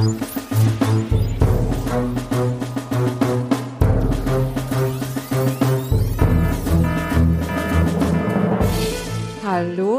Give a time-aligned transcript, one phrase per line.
[0.00, 0.16] Hallo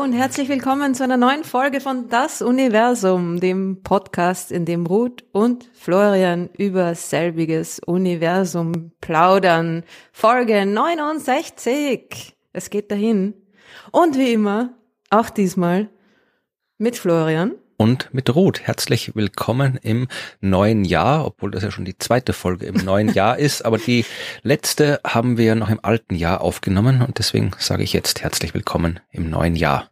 [0.01, 5.23] und herzlich willkommen zu einer neuen Folge von Das Universum, dem Podcast, in dem Ruth
[5.33, 9.83] und Florian über selbiges Universum plaudern.
[10.11, 12.35] Folge 69.
[12.53, 13.35] Es geht dahin.
[13.91, 14.73] Und wie immer,
[15.11, 15.91] auch diesmal
[16.79, 18.61] mit Florian und mit Ruth.
[18.61, 20.07] Herzlich willkommen im
[20.39, 24.05] neuen Jahr, obwohl das ja schon die zweite Folge im neuen Jahr ist, aber die
[24.43, 28.99] letzte haben wir noch im alten Jahr aufgenommen und deswegen sage ich jetzt herzlich willkommen
[29.09, 29.89] im neuen Jahr.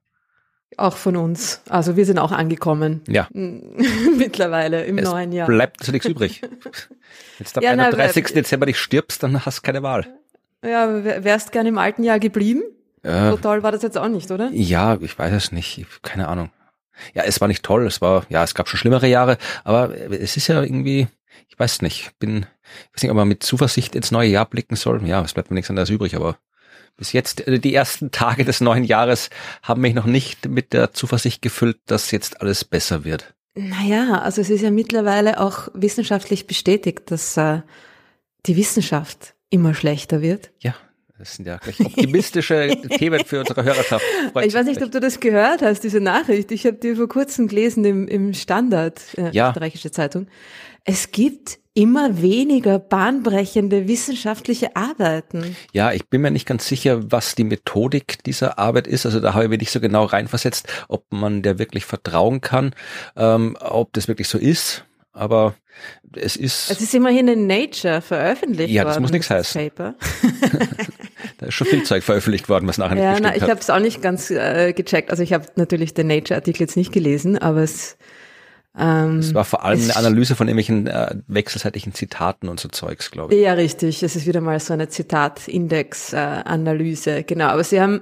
[0.77, 1.63] Auch von uns.
[1.67, 3.01] Also wir sind auch angekommen.
[3.07, 3.27] Ja.
[3.33, 5.47] Mittlerweile im es neuen Jahr.
[5.47, 6.43] Bleibt also nichts übrig.
[7.39, 8.23] Jetzt am ja, 31.
[8.23, 10.05] Na, Dezember dich stirbst, dann hast du keine Wahl.
[10.63, 12.61] Ja, wärst gerne im alten Jahr geblieben?
[13.01, 14.51] Äh, so toll war das jetzt auch nicht, oder?
[14.51, 15.87] Ja, ich weiß es nicht.
[16.03, 16.51] Keine Ahnung.
[17.13, 20.37] Ja, es war nicht toll, es war, ja, es gab schon schlimmere Jahre, aber es
[20.37, 21.07] ist ja irgendwie,
[21.47, 22.45] ich weiß nicht, bin,
[22.85, 25.05] ich weiß nicht, ob man mit Zuversicht ins neue Jahr blicken soll.
[25.07, 26.37] Ja, es bleibt mir nichts anderes übrig, aber
[26.97, 29.29] bis jetzt, äh, die ersten Tage des neuen Jahres
[29.63, 33.33] haben mich noch nicht mit der Zuversicht gefüllt, dass jetzt alles besser wird.
[33.55, 37.61] Naja, also es ist ja mittlerweile auch wissenschaftlich bestätigt, dass äh,
[38.45, 40.51] die Wissenschaft immer schlechter wird.
[40.59, 40.75] Ja.
[41.19, 44.05] Das sind ja gleich optimistische Themen für unsere Hörerschaft.
[44.31, 46.49] Freut ich weiß nicht, ob du das gehört hast, diese Nachricht.
[46.51, 49.49] Ich habe die vor kurzem gelesen im, im Standard, äh, ja.
[49.49, 50.27] österreichische Zeitung.
[50.85, 55.57] Es gibt immer weniger bahnbrechende wissenschaftliche Arbeiten.
[55.73, 59.05] Ja, ich bin mir nicht ganz sicher, was die Methodik dieser Arbeit ist.
[59.05, 62.73] Also da habe ich mir nicht so genau reinversetzt, ob man der wirklich vertrauen kann,
[63.17, 64.85] ähm, ob das wirklich so ist
[65.19, 65.55] aber
[66.15, 66.71] es ist.
[66.71, 68.87] Es ist immerhin in Nature veröffentlicht ja, worden.
[68.87, 69.69] Ja, das muss nichts heißen.
[69.69, 69.95] Paper.
[71.39, 73.69] da ist schon viel Zeug veröffentlicht worden, was nachher ja, nicht na, ich habe es
[73.69, 75.09] auch nicht ganz äh, gecheckt.
[75.09, 77.97] Also ich habe natürlich den Nature-Artikel jetzt nicht gelesen, aber es
[78.77, 83.09] ähm, es war vor allem eine Analyse von irgendwelchen äh, wechselseitigen Zitaten und so Zeugs,
[83.09, 83.41] glaube ich.
[83.41, 84.03] Ja, richtig.
[84.03, 87.47] Es ist wieder mal so eine Zitatindex-Analyse, äh, genau.
[87.47, 88.01] Aber sie haben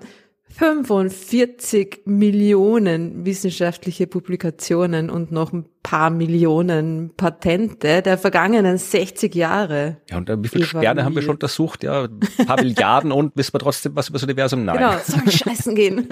[0.57, 9.97] 45 Millionen wissenschaftliche Publikationen und noch ein paar Millionen Patente der vergangenen 60 Jahre.
[10.09, 11.83] Ja, und wie viele Sterne haben wir schon untersucht?
[11.83, 14.65] Ja, ein paar Milliarden und wissen wir trotzdem was über das Universum?
[14.65, 14.77] Nein.
[14.77, 16.09] Genau, soll scheißen gehen.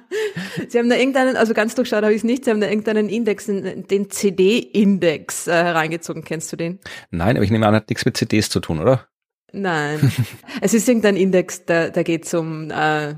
[0.68, 3.10] Sie haben da irgendeinen, also ganz durchschaut habe ich es nicht, Sie haben da irgendeinen
[3.10, 6.24] Index, den CD-Index äh, hereingezogen.
[6.24, 6.78] Kennst du den?
[7.10, 9.06] Nein, aber ich nehme an, hat nichts mit CDs zu tun, oder?
[9.54, 10.12] Nein.
[10.60, 13.14] es ist irgendein Index, da, da geht es um äh,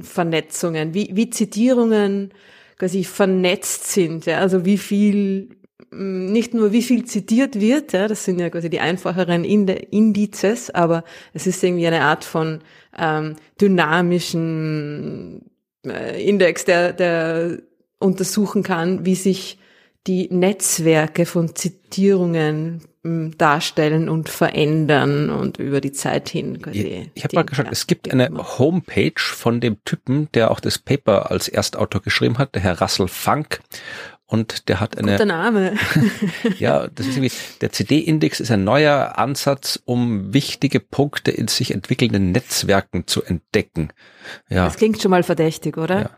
[0.00, 2.32] Vernetzungen, wie, wie Zitierungen
[2.78, 5.56] quasi vernetzt sind, ja, also wie viel
[5.92, 11.02] nicht nur wie viel zitiert wird, ja, das sind ja quasi die einfacheren Indizes, aber
[11.32, 12.60] es ist irgendwie eine Art von
[12.96, 15.50] ähm, dynamischen
[15.84, 17.58] äh, Index, der, der
[17.98, 19.58] untersuchen kann, wie sich
[20.06, 26.60] die Netzwerke von Zitierungen darstellen und verändern und über die Zeit hin.
[26.60, 30.78] Quasi ich habe mal geschaut, es gibt eine Homepage von dem Typen, der auch das
[30.78, 33.60] Paper als Erstautor geschrieben hat, der Herr Russell Funk.
[34.26, 35.12] Und der hat eine.
[35.12, 35.74] Guter Name.
[36.58, 41.72] ja, das ist irgendwie, der CD-Index ist ein neuer Ansatz, um wichtige Punkte in sich
[41.72, 43.92] entwickelnden Netzwerken zu entdecken.
[44.48, 44.66] Ja.
[44.66, 46.00] Das klingt schon mal verdächtig, oder?
[46.02, 46.10] Ja.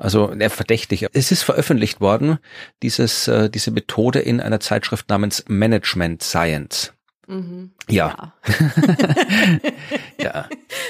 [0.00, 1.06] Also ne, verdächtig.
[1.12, 2.38] Es ist veröffentlicht worden,
[2.82, 6.94] dieses, äh, diese Methode in einer Zeitschrift namens Management Science.
[7.26, 7.72] Mhm.
[7.86, 8.32] Ja.
[8.48, 9.60] Ja.
[10.18, 10.48] ja.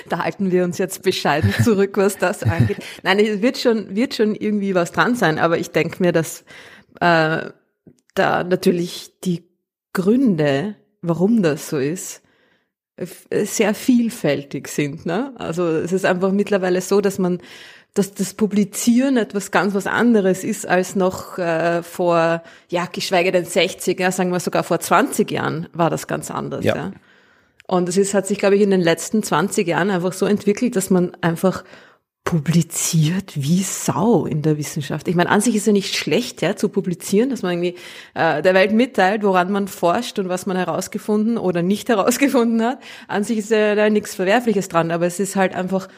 [0.09, 2.79] Da halten wir uns jetzt bescheiden zurück, was das angeht.
[3.03, 6.45] Nein, es wird schon, wird schon irgendwie was dran sein, aber ich denke mir, dass
[7.01, 7.51] äh,
[8.15, 9.45] da natürlich die
[9.93, 12.23] Gründe, warum das so ist,
[13.33, 15.05] sehr vielfältig sind.
[15.05, 15.33] Ne?
[15.37, 17.41] Also es ist einfach mittlerweile so, dass man
[17.95, 23.45] dass das Publizieren etwas ganz was anderes ist als noch äh, vor, ja, geschweige denn
[23.45, 26.65] 60, ja, sagen wir sogar vor 20 Jahren war das ganz anders.
[26.65, 26.77] Ja.
[26.77, 26.93] ja.
[27.67, 30.77] Und es ist, hat sich, glaube ich, in den letzten 20 Jahren einfach so entwickelt,
[30.77, 31.65] dass man einfach
[32.25, 35.09] publiziert wie Sau in der Wissenschaft.
[35.09, 37.77] Ich meine, an sich ist ja nicht schlecht, ja, zu publizieren, dass man irgendwie
[38.15, 42.79] äh, der Welt mitteilt, woran man forscht und was man herausgefunden oder nicht herausgefunden hat.
[43.09, 45.89] An sich ist ja da nichts Verwerfliches dran, aber es ist halt einfach,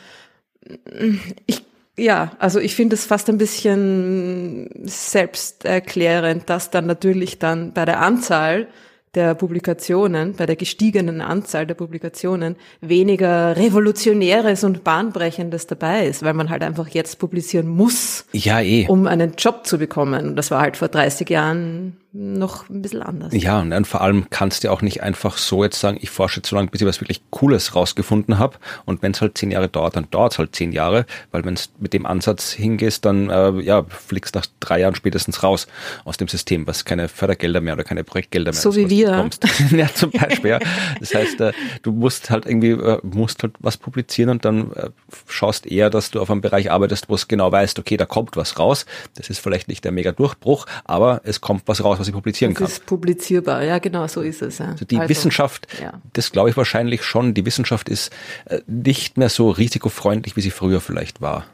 [1.47, 1.65] ich
[1.99, 8.01] ja, also ich finde es fast ein bisschen selbsterklärend, dass dann natürlich dann bei der
[8.01, 8.69] Anzahl
[9.15, 16.33] der Publikationen, bei der gestiegenen Anzahl der Publikationen weniger Revolutionäres und Bahnbrechendes dabei ist, weil
[16.33, 18.87] man halt einfach jetzt publizieren muss, ja, eh.
[18.89, 20.29] um einen Job zu bekommen.
[20.29, 23.33] Und das war halt vor 30 Jahren noch ein bisschen anders.
[23.35, 26.43] Ja, und dann vor allem kannst du auch nicht einfach so jetzt sagen, ich forsche
[26.45, 28.59] so lange, bis ich was wirklich Cooles rausgefunden habe.
[28.85, 31.55] Und wenn es halt zehn Jahre dauert, dann dauert es halt zehn Jahre, weil wenn
[31.55, 35.67] es mit dem Ansatz hingehst, dann äh, ja, fliegst nach drei Jahren spätestens raus
[36.05, 39.13] aus dem System, was keine Fördergelder mehr oder keine Projektgelder mehr So wie wir.
[39.13, 39.47] Bekommst.
[39.71, 40.51] ja, zum Beispiel.
[40.51, 40.59] ja.
[41.01, 44.91] Das heißt, äh, du musst halt irgendwie, äh, musst halt was publizieren und dann äh,
[45.29, 48.37] schaust eher, dass du auf einem Bereich arbeitest, wo es genau weißt, okay, da kommt
[48.37, 48.85] was raus.
[49.15, 52.53] Das ist vielleicht nicht der mega Durchbruch, aber es kommt was raus, was ich publizieren
[52.53, 52.67] das kann.
[52.67, 54.59] Das ist publizierbar, ja genau, so ist es.
[54.59, 54.67] Ja.
[54.67, 56.01] Also die also, Wissenschaft, ja.
[56.13, 58.13] das glaube ich wahrscheinlich schon, die Wissenschaft ist
[58.45, 61.47] äh, nicht mehr so risikofreundlich, wie sie früher vielleicht war.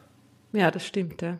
[0.52, 1.38] Ja, das stimmt, ja.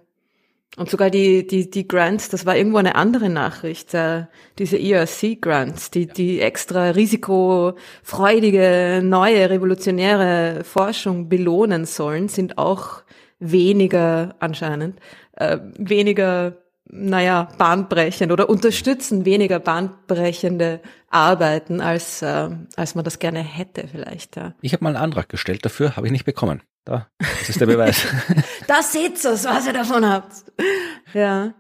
[0.77, 4.27] Und sogar die, die, die Grants, das war irgendwo eine andere Nachricht, äh,
[4.59, 13.03] diese ERC-Grants, die, die extra risikofreudige, neue, revolutionäre Forschung belohnen sollen, sind auch
[13.41, 15.01] weniger anscheinend,
[15.33, 16.59] äh, weniger,
[16.91, 20.81] naja, bahnbrechend oder unterstützen weniger bahnbrechende
[21.11, 24.37] Arbeiten, als, äh, als man das gerne hätte vielleicht.
[24.37, 24.55] Ja.
[24.61, 26.63] Ich habe mal einen Antrag gestellt dafür, habe ich nicht bekommen.
[26.85, 28.07] Da, das ist der Beweis.
[28.67, 30.33] da seht ihr was ihr davon habt.
[31.13, 31.55] Ja.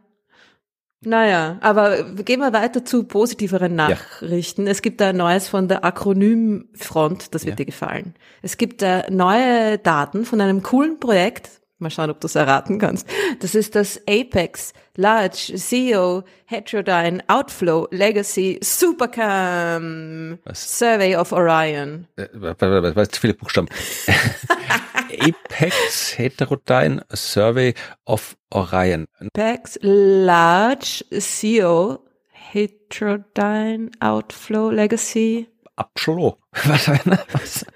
[1.00, 4.64] Naja, aber gehen wir weiter zu positiveren Nachrichten.
[4.64, 4.72] Ja.
[4.72, 7.56] Es gibt ein neues von der Akronymfront, das wird ja.
[7.56, 8.14] dir gefallen.
[8.42, 12.78] Es gibt äh, neue Daten von einem coolen Projekt, Mal schauen, ob du es erraten
[12.80, 13.06] kannst.
[13.38, 20.78] Das ist das Apex Large CEO Heterodyne Outflow Legacy Supercam Was?
[20.78, 22.08] Survey of Orion.
[22.16, 23.68] Äh, was zu viele Buchstaben.
[25.20, 27.74] Apex Heterodyne Survey
[28.06, 29.06] of Orion.
[29.20, 32.00] Apex Large CEO
[32.32, 35.48] Heterodyne Outflow Legacy.
[35.76, 36.38] Abschlo.
[36.64, 36.88] Was?
[37.32, 37.66] was?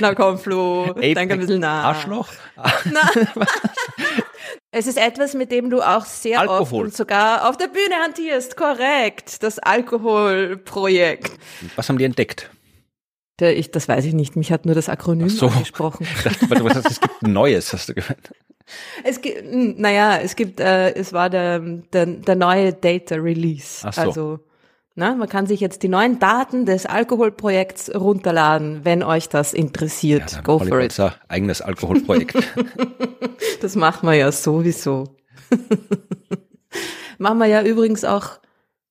[0.00, 1.84] Na komm, Flo, Apex denk ein bisschen nach.
[1.84, 2.28] Arschloch?
[2.56, 3.10] Na.
[4.70, 6.60] es ist etwas, mit dem du auch sehr Alkohol.
[6.60, 8.56] oft und sogar auf der Bühne hantierst.
[8.56, 11.32] Korrekt, das Alkoholprojekt.
[11.76, 12.50] Was haben die entdeckt?
[13.40, 14.36] Der, ich, das weiß ich nicht.
[14.36, 15.48] Mich hat nur das Akronym so.
[15.48, 16.06] angesprochen.
[16.24, 18.32] Es gibt Neues, hast du gemeint.
[19.02, 23.86] Es gibt, naja, es gibt, äh, es war der, der, der neue Data Release.
[23.86, 24.00] Ach so.
[24.00, 24.40] Also
[24.96, 30.32] na, man kann sich jetzt die neuen Daten des Alkoholprojekts runterladen, wenn euch das interessiert.
[30.32, 30.96] Ja, Go for it.
[31.26, 32.36] Eigenes Alkoholprojekt.
[33.60, 35.16] das machen wir ja sowieso.
[37.18, 38.38] machen wir ja übrigens auch,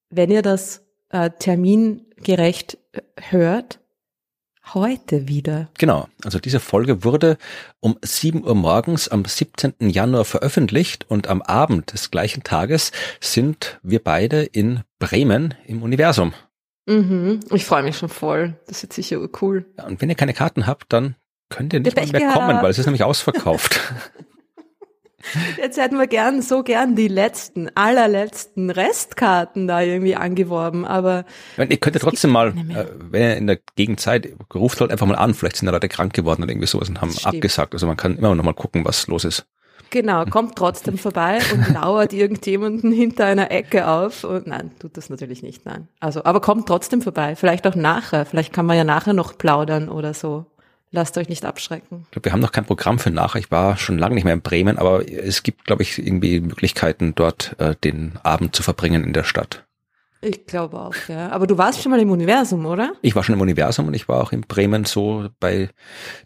[0.10, 3.80] wenn ihr das äh, termingerecht äh, hört,
[4.74, 5.70] heute wieder.
[5.78, 7.38] Genau, also diese Folge wurde
[7.80, 9.74] um 7 Uhr morgens am 17.
[9.80, 16.34] Januar veröffentlicht und am Abend des gleichen Tages sind wir beide in Bremen im Universum.
[16.86, 18.60] Mhm, ich freue mich schon voll.
[18.68, 19.66] Das wird sicher cool.
[19.78, 21.16] Ja, und wenn ihr keine Karten habt, dann
[21.50, 23.80] könnt ihr nicht mehr, mehr kommen, weil es ist nämlich ausverkauft.
[25.58, 31.26] Jetzt hätten wir gern, so gern die letzten, allerletzten Restkarten da irgendwie angeworben, aber.
[31.58, 35.08] Meine, ihr könnt ja trotzdem mal, äh, wenn ihr in der Gegenzeit, ruft halt einfach
[35.08, 37.74] mal an, vielleicht sind da Leute krank geworden oder irgendwie sowas und haben abgesagt.
[37.74, 39.46] Also man kann immer noch mal gucken, was los ist.
[39.94, 44.24] Genau, kommt trotzdem vorbei und lauert irgendjemanden hinter einer Ecke auf.
[44.24, 45.88] Und nein, tut das natürlich nicht, nein.
[46.00, 47.36] Also, aber kommt trotzdem vorbei.
[47.36, 48.26] Vielleicht auch nachher.
[48.26, 50.48] Vielleicht kann man ja nachher noch plaudern oder so.
[50.96, 52.04] Lasst euch nicht abschrecken.
[52.06, 53.40] Ich glaube, wir haben noch kein Programm für nachher.
[53.40, 57.16] Ich war schon lange nicht mehr in Bremen, aber es gibt, glaube ich, irgendwie Möglichkeiten,
[57.16, 59.66] dort äh, den Abend zu verbringen in der Stadt.
[60.22, 61.32] Ich glaube auch, ja.
[61.32, 62.94] Aber du warst schon mal im Universum, oder?
[63.02, 65.70] Ich war schon im Universum und ich war auch in Bremen so bei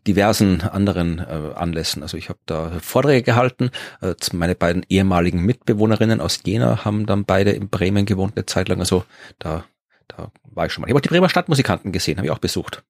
[0.05, 2.03] diversen anderen äh, Anlässen.
[2.03, 3.71] Also ich habe da Vorträge gehalten.
[4.01, 8.67] Äh, meine beiden ehemaligen Mitbewohnerinnen aus Jena haben dann beide in Bremen gewohnt eine Zeit
[8.67, 8.81] lang.
[8.81, 9.05] Also
[9.39, 9.63] da,
[10.09, 10.87] da war ich schon mal.
[10.87, 12.83] Ich habe auch die Bremer Stadtmusikanten gesehen, habe ich auch besucht.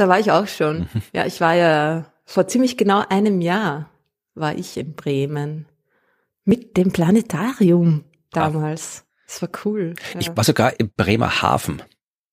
[0.00, 0.88] Da war ich auch schon.
[0.94, 1.02] Mhm.
[1.12, 3.90] Ja, ich war ja vor ziemlich genau einem Jahr
[4.34, 5.66] war ich in Bremen
[6.46, 9.04] mit dem Planetarium damals.
[9.26, 9.94] Das war cool.
[10.14, 10.20] Ja.
[10.20, 11.82] Ich war sogar im Bremer Hafen.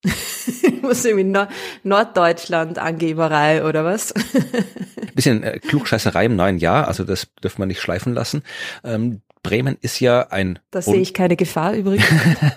[0.81, 1.49] muss irgendwie Nord
[1.83, 4.13] Norddeutschland Angeberei oder was?
[5.13, 8.43] Bisschen äh, Klugscheißerei im neuen Jahr, also das dürfen wir nicht schleifen lassen.
[8.85, 10.59] Ähm, Bremen ist ja ein.
[10.71, 12.05] Da sehe ich keine Gefahr übrigens.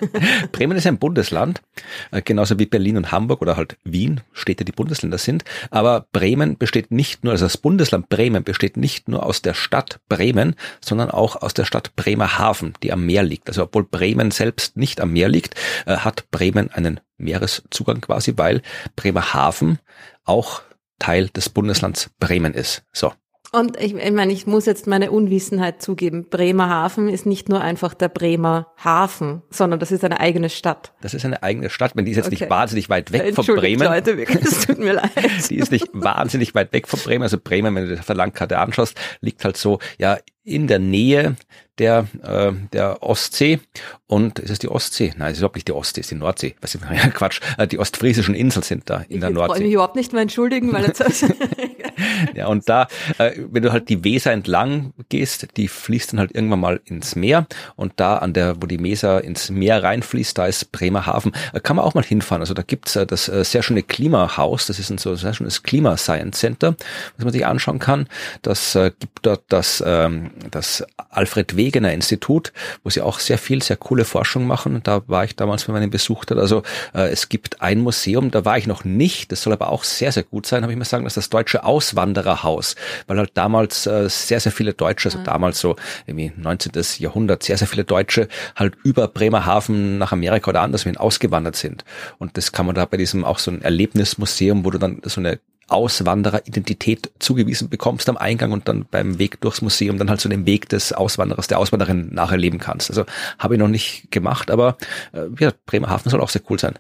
[0.53, 1.63] Bremen ist ein Bundesland,
[2.11, 5.45] äh, genauso wie Berlin und Hamburg oder halt Wien, Städte, die Bundesländer sind.
[5.71, 10.01] Aber Bremen besteht nicht nur, also das Bundesland Bremen besteht nicht nur aus der Stadt
[10.09, 13.47] Bremen, sondern auch aus der Stadt Bremerhaven, die am Meer liegt.
[13.47, 15.55] Also obwohl Bremen selbst nicht am Meer liegt,
[15.87, 18.63] äh, hat Bremen einen Meereszugang quasi, weil
[18.97, 19.79] Bremerhaven
[20.25, 20.63] auch
[20.99, 22.83] Teil des Bundeslands Bremen ist.
[22.93, 23.13] So.
[23.53, 26.29] Und ich, ich meine, ich muss jetzt meine Unwissenheit zugeben.
[26.29, 30.93] Bremerhaven ist nicht nur einfach der Bremer Hafen, sondern das ist eine eigene Stadt.
[31.01, 32.45] Das ist eine eigene Stadt, wenn die ist jetzt okay.
[32.45, 33.83] nicht wahnsinnig weit weg von Bremen.
[33.83, 35.11] Leute, wirklich, es tut mir leid.
[35.51, 37.25] die ist nicht wahnsinnig weit weg von Bremen.
[37.25, 40.79] Also Bremen, wenn du dir auf der Landkarte anschaust, liegt halt so, ja, in der
[40.79, 41.37] Nähe
[41.79, 43.61] der, äh, der Ostsee.
[44.07, 45.13] Und ist es die Ostsee?
[45.17, 46.55] Nein, es ist überhaupt nicht die Ostsee, es ist die Nordsee.
[46.61, 47.41] Was ist, ja, Quatsch.
[47.59, 49.59] Äh, die ostfriesischen Inseln sind da in ich der Nordsee.
[49.59, 51.03] Ich mich überhaupt nicht mehr entschuldigen, weil jetzt
[52.35, 56.35] Ja, und da, äh, wenn du halt die Weser entlang gehst, die fließt dann halt
[56.35, 57.47] irgendwann mal ins Meer.
[57.77, 61.33] Und da an der, wo die Weser ins Meer reinfließt, da ist Bremerhaven.
[61.53, 62.43] Äh, kann man auch mal hinfahren.
[62.43, 64.67] Also da gibt's äh, das äh, sehr schöne Klimahaus.
[64.67, 66.77] Das ist ein so sehr schönes Klima-Science Center,
[67.17, 68.07] was man sich anschauen kann.
[68.43, 72.53] Das äh, gibt dort das, ähm, das Alfred Wegener Institut,
[72.85, 74.81] wo sie auch sehr viel, sehr coole Forschung machen.
[74.83, 76.39] Da war ich damals, wenn man ihn besucht hat.
[76.39, 76.63] Also
[76.95, 79.33] äh, es gibt ein Museum, da war ich noch nicht.
[79.33, 81.65] Das soll aber auch sehr, sehr gut sein, habe ich mir sagen, dass das Deutsche
[81.65, 86.73] Auswandererhaus, weil halt damals äh, sehr, sehr viele Deutsche, also damals so irgendwie 19.
[86.99, 91.85] Jahrhundert, sehr, sehr viele Deutsche halt über Bremerhaven nach Amerika oder anderswohin ausgewandert sind.
[92.19, 95.21] Und das kann man da bei diesem auch so ein Erlebnismuseum, wo du dann so
[95.21, 100.29] eine Auswandereridentität zugewiesen bekommst am Eingang und dann beim Weg durchs Museum dann halt so
[100.29, 102.91] den Weg des Auswanderers, der Auswanderin nacherleben kannst.
[102.91, 103.05] Also
[103.39, 104.77] habe ich noch nicht gemacht, aber
[105.13, 106.79] äh, ja, Bremerhaven soll auch sehr cool sein.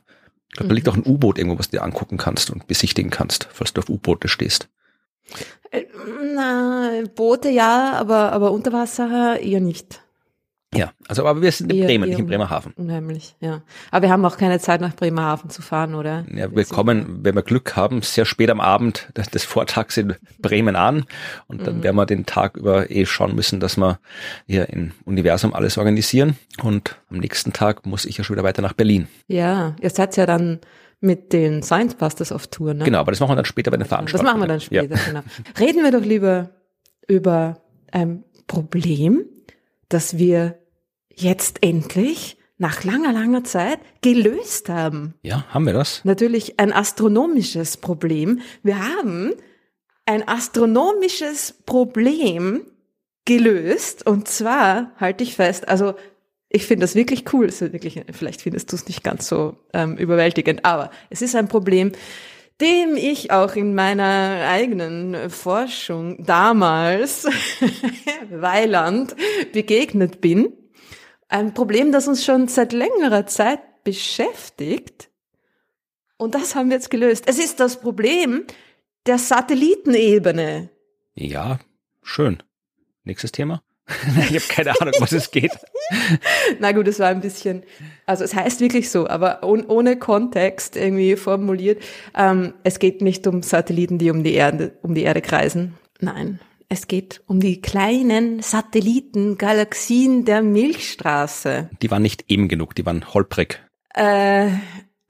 [0.50, 3.10] Ich glaube, da liegt auch ein U-Boot irgendwo, was du dir angucken kannst und besichtigen
[3.10, 4.68] kannst, falls du auf U-Boote stehst.
[5.70, 5.84] Äh,
[6.34, 10.02] na, Boote ja, aber, aber Unterwasser eher nicht.
[10.72, 12.72] Ja, also aber wir sind in Bremen, nicht in Bremerhaven.
[12.76, 13.62] Unheimlich, ja.
[13.90, 16.24] Aber wir haben auch keine Zeit nach Bremerhaven zu fahren, oder?
[16.32, 20.76] Ja, wir kommen, wenn wir Glück haben, sehr spät am Abend des Vortags in Bremen
[20.76, 21.06] an
[21.48, 21.82] und dann mhm.
[21.82, 23.98] werden wir den Tag über eh schauen müssen, dass wir
[24.46, 28.62] hier im Universum alles organisieren und am nächsten Tag muss ich ja schon wieder weiter
[28.62, 29.08] nach Berlin.
[29.26, 30.60] Ja, ihr seid ja dann
[31.00, 32.84] mit den Science Busters auf Tour, ne?
[32.84, 34.26] Genau, aber das machen wir dann später bei den Veranstaltungen.
[34.26, 35.02] Das machen wir dann später, ja.
[35.04, 35.20] genau.
[35.58, 36.50] Reden wir doch lieber
[37.08, 37.60] über
[37.90, 39.24] ein Problem,
[39.88, 40.59] das wir
[41.20, 45.14] jetzt endlich nach langer, langer Zeit gelöst haben.
[45.22, 46.04] Ja, haben wir das?
[46.04, 48.40] Natürlich ein astronomisches Problem.
[48.62, 49.32] Wir haben
[50.04, 52.62] ein astronomisches Problem
[53.24, 55.94] gelöst und zwar, halte ich fest, also
[56.48, 59.96] ich finde das wirklich cool, ist wirklich, vielleicht findest du es nicht ganz so ähm,
[59.96, 61.92] überwältigend, aber es ist ein Problem,
[62.60, 67.26] dem ich auch in meiner eigenen Forschung damals
[68.30, 69.14] Weiland
[69.52, 70.52] begegnet bin.
[71.30, 75.10] Ein Problem, das uns schon seit längerer Zeit beschäftigt.
[76.16, 77.24] Und das haben wir jetzt gelöst.
[77.28, 78.44] Es ist das Problem
[79.06, 80.70] der Satellitenebene.
[81.14, 81.60] Ja,
[82.02, 82.42] schön.
[83.04, 83.62] Nächstes Thema.
[84.28, 85.52] ich habe keine Ahnung, was es geht.
[86.58, 87.62] Na gut, es war ein bisschen,
[88.06, 91.80] also es heißt wirklich so, aber ohne, ohne Kontext irgendwie formuliert.
[92.16, 95.74] Ähm, es geht nicht um Satelliten, die um die Erde, um die Erde kreisen.
[96.00, 101.68] Nein, es geht um die kleinen Satelliten, Galaxien der Milchstraße.
[101.82, 103.60] Die waren nicht eben genug, die waren holprig.
[103.92, 104.50] Äh,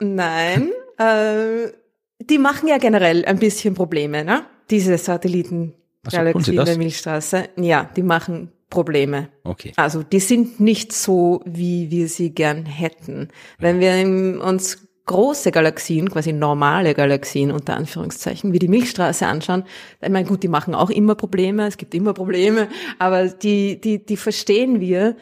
[0.01, 1.71] nein, äh,
[2.19, 4.47] die machen ja generell ein bisschen Probleme, ne?
[4.71, 5.75] Diese Satelliten.
[6.11, 7.51] Galaxien der Milchstraße.
[7.57, 9.29] Ja, die machen Probleme.
[9.45, 9.75] Okay.
[9.77, 13.29] Also die sind nicht so, wie wir sie gern hätten.
[13.59, 19.65] Wenn wir uns große Galaxien, quasi normale Galaxien unter Anführungszeichen, wie die Milchstraße anschauen,
[20.01, 22.69] ich meine, gut, die machen auch immer Probleme, es gibt immer Probleme,
[23.01, 25.17] aber die, die, die verstehen wir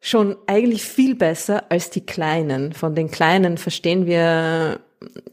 [0.00, 2.72] schon eigentlich viel besser als die kleinen.
[2.72, 4.80] Von den kleinen verstehen wir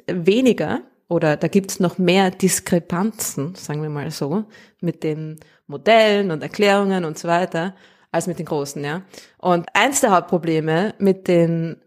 [0.05, 4.45] weniger oder da gibt's noch mehr Diskrepanzen, sagen wir mal so,
[4.81, 7.75] mit den Modellen und Erklärungen und so weiter,
[8.11, 9.01] als mit den großen, ja.
[9.39, 11.77] Und eins der Hauptprobleme mit den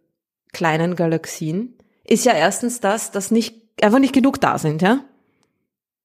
[0.52, 1.77] kleinen Galaxien
[2.08, 5.00] ist ja erstens das, dass nicht, einfach nicht genug da sind, ja.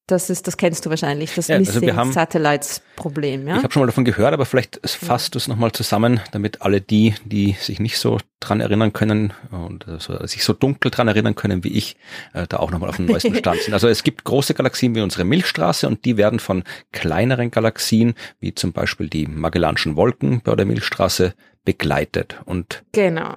[0.08, 3.56] Das ist, das kennst du wahrscheinlich, das ja, also Missing Satellites Problem, ja?
[3.56, 6.82] Ich habe schon mal davon gehört, aber vielleicht fasst du es nochmal zusammen, damit alle
[6.82, 11.36] die, die sich nicht so dran erinnern können und also sich so dunkel dran erinnern
[11.36, 11.96] können wie ich,
[12.34, 13.74] äh, da auch nochmal auf dem neuesten Stand sind.
[13.74, 18.54] Also es gibt große Galaxien wie unsere Milchstraße und die werden von kleineren Galaxien, wie
[18.54, 21.34] zum Beispiel die Magellanischen Wolken bei der Milchstraße,
[21.64, 22.42] begleitet.
[22.44, 23.36] Und genau.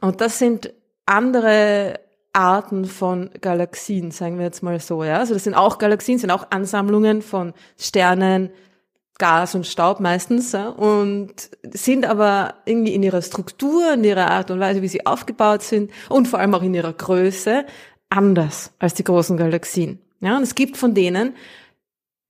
[0.00, 0.72] Und das sind
[1.06, 2.00] andere
[2.38, 5.18] Arten von Galaxien, sagen wir jetzt mal so, ja.
[5.18, 8.50] Also das sind auch Galaxien, sind auch Ansammlungen von Sternen,
[9.18, 11.32] Gas und Staub meistens, ja, und
[11.72, 15.90] sind aber irgendwie in ihrer Struktur, in ihrer Art und Weise, wie sie aufgebaut sind
[16.08, 17.66] und vor allem auch in ihrer Größe
[18.08, 19.98] anders als die großen Galaxien.
[20.20, 21.34] Ja, und es gibt von denen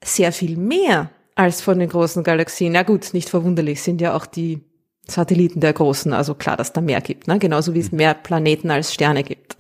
[0.02, 2.72] sehr viel mehr als von den großen Galaxien.
[2.72, 4.62] Na gut, nicht verwunderlich, sind ja auch die
[5.10, 7.38] Satelliten der Großen, also klar, dass da mehr gibt, ne?
[7.38, 9.56] genauso wie es mehr Planeten als Sterne gibt.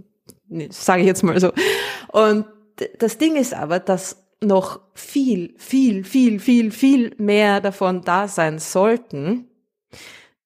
[0.70, 1.52] Sage ich jetzt mal so.
[2.12, 2.44] Und
[2.98, 8.58] das Ding ist aber, dass noch viel, viel, viel, viel, viel mehr davon da sein
[8.58, 9.48] sollten,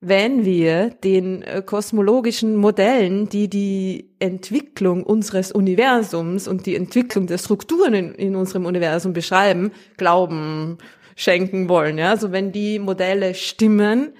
[0.00, 7.38] wenn wir den äh, kosmologischen Modellen, die die Entwicklung unseres Universums und die Entwicklung der
[7.38, 10.78] Strukturen in, in unserem Universum beschreiben, glauben,
[11.16, 11.98] schenken wollen.
[11.98, 12.10] Ja?
[12.10, 14.12] Also wenn die Modelle stimmen,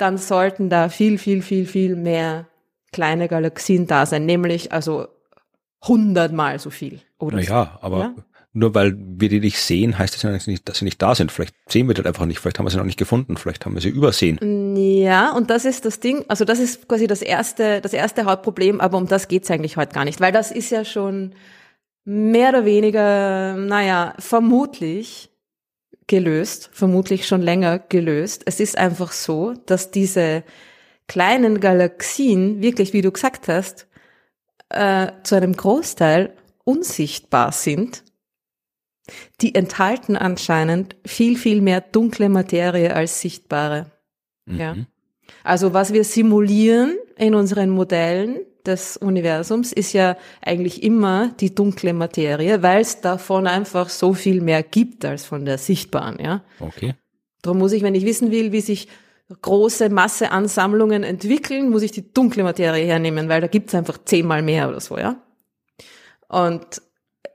[0.00, 2.46] dann sollten da viel, viel, viel, viel mehr
[2.92, 5.06] kleine Galaxien da sein, nämlich also
[5.86, 7.00] hundertmal so viel.
[7.18, 8.14] Oder naja, aber ja?
[8.52, 11.30] nur weil wir die nicht sehen, heißt das ja nicht, dass sie nicht da sind.
[11.30, 13.74] Vielleicht sehen wir das einfach nicht, vielleicht haben wir sie noch nicht gefunden, vielleicht haben
[13.74, 14.76] wir sie übersehen.
[14.76, 18.80] Ja, und das ist das Ding, also das ist quasi das erste, das erste Hauptproblem,
[18.80, 21.34] aber um das geht's eigentlich heute gar nicht, weil das ist ja schon
[22.04, 25.29] mehr oder weniger, naja, vermutlich
[26.10, 28.42] gelöst, vermutlich schon länger gelöst.
[28.44, 30.42] Es ist einfach so, dass diese
[31.06, 33.86] kleinen Galaxien wirklich, wie du gesagt hast,
[34.70, 38.02] äh, zu einem Großteil unsichtbar sind.
[39.40, 43.92] Die enthalten anscheinend viel, viel mehr dunkle Materie als sichtbare.
[44.46, 44.58] Mhm.
[44.58, 44.76] Ja.
[45.44, 51.92] Also was wir simulieren in unseren Modellen des Universums ist ja eigentlich immer die dunkle
[51.92, 56.42] Materie, weil es davon einfach so viel mehr gibt als von der sichtbaren, ja.
[56.58, 56.94] Okay.
[57.42, 58.88] Darum muss ich, wenn ich wissen will, wie sich
[59.42, 64.68] große Masseansammlungen entwickeln, muss ich die dunkle Materie hernehmen, weil da gibt's einfach zehnmal mehr
[64.68, 65.22] oder so, ja.
[66.28, 66.82] Und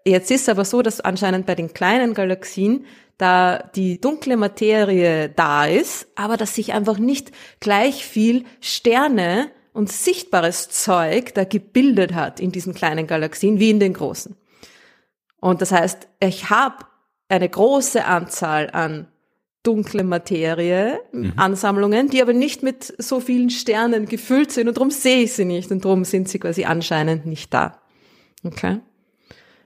[0.05, 2.85] jetzt ist aber so, dass anscheinend bei den kleinen Galaxien
[3.17, 9.91] da die dunkle Materie da ist, aber dass sich einfach nicht gleich viel Sterne und
[9.91, 14.35] sichtbares Zeug da gebildet hat in diesen kleinen Galaxien wie in den großen.
[15.41, 16.85] Und das heißt, ich habe
[17.27, 19.07] eine große Anzahl an
[19.63, 21.33] dunkle Materie, mhm.
[21.35, 25.43] Ansammlungen, die aber nicht mit so vielen Sternen gefüllt sind und darum sehe ich sie
[25.43, 27.81] nicht und darum sind sie quasi anscheinend nicht da.
[28.45, 28.79] Okay?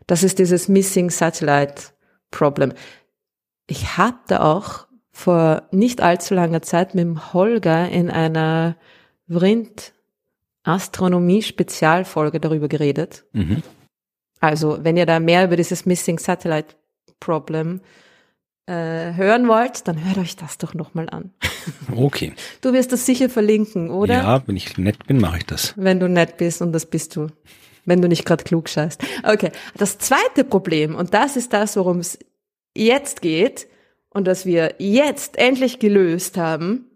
[0.07, 1.83] Das ist dieses Missing Satellite
[2.31, 2.73] Problem.
[3.67, 8.75] Ich hatte auch vor nicht allzu langer Zeit mit dem Holger in einer
[9.27, 9.93] Vrind
[10.63, 13.25] Astronomie Spezialfolge darüber geredet.
[13.33, 13.63] Mhm.
[14.39, 16.75] Also, wenn ihr da mehr über dieses Missing Satellite
[17.19, 17.81] Problem
[18.65, 21.31] äh, hören wollt, dann hört euch das doch nochmal an.
[21.95, 22.33] Okay.
[22.61, 24.13] Du wirst das sicher verlinken, oder?
[24.15, 25.73] Ja, wenn ich nett bin, mache ich das.
[25.75, 27.27] Wenn du nett bist und das bist du.
[27.85, 29.03] Wenn du nicht gerade klug scheißt.
[29.23, 29.51] Okay.
[29.77, 32.17] Das zweite Problem, und das ist das, worum es
[32.75, 33.67] jetzt geht
[34.09, 36.88] und das wir jetzt endlich gelöst haben,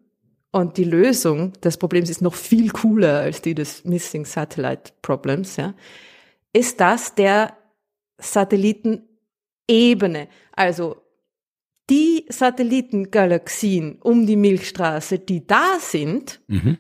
[0.54, 5.58] und die Lösung des Problems ist noch viel cooler als die des Missing Satellite Problems,
[5.58, 5.74] ja,
[6.54, 7.58] ist das der
[8.20, 10.28] Satellitenebene.
[10.52, 10.98] Also
[11.90, 16.78] die Satellitengalaxien um die Milchstraße, die da sind, mhm.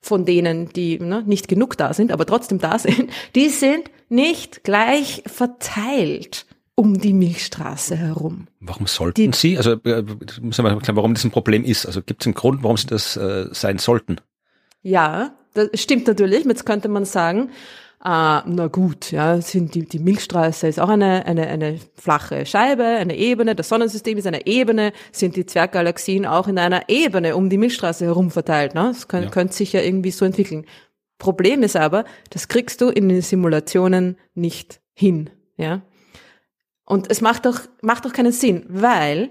[0.00, 4.64] von denen, die ne, nicht genug da sind, aber trotzdem da sind, die sind nicht
[4.64, 6.46] gleich verteilt
[6.82, 8.48] um die Milchstraße herum.
[8.58, 9.56] Warum sollten die, Sie?
[9.56, 10.02] Also äh,
[10.40, 11.86] müssen wir mal klar, warum das ein Problem ist.
[11.86, 14.16] Also gibt es einen Grund, warum Sie das äh, sein sollten?
[14.82, 16.44] Ja, das stimmt natürlich.
[16.44, 17.50] Jetzt könnte man sagen,
[18.04, 22.84] äh, na gut, ja, sind die, die Milchstraße ist auch eine, eine, eine flache Scheibe,
[22.84, 27.48] eine Ebene, das Sonnensystem ist eine Ebene, sind die Zwerggalaxien auch in einer Ebene um
[27.48, 28.74] die Milchstraße herum verteilt.
[28.74, 28.90] Ne?
[28.92, 29.30] Das kann, ja.
[29.30, 30.66] könnte sich ja irgendwie so entwickeln.
[31.18, 35.30] Problem ist aber, das kriegst du in den Simulationen nicht hin.
[35.56, 35.82] Ja?
[36.84, 39.30] Und es macht doch, macht doch keinen Sinn, weil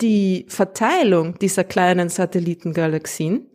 [0.00, 3.50] die Verteilung dieser kleinen Satellitengalaxien,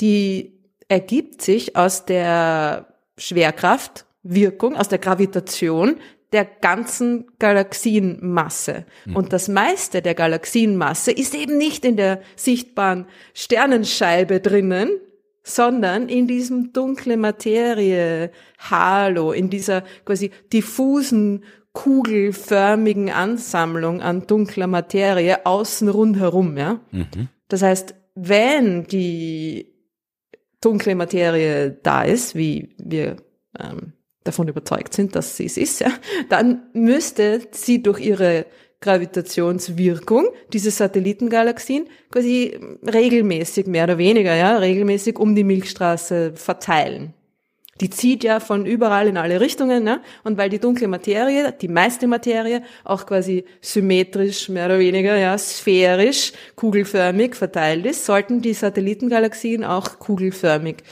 [0.00, 5.96] die ergibt sich aus der Schwerkraftwirkung, aus der Gravitation
[6.32, 8.84] der ganzen Galaxienmasse.
[9.06, 9.16] Mhm.
[9.16, 14.90] Und das meiste der Galaxienmasse ist eben nicht in der sichtbaren Sternenscheibe drinnen,
[15.42, 25.46] sondern in diesem dunkle Materie Halo, in dieser quasi diffusen kugelförmigen Ansammlung an dunkler Materie
[25.46, 26.80] außen rundherum, ja.
[26.90, 27.28] Mhm.
[27.48, 29.74] Das heißt, wenn die
[30.60, 33.16] dunkle Materie da ist, wie wir
[33.58, 33.92] ähm,
[34.24, 35.92] davon überzeugt sind, dass sie es ist, ja,
[36.28, 38.46] dann müsste sie durch ihre
[38.80, 47.14] Gravitationswirkung diese Satellitengalaxien quasi regelmäßig, mehr oder weniger, ja, regelmäßig um die Milchstraße verteilen.
[47.80, 50.00] Die zieht ja von überall in alle Richtungen, ne?
[50.24, 55.36] Und weil die dunkle Materie, die meiste Materie, auch quasi symmetrisch, mehr oder weniger, ja,
[55.38, 60.82] sphärisch, kugelförmig verteilt ist, sollten die Satellitengalaxien auch kugelförmig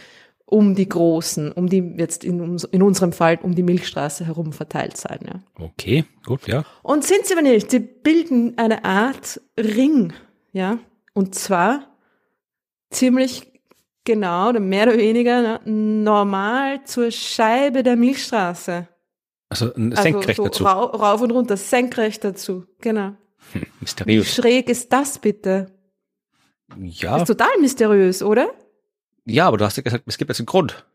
[0.46, 4.96] um die großen, um die jetzt in, in unserem Fall um die Milchstraße herum verteilt
[4.96, 5.18] sein.
[5.26, 5.64] Ja.
[5.64, 6.64] Okay, gut, ja.
[6.82, 10.12] Und sind sie aber nicht, sie bilden eine Art Ring,
[10.52, 10.78] ja,
[11.14, 11.96] und zwar
[12.90, 13.55] ziemlich
[14.06, 18.86] Genau, oder mehr oder weniger ne, normal zur Scheibe der Milchstraße.
[19.48, 20.64] Also, also senkrecht also so dazu.
[20.64, 23.16] Ra rauf und runter, senkrecht dazu, genau.
[23.52, 24.24] Hm, mysteriös.
[24.24, 25.66] Wie schräg ist das bitte?
[26.78, 27.16] Ja.
[27.16, 28.48] Ist total mysteriös, oder?
[29.24, 30.86] Ja, aber du hast ja gesagt, es gibt jetzt einen Grund.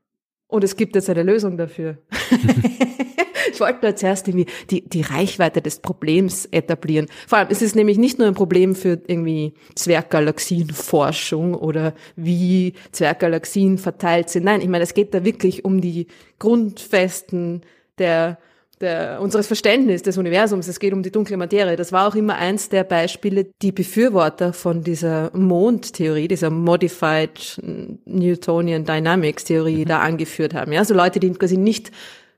[0.48, 1.98] Und es gibt jetzt eine Lösung dafür.
[3.52, 7.08] ich wollte nur zuerst irgendwie die, die Reichweite des Problems etablieren.
[7.28, 13.78] Vor allem, es ist nämlich nicht nur ein Problem für irgendwie Zwerggalaxienforschung oder wie Zwerggalaxien
[13.78, 14.46] verteilt sind.
[14.46, 16.08] Nein, ich meine, es geht da wirklich um die
[16.40, 17.62] Grundfesten
[17.98, 18.38] der
[18.82, 20.68] der, unseres Verständnisses des Universums.
[20.68, 21.76] Es geht um die dunkle Materie.
[21.76, 27.62] Das war auch immer eins der Beispiele, die Befürworter von dieser Mondtheorie, dieser Modified
[28.06, 29.90] Newtonian Dynamics Theorie mhm.
[29.90, 30.72] da angeführt haben.
[30.74, 31.92] Ja, so Leute, die quasi nicht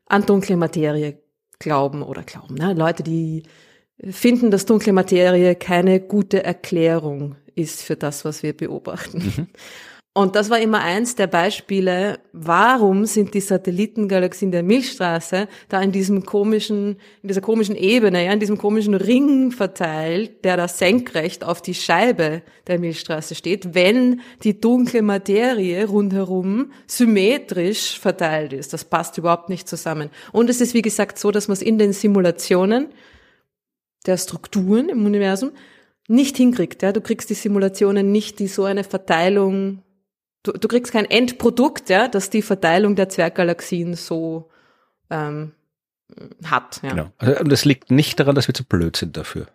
[0.05, 1.19] an dunkle Materie
[1.59, 2.55] glauben oder glauben.
[2.55, 2.73] Ne?
[2.73, 3.43] Leute, die
[4.09, 9.17] finden, dass dunkle Materie keine gute Erklärung ist für das, was wir beobachten.
[9.19, 9.47] Mhm.
[10.15, 15.91] Und das war immer eins der Beispiele, warum sind die Satellitengalaxien der Milchstraße da in
[15.91, 21.43] diesem komischen, in dieser komischen Ebene, ja, in diesem komischen Ring verteilt, der da senkrecht
[21.43, 28.71] auf die Scheibe der Milchstraße steht, wenn die dunkle Materie rundherum symmetrisch verteilt ist.
[28.71, 30.12] Das passt überhaupt nicht zusammen.
[30.32, 32.89] Und es ist, wie gesagt, so, dass man es in den Simulationen
[34.06, 35.54] der Strukturen im Universum
[36.08, 36.84] nicht hinkriegt.
[36.84, 36.91] Ja?
[36.91, 39.82] Du kriegst die Simulationen nicht, die so eine Verteilung
[40.43, 44.49] du, du kriegst kein Endprodukt, ja, das die Verteilung der Zwerggalaxien so
[45.10, 45.53] ähm,
[46.45, 46.82] hat.
[46.84, 46.89] Ja.
[46.89, 47.10] Genau.
[47.17, 49.47] Also, und es liegt nicht daran, dass wir zu blöd sind dafür.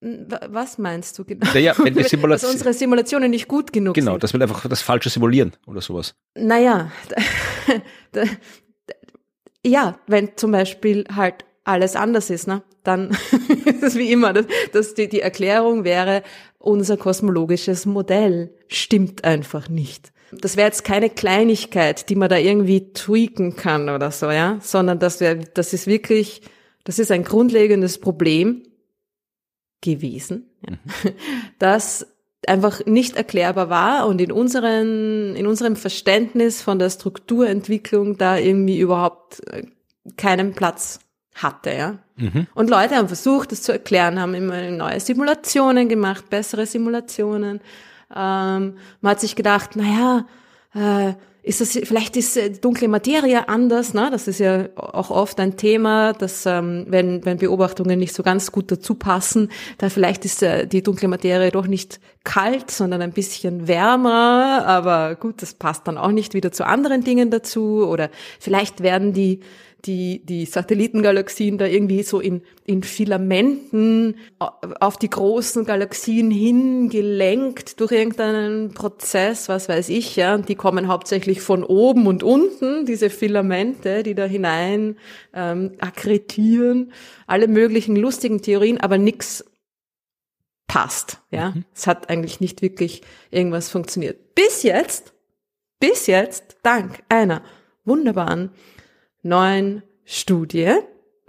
[0.00, 1.46] Was meinst du genau?
[1.52, 4.12] Naja, wenn die Simulation, dass unsere Simulationen nicht gut genug genau, sind.
[4.12, 6.14] Genau, dass wir einfach das Falsche simulieren oder sowas.
[6.34, 6.90] Naja,
[9.64, 12.62] ja, wenn zum Beispiel halt alles anders ist, ne?
[12.86, 13.10] dann
[13.64, 16.22] ist es wie immer, dass, dass die, die Erklärung wäre,
[16.66, 20.12] unser kosmologisches Modell stimmt einfach nicht.
[20.32, 24.98] Das wäre jetzt keine Kleinigkeit, die man da irgendwie tweaken kann oder so, ja, sondern
[24.98, 26.42] das wäre, das ist wirklich,
[26.84, 28.64] das ist ein grundlegendes Problem
[29.80, 31.14] gewesen, ja, mhm.
[31.58, 32.06] das
[32.48, 38.78] einfach nicht erklärbar war und in unseren, in unserem Verständnis von der Strukturentwicklung da irgendwie
[38.78, 39.64] überhaupt äh,
[40.16, 41.00] keinen Platz
[41.36, 41.98] hatte, ja.
[42.16, 42.46] Mhm.
[42.54, 47.60] Und Leute haben versucht, das zu erklären, haben immer neue Simulationen gemacht, bessere Simulationen.
[48.14, 50.26] Ähm, man hat sich gedacht, naja,
[50.74, 51.14] äh,
[51.46, 54.08] ist das, vielleicht ist äh, dunkle Materie anders, ne?
[54.10, 58.50] Das ist ja auch oft ein Thema, dass ähm, wenn, wenn Beobachtungen nicht so ganz
[58.50, 63.12] gut dazu passen, dann vielleicht ist äh, die dunkle Materie doch nicht kalt, sondern ein
[63.12, 64.64] bisschen wärmer.
[64.66, 67.86] Aber gut, das passt dann auch nicht wieder zu anderen Dingen dazu.
[67.86, 69.38] Oder vielleicht werden die
[69.86, 77.92] die, die Satellitengalaxien da irgendwie so in, in Filamenten auf die großen Galaxien hingelenkt durch
[77.92, 80.34] irgendeinen Prozess, was weiß ich, ja.
[80.34, 84.96] Und die kommen hauptsächlich von oben und unten, diese Filamente, die da hinein
[85.32, 86.92] ähm, akkretieren.
[87.26, 89.44] Alle möglichen lustigen Theorien, aber nix
[90.66, 91.50] passt, ja.
[91.50, 91.64] Mhm.
[91.74, 94.34] Es hat eigentlich nicht wirklich irgendwas funktioniert.
[94.34, 95.14] Bis jetzt,
[95.78, 97.42] bis jetzt, dank einer
[97.84, 98.50] wunderbaren
[99.26, 100.72] neuen Studie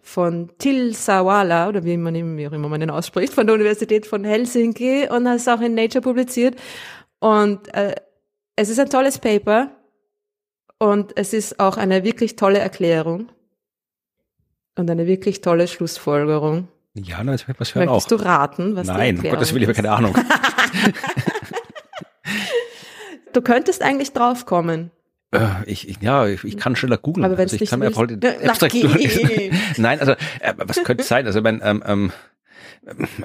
[0.02, 3.56] von Til Sawala, oder wie man ihn, wie auch immer man den ausspricht, von der
[3.56, 6.56] Universität von Helsinki und das ist auch in Nature publiziert.
[7.20, 7.96] Und äh,
[8.56, 9.72] es ist ein tolles Paper
[10.80, 13.30] und es ist auch eine wirklich tolle Erklärung
[14.76, 16.68] und eine wirklich tolle Schlussfolgerung.
[16.94, 18.18] Ja, na, das was hören Möchtest auch.
[18.18, 20.16] du raten, was Nein, Gott, das will ich aber keine Ahnung.
[23.34, 24.92] du könntest eigentlich draufkommen.
[25.32, 27.26] Äh, ich, ich, ja, ich, ich kann schneller googeln.
[27.26, 28.74] Aber also ich kann mir voll den Abstract
[29.78, 31.26] Nein, also äh, was könnte es sein?
[31.26, 32.12] Also mein, ähm, ähm,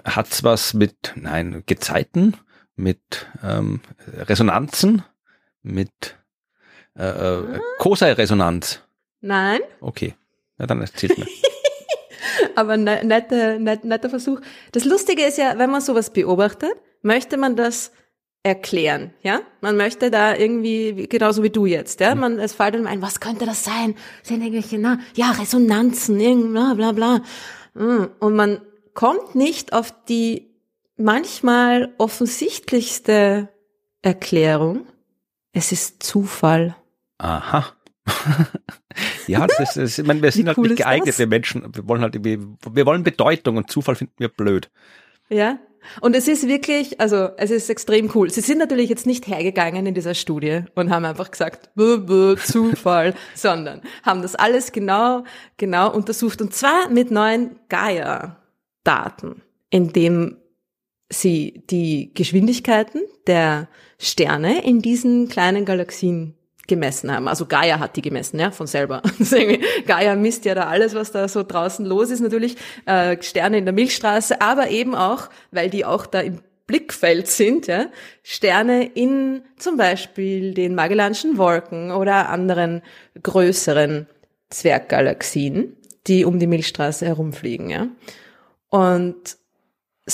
[0.04, 2.36] hat's was mit, nein, Gezeiten,
[2.74, 3.80] mit ähm,
[4.16, 5.04] Resonanzen,
[5.62, 6.16] mit
[6.96, 8.82] äh, äh, Cosine-Resonanz?
[9.20, 9.60] Nein.
[9.80, 10.14] Okay,
[10.58, 11.26] na dann erzählt mir.
[12.56, 14.40] Aber ne, netter, net, netter Versuch.
[14.72, 17.92] Das Lustige ist ja, wenn man sowas beobachtet, möchte man das
[18.42, 19.40] erklären, ja?
[19.61, 22.14] Man möchte da irgendwie, genauso wie du jetzt, ja?
[22.14, 23.94] Man, es fällt einem ein, was könnte das sein?
[24.22, 27.22] Sind irgendwelche, na, ja, Resonanzen, irgend, bla, bla, bla.
[27.74, 28.11] Hm.
[28.18, 28.61] Und man
[28.94, 30.50] kommt nicht auf die
[30.96, 33.48] manchmal offensichtlichste
[34.02, 34.87] Erklärung.
[35.52, 36.76] Es ist Zufall.
[37.18, 37.66] Aha.
[39.28, 42.16] ja, das ist, ich meine, wir sind halt nicht geeignet, wir Menschen, wir wollen halt
[42.16, 44.70] irgendwie, wir wollen Bedeutung und Zufall finden wir blöd.
[45.28, 45.59] Ja,
[46.01, 48.31] und es ist wirklich, also es ist extrem cool.
[48.31, 52.37] Sie sind natürlich jetzt nicht hergegangen in dieser Studie und haben einfach gesagt, bö, bö,
[52.37, 55.25] Zufall, sondern haben das alles genau,
[55.57, 60.37] genau untersucht und zwar mit neuen Gaia-Daten, indem
[61.11, 63.68] sie die Geschwindigkeiten der
[63.99, 66.35] Sterne in diesen kleinen Galaxien
[66.68, 67.29] gemessen haben.
[67.29, 69.03] Also Gaia hat die gemessen, ja, von selber.
[69.87, 73.64] Gaia misst ja da alles, was da so draußen los ist, natürlich äh, Sterne in
[73.64, 77.87] der Milchstraße, aber eben auch, weil die auch da im Blickfeld sind, ja,
[78.22, 82.83] Sterne in zum Beispiel den Magellanischen Wolken oder anderen
[83.22, 84.07] größeren
[84.51, 85.77] Zwerggalaxien.
[86.07, 87.88] die um die Milchstraße herumfliegen, ja.
[88.70, 89.37] Und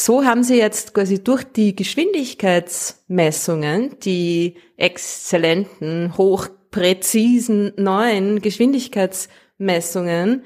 [0.04, 10.42] so haben sie jetzt quasi durch die Geschwindigkeitsmessungen die exzellenten, hochpräzisen neuen Geschwindigkeitsmessungen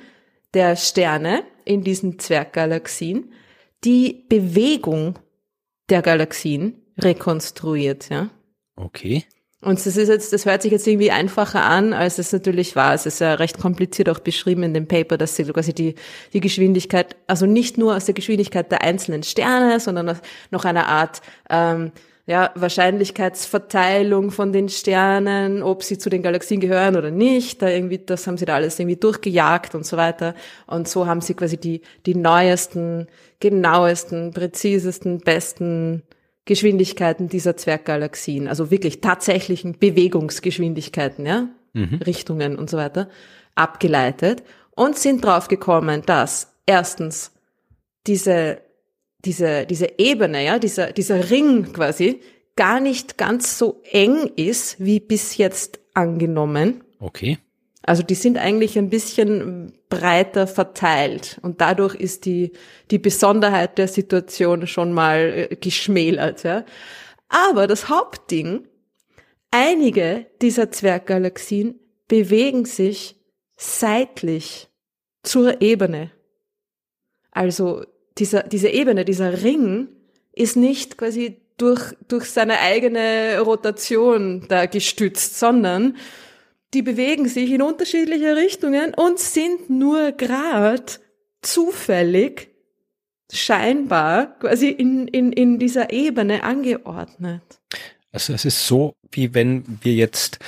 [0.54, 3.32] der Sterne in diesen Zwerggalaxien
[3.84, 5.18] die Bewegung
[5.88, 8.28] der Galaxien rekonstruiert, ja.
[8.76, 9.24] Okay.
[9.64, 12.94] Und das ist jetzt, das hört sich jetzt irgendwie einfacher an, als es natürlich war.
[12.94, 15.94] Es ist ja recht kompliziert auch beschrieben in dem Paper, dass sie quasi die,
[16.32, 20.16] die Geschwindigkeit, also nicht nur aus der Geschwindigkeit der einzelnen Sterne, sondern aus
[20.50, 21.92] noch einer Art ähm,
[22.26, 27.62] ja, Wahrscheinlichkeitsverteilung von den Sternen, ob sie zu den Galaxien gehören oder nicht.
[27.62, 30.34] Da irgendwie, das haben sie da alles irgendwie durchgejagt und so weiter.
[30.66, 33.06] Und so haben sie quasi die, die neuesten,
[33.38, 36.02] genauesten, präzisesten, besten
[36.44, 42.00] Geschwindigkeiten dieser Zwerggalaxien, also wirklich tatsächlichen Bewegungsgeschwindigkeiten, ja, mhm.
[42.04, 43.08] Richtungen und so weiter,
[43.54, 44.42] abgeleitet
[44.74, 47.32] und sind draufgekommen, dass erstens
[48.06, 48.60] diese,
[49.24, 52.20] diese, diese Ebene, ja, dieser, dieser Ring quasi
[52.56, 56.82] gar nicht ganz so eng ist, wie bis jetzt angenommen.
[56.98, 57.38] Okay.
[57.82, 62.52] Also die sind eigentlich ein bisschen breiter verteilt und dadurch ist die,
[62.90, 66.44] die Besonderheit der Situation schon mal äh, geschmälert.
[66.44, 66.64] Ja.
[67.28, 68.68] Aber das Hauptding,
[69.50, 73.16] einige dieser Zwerggalaxien bewegen sich
[73.56, 74.68] seitlich
[75.22, 76.10] zur Ebene.
[77.30, 77.84] Also
[78.18, 79.88] dieser, diese Ebene, dieser Ring
[80.32, 85.96] ist nicht quasi durch, durch seine eigene Rotation da gestützt, sondern
[86.74, 91.00] die bewegen sich in unterschiedliche Richtungen und sind nur grad
[91.42, 92.50] zufällig
[93.32, 97.42] scheinbar quasi in, in, in dieser Ebene angeordnet.
[98.12, 100.38] Also es ist so, wie wenn wir jetzt,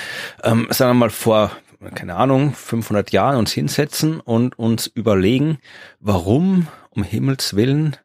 [0.42, 1.50] ähm, sagen wir mal, vor,
[1.94, 5.58] keine Ahnung, 500 Jahren uns hinsetzen und uns überlegen,
[5.98, 7.96] warum um Himmels Willen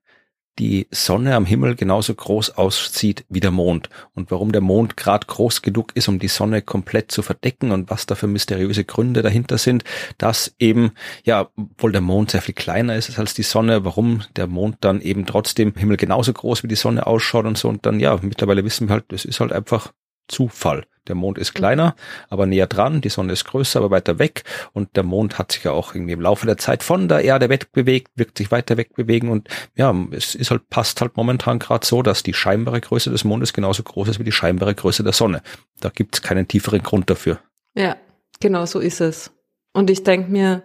[0.60, 3.89] die Sonne am Himmel genauso groß aussieht wie der Mond.
[4.13, 7.89] Und warum der Mond gerade groß genug ist, um die Sonne komplett zu verdecken und
[7.89, 9.84] was da für mysteriöse Gründe dahinter sind,
[10.17, 10.91] dass eben,
[11.24, 15.02] ja, obwohl der Mond sehr viel kleiner ist als die Sonne, warum der Mond dann
[15.02, 17.69] eben trotzdem Himmel genauso groß wie die Sonne ausschaut und so.
[17.69, 19.93] Und dann, ja, mittlerweile wissen wir halt, das ist halt einfach
[20.30, 20.86] Zufall.
[21.10, 21.96] Der Mond ist kleiner,
[22.30, 25.63] aber näher dran, die Sonne ist größer, aber weiter weg und der Mond hat sich
[25.63, 29.30] ja auch irgendwie im Laufe der Zeit von der Erde wegbewegt, wirkt sich weiter wegbewegen
[29.30, 33.24] und ja, es ist halt, passt halt momentan gerade so, dass die scheinbare Größe des
[33.24, 35.42] Mondes genauso groß ist wie die scheinbare Größe der Sonne.
[35.80, 37.39] Da gibt es keinen tieferen Grund dafür.
[37.74, 37.98] Ja,
[38.39, 39.32] genau so ist es.
[39.74, 40.62] Und ich denke mir,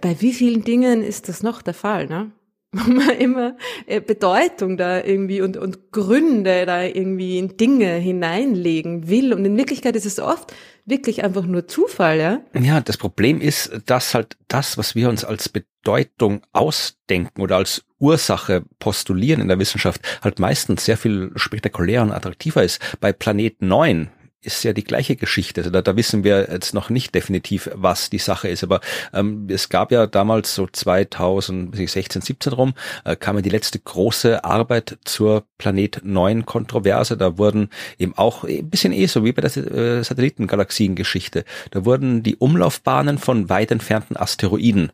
[0.00, 2.30] bei wie vielen Dingen ist das noch der Fall, ne?
[2.72, 3.56] wo man immer
[3.86, 9.32] äh, Bedeutung da irgendwie und, und Gründe da irgendwie in Dinge hineinlegen will.
[9.32, 10.54] Und in Wirklichkeit ist es oft
[10.84, 12.40] wirklich einfach nur Zufall, ja?
[12.58, 17.84] Ja, das Problem ist, dass halt das, was wir uns als Bedeutung ausdenken oder als
[17.98, 22.80] Ursache postulieren in der Wissenschaft, halt meistens sehr viel spektakulärer und attraktiver ist.
[23.00, 24.10] Bei Planet 9,
[24.42, 25.60] ist ja die gleiche Geschichte.
[25.60, 28.64] Also da, da wissen wir jetzt noch nicht definitiv, was die Sache ist.
[28.64, 28.80] Aber
[29.12, 32.74] ähm, es gab ja damals so 2016, 17 rum,
[33.04, 37.16] äh, kam ja die letzte große Arbeit zur Planet 9 Kontroverse.
[37.16, 41.44] Da wurden eben auch ein bisschen eh so wie bei der äh, Satellitengalaxiengeschichte.
[41.70, 44.92] Da wurden die Umlaufbahnen von weit entfernten Asteroiden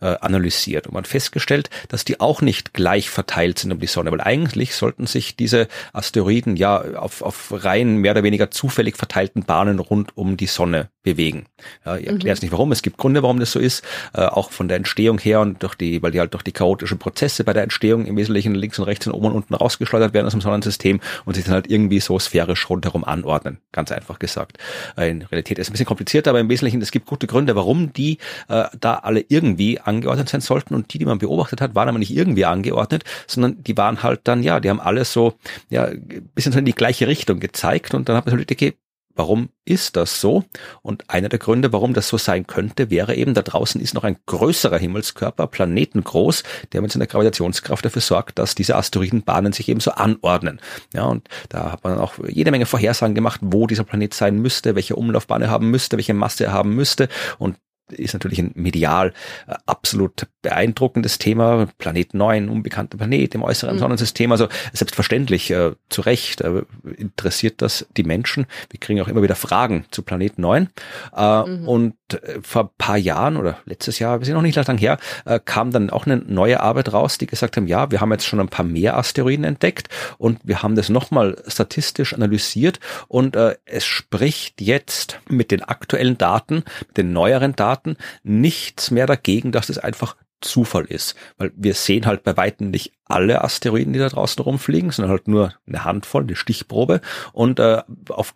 [0.00, 4.10] äh, analysiert und man festgestellt, dass die auch nicht gleich verteilt sind um die Sonne,
[4.10, 9.44] weil eigentlich sollten sich diese Asteroiden ja auf, auf rein mehr oder weniger zufällig verteilten
[9.44, 11.46] Bahnen rund um die Sonne bewegen.
[11.86, 12.46] Ja, ich erkläre jetzt mhm.
[12.46, 13.82] nicht warum, es gibt Gründe, warum das so ist,
[14.14, 16.98] äh, auch von der Entstehung her und durch die, weil die halt durch die chaotischen
[16.98, 20.26] Prozesse bei der Entstehung im Wesentlichen links und rechts und oben und unten rausgeschleudert werden
[20.26, 23.58] aus dem Sonnensystem und sich dann halt irgendwie so sphärisch rundherum anordnen.
[23.72, 24.58] Ganz einfach gesagt.
[24.96, 27.56] Äh, in Realität ist es ein bisschen komplizierter, aber im Wesentlichen, es gibt gute Gründe,
[27.56, 28.18] warum die
[28.48, 31.98] äh, da alle irgendwie angeordnet sein sollten und die, die man beobachtet hat, waren aber
[31.98, 35.34] nicht irgendwie angeordnet, sondern die waren halt dann, ja, die haben alles so,
[35.70, 38.74] ja, ein bisschen so in die gleiche Richtung gezeigt und dann hat man halt, okay,
[39.18, 40.44] Warum ist das so?
[40.80, 44.04] Und einer der Gründe, warum das so sein könnte, wäre eben, da draußen ist noch
[44.04, 49.80] ein größerer Himmelskörper, planetengroß, der mit seiner Gravitationskraft dafür sorgt, dass diese Asteroidenbahnen sich eben
[49.80, 50.60] so anordnen.
[50.94, 54.76] Ja, und da hat man auch jede Menge Vorhersagen gemacht, wo dieser Planet sein müsste,
[54.76, 57.08] welche Umlaufbahn er haben müsste, welche Masse er haben müsste.
[57.38, 57.56] Und
[57.90, 59.12] ist natürlich ein medial
[59.46, 61.68] äh, absolut beeindruckendes Thema.
[61.78, 63.80] Planet 9, unbekannter Planet im äußeren mhm.
[63.80, 64.32] Sonnensystem.
[64.32, 66.62] Also selbstverständlich, äh, zu Recht äh,
[66.96, 68.46] interessiert das die Menschen.
[68.70, 70.68] Wir kriegen auch immer wieder Fragen zu Planet 9.
[71.16, 71.68] Äh, mhm.
[71.68, 74.98] Und äh, vor ein paar Jahren oder letztes Jahr, wir sind noch nicht lang her,
[75.24, 78.26] äh, kam dann auch eine neue Arbeit raus, die gesagt haben, ja, wir haben jetzt
[78.26, 83.56] schon ein paar mehr Asteroiden entdeckt und wir haben das nochmal statistisch analysiert und äh,
[83.64, 87.77] es spricht jetzt mit den aktuellen Daten, mit den neueren Daten,
[88.22, 91.16] nichts mehr dagegen, dass es einfach Zufall ist.
[91.36, 95.28] Weil wir sehen halt bei Weitem nicht alle Asteroiden, die da draußen rumfliegen, sondern halt
[95.28, 97.00] nur eine Handvoll, eine Stichprobe.
[97.32, 98.34] Und äh, auf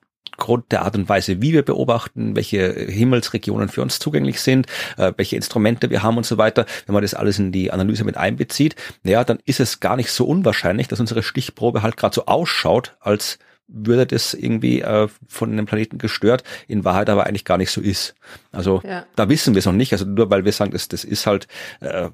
[0.70, 5.36] der Art und Weise, wie wir beobachten, welche Himmelsregionen für uns zugänglich sind, äh, welche
[5.36, 8.74] Instrumente wir haben und so weiter, wenn man das alles in die Analyse mit einbezieht,
[9.04, 12.96] ja, dann ist es gar nicht so unwahrscheinlich, dass unsere Stichprobe halt gerade so ausschaut,
[13.00, 13.38] als
[13.72, 17.80] würde das irgendwie äh, von einem Planeten gestört, in Wahrheit aber eigentlich gar nicht so
[17.80, 18.14] ist.
[18.52, 19.06] Also ja.
[19.16, 19.92] da wissen wir es noch nicht.
[19.92, 21.48] Also nur weil wir sagen, das, das ist halt
[21.80, 22.10] äh,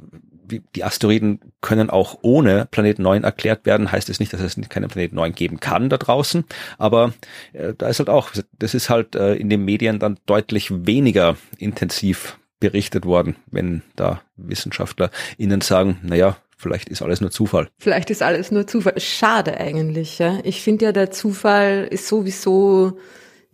[0.74, 4.88] die Asteroiden können auch ohne Planet 9 erklärt werden, heißt es nicht, dass es keinen
[4.88, 6.44] Planet 9 geben kann da draußen.
[6.78, 7.12] Aber
[7.52, 11.36] äh, da ist halt auch, das ist halt äh, in den Medien dann deutlich weniger
[11.58, 17.68] intensiv berichtet worden, wenn da Wissenschaftler ihnen sagen, naja, vielleicht ist alles nur Zufall.
[17.78, 19.00] Vielleicht ist alles nur Zufall.
[19.00, 20.18] Schade eigentlich.
[20.18, 20.40] Ja?
[20.42, 22.98] Ich finde ja, der Zufall ist sowieso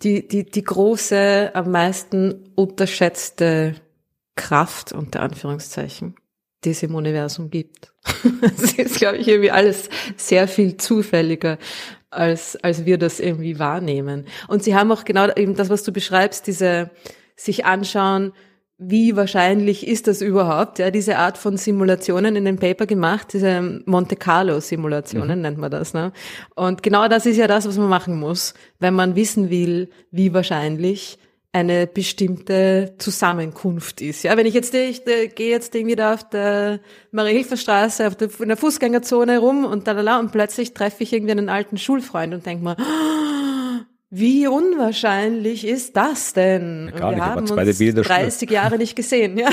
[0.02, 3.76] die, die, die große, am meisten unterschätzte
[4.34, 6.16] Kraft, unter Anführungszeichen
[6.64, 7.92] die es im Universum gibt.
[8.42, 11.58] Es ist, glaube ich, irgendwie alles sehr viel zufälliger,
[12.10, 14.26] als, als wir das irgendwie wahrnehmen.
[14.48, 16.90] Und sie haben auch genau eben das, was du beschreibst, diese
[17.36, 18.32] sich anschauen,
[18.78, 23.82] wie wahrscheinlich ist das überhaupt, ja, diese Art von Simulationen in dem Paper gemacht, diese
[23.86, 25.42] Monte Carlo Simulationen mhm.
[25.42, 26.12] nennt man das, ne?
[26.56, 30.34] Und genau das ist ja das, was man machen muss, wenn man wissen will, wie
[30.34, 31.18] wahrscheinlich
[31.54, 34.24] eine bestimmte Zusammenkunft ist.
[34.24, 36.80] Ja, wenn ich jetzt, ich, ich gehe jetzt irgendwie da auf der
[37.12, 41.48] Marie-Hilfer-Straße, auf der, in der Fußgängerzone rum und da, und plötzlich treffe ich irgendwie einen
[41.48, 42.76] alten Schulfreund und denke mal,
[44.16, 46.92] wie unwahrscheinlich ist das denn?
[46.96, 49.48] Ja, wir haben uns 30 Jahre nicht gesehen, ja.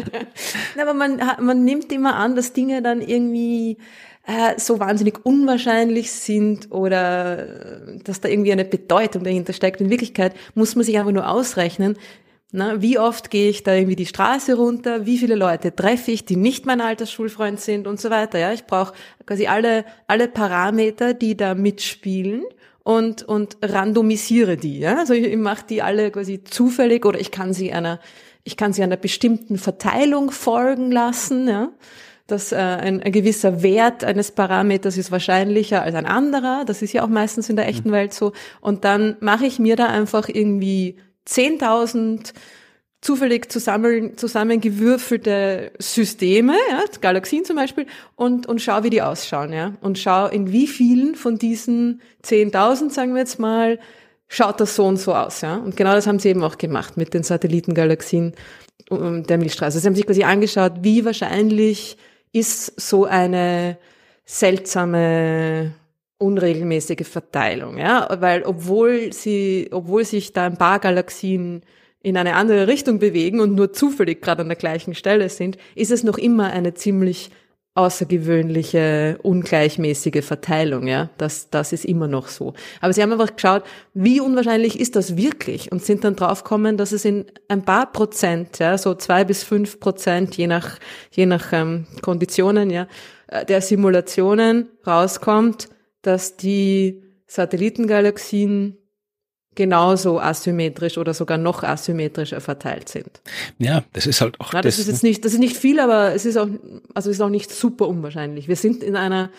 [0.80, 3.76] Aber man, man nimmt immer an, dass Dinge dann irgendwie
[4.26, 9.82] äh, so wahnsinnig unwahrscheinlich sind oder äh, dass da irgendwie eine Bedeutung dahinter steckt.
[9.82, 11.98] In Wirklichkeit muss man sich einfach nur ausrechnen,
[12.52, 15.04] na, wie oft gehe ich da irgendwie die Straße runter?
[15.04, 18.38] Wie viele Leute treffe ich, die nicht mein Altersschulfreund sind und so weiter?
[18.38, 18.94] Ja, ich brauche
[19.26, 22.42] quasi alle alle Parameter, die da mitspielen
[22.82, 24.80] und und randomisiere die.
[24.80, 28.00] Ja, also ich, ich mache die alle quasi zufällig oder ich kann sie einer
[28.42, 31.48] ich kann sie einer bestimmten Verteilung folgen lassen.
[31.48, 31.70] Ja
[32.30, 36.64] dass äh, ein, ein gewisser Wert eines Parameters ist wahrscheinlicher als ein anderer.
[36.64, 37.94] Das ist ja auch meistens in der echten mhm.
[37.94, 38.32] Welt so.
[38.60, 42.32] Und dann mache ich mir da einfach irgendwie 10.000
[43.00, 49.74] zufällig zusammen, zusammengewürfelte Systeme, ja, Galaxien zum Beispiel, und, und schau, wie die ausschauen, ja.
[49.80, 53.78] Und schau, in wie vielen von diesen 10.000, sagen wir jetzt mal,
[54.28, 55.56] schaut das so und so aus, ja.
[55.56, 58.34] Und genau das haben sie eben auch gemacht mit den Satellitengalaxien
[58.90, 59.78] der Milchstraße.
[59.78, 61.96] Sie haben sich quasi angeschaut, wie wahrscheinlich
[62.32, 63.78] ist so eine
[64.24, 65.72] seltsame
[66.18, 71.62] unregelmäßige Verteilung, ja, weil obwohl sie, obwohl sich da ein paar Galaxien
[72.02, 75.90] in eine andere Richtung bewegen und nur zufällig gerade an der gleichen Stelle sind, ist
[75.90, 77.30] es noch immer eine ziemlich
[77.74, 81.10] außergewöhnliche, ungleichmäßige Verteilung, ja.
[81.18, 82.54] Das, das ist immer noch so.
[82.80, 83.62] Aber sie haben einfach geschaut,
[83.94, 88.58] wie unwahrscheinlich ist das wirklich und sind dann draufgekommen, dass es in ein paar Prozent,
[88.58, 90.78] ja, so zwei bis fünf Prozent, je nach,
[91.12, 92.88] je nach ähm, Konditionen, ja,
[93.28, 95.68] äh, der Simulationen rauskommt,
[96.02, 98.79] dass die Satellitengalaxien
[99.54, 103.20] genauso asymmetrisch oder sogar noch asymmetrischer verteilt sind.
[103.58, 104.52] Ja, das ist halt auch.
[104.52, 106.48] Ja, das, das, ist jetzt nicht, das ist nicht viel, aber es ist auch,
[106.94, 108.48] also es ist auch nicht super unwahrscheinlich.
[108.48, 109.30] Wir sind in einer,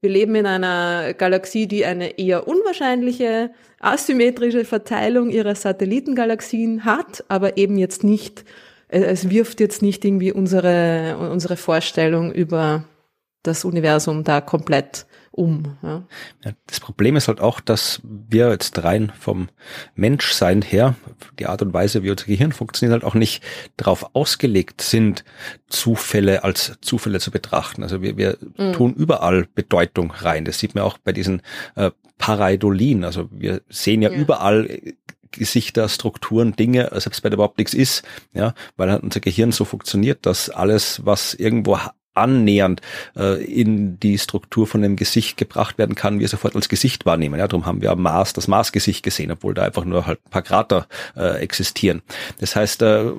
[0.00, 7.56] wir leben in einer Galaxie, die eine eher unwahrscheinliche asymmetrische Verteilung ihrer Satellitengalaxien hat, aber
[7.56, 8.44] eben jetzt nicht,
[8.88, 12.84] es wirft jetzt nicht irgendwie unsere, unsere Vorstellung über
[13.42, 15.06] das Universum da komplett
[15.38, 15.76] um.
[15.82, 16.02] Ja.
[16.44, 16.52] ja.
[16.66, 19.48] das Problem ist halt auch, dass wir jetzt rein vom
[19.94, 20.96] Menschsein her,
[21.38, 23.42] die Art und Weise, wie unser Gehirn funktioniert, halt auch nicht
[23.76, 25.24] darauf ausgelegt sind,
[25.68, 27.82] Zufälle als Zufälle zu betrachten.
[27.82, 28.72] Also wir, wir mhm.
[28.72, 30.44] tun überall Bedeutung rein.
[30.44, 31.42] Das sieht man auch bei diesen
[31.76, 33.04] äh, Pareidolien.
[33.04, 34.18] Also wir sehen ja, ja.
[34.18, 34.80] überall
[35.30, 39.64] Gesichter, Strukturen, Dinge, selbst bei der überhaupt nichts ist, ja, weil halt unser Gehirn so
[39.64, 41.78] funktioniert, dass alles, was irgendwo
[42.14, 42.80] annähernd
[43.16, 47.38] äh, in die Struktur von einem Gesicht gebracht werden kann, wir sofort als Gesicht wahrnehmen.
[47.38, 50.30] Ja, darum haben wir am Mars das Marsgesicht gesehen, obwohl da einfach nur halt ein
[50.30, 52.02] paar Krater äh, existieren.
[52.40, 53.12] Das heißt, äh,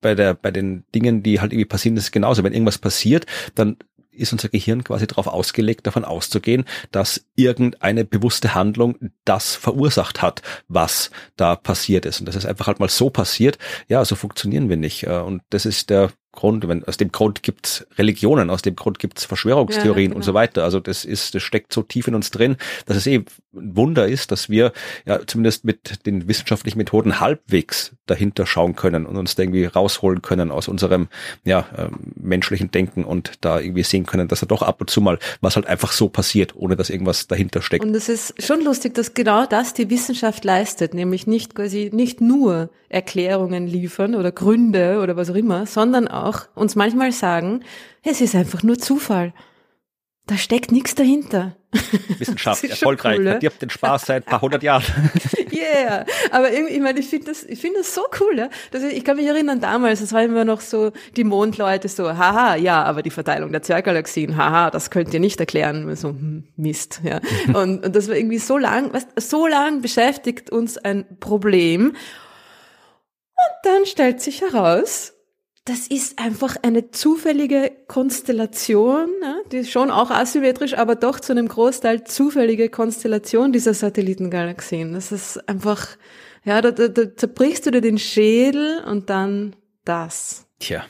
[0.00, 2.44] bei der bei den Dingen, die halt irgendwie passieren, ist es genauso.
[2.44, 3.76] Wenn irgendwas passiert, dann
[4.18, 10.42] ist unser Gehirn quasi darauf ausgelegt, davon auszugehen, dass irgendeine bewusste Handlung das verursacht hat,
[10.66, 12.20] was da passiert ist.
[12.20, 13.58] Und das ist einfach halt mal so passiert.
[13.88, 15.04] Ja, so funktionieren wir nicht.
[15.04, 19.00] Äh, und das ist der Grund, wenn, aus dem Grund gibt's Religionen, aus dem Grund
[19.00, 20.16] gibt's Verschwörungstheorien ja, genau.
[20.16, 20.62] und so weiter.
[20.62, 24.06] Also das ist, das steckt so tief in uns drin, dass es eh ein Wunder
[24.06, 24.72] ist, dass wir
[25.04, 30.22] ja zumindest mit den wissenschaftlichen Methoden halbwegs dahinter schauen können und uns da irgendwie rausholen
[30.22, 31.08] können aus unserem
[31.44, 35.00] ja, äh, menschlichen Denken und da irgendwie sehen können, dass er doch ab und zu
[35.00, 37.84] mal was halt einfach so passiert, ohne dass irgendwas dahinter steckt.
[37.84, 42.20] Und es ist schon lustig, dass genau das die Wissenschaft leistet, nämlich nicht quasi nicht
[42.20, 47.64] nur Erklärungen liefern oder Gründe oder was auch immer, sondern auch uns manchmal sagen,
[48.02, 49.32] es ist einfach nur Zufall.
[50.26, 51.56] Da steckt nichts dahinter.
[52.18, 54.84] Wissenschaft, erfolgreich, cool, verdirbt den Spaß seit ein paar hundert Jahren.
[55.52, 58.48] yeah, aber irgendwie, ich meine, ich finde das, ich finde das so cool, ja?
[58.70, 62.16] dass ich, ich kann mich erinnern, damals, das war immer noch so, die Mondleute so,
[62.16, 66.48] haha, ja, aber die Verteilung der Zwerggalaxien, haha, das könnt ihr nicht erklären, so, hm,
[66.56, 67.20] Mist, ja.
[67.54, 71.88] Und, und das war irgendwie so lang, weißt, so lang beschäftigt uns ein Problem.
[71.88, 75.12] Und dann stellt sich heraus,
[75.68, 79.42] das ist einfach eine zufällige Konstellation, ne?
[79.52, 84.94] die ist schon auch asymmetrisch, aber doch zu einem Großteil zufällige Konstellation dieser Satellitengalaxien.
[84.94, 85.86] Das ist einfach,
[86.44, 90.46] ja, da, da, da zerbrichst du dir den Schädel und dann das.
[90.58, 90.86] Tja.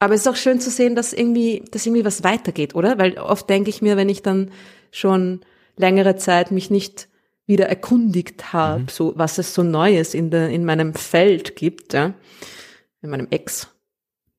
[0.00, 2.98] Aber es ist auch schön zu sehen, dass irgendwie, dass irgendwie was weitergeht, oder?
[2.98, 4.50] Weil oft denke ich mir, wenn ich dann
[4.90, 5.42] schon
[5.76, 7.08] längere Zeit mich nicht
[7.46, 8.88] wieder erkundigt habe, mhm.
[8.88, 12.14] so was es so Neues in der in meinem Feld gibt, ja,
[13.02, 13.68] in meinem Ex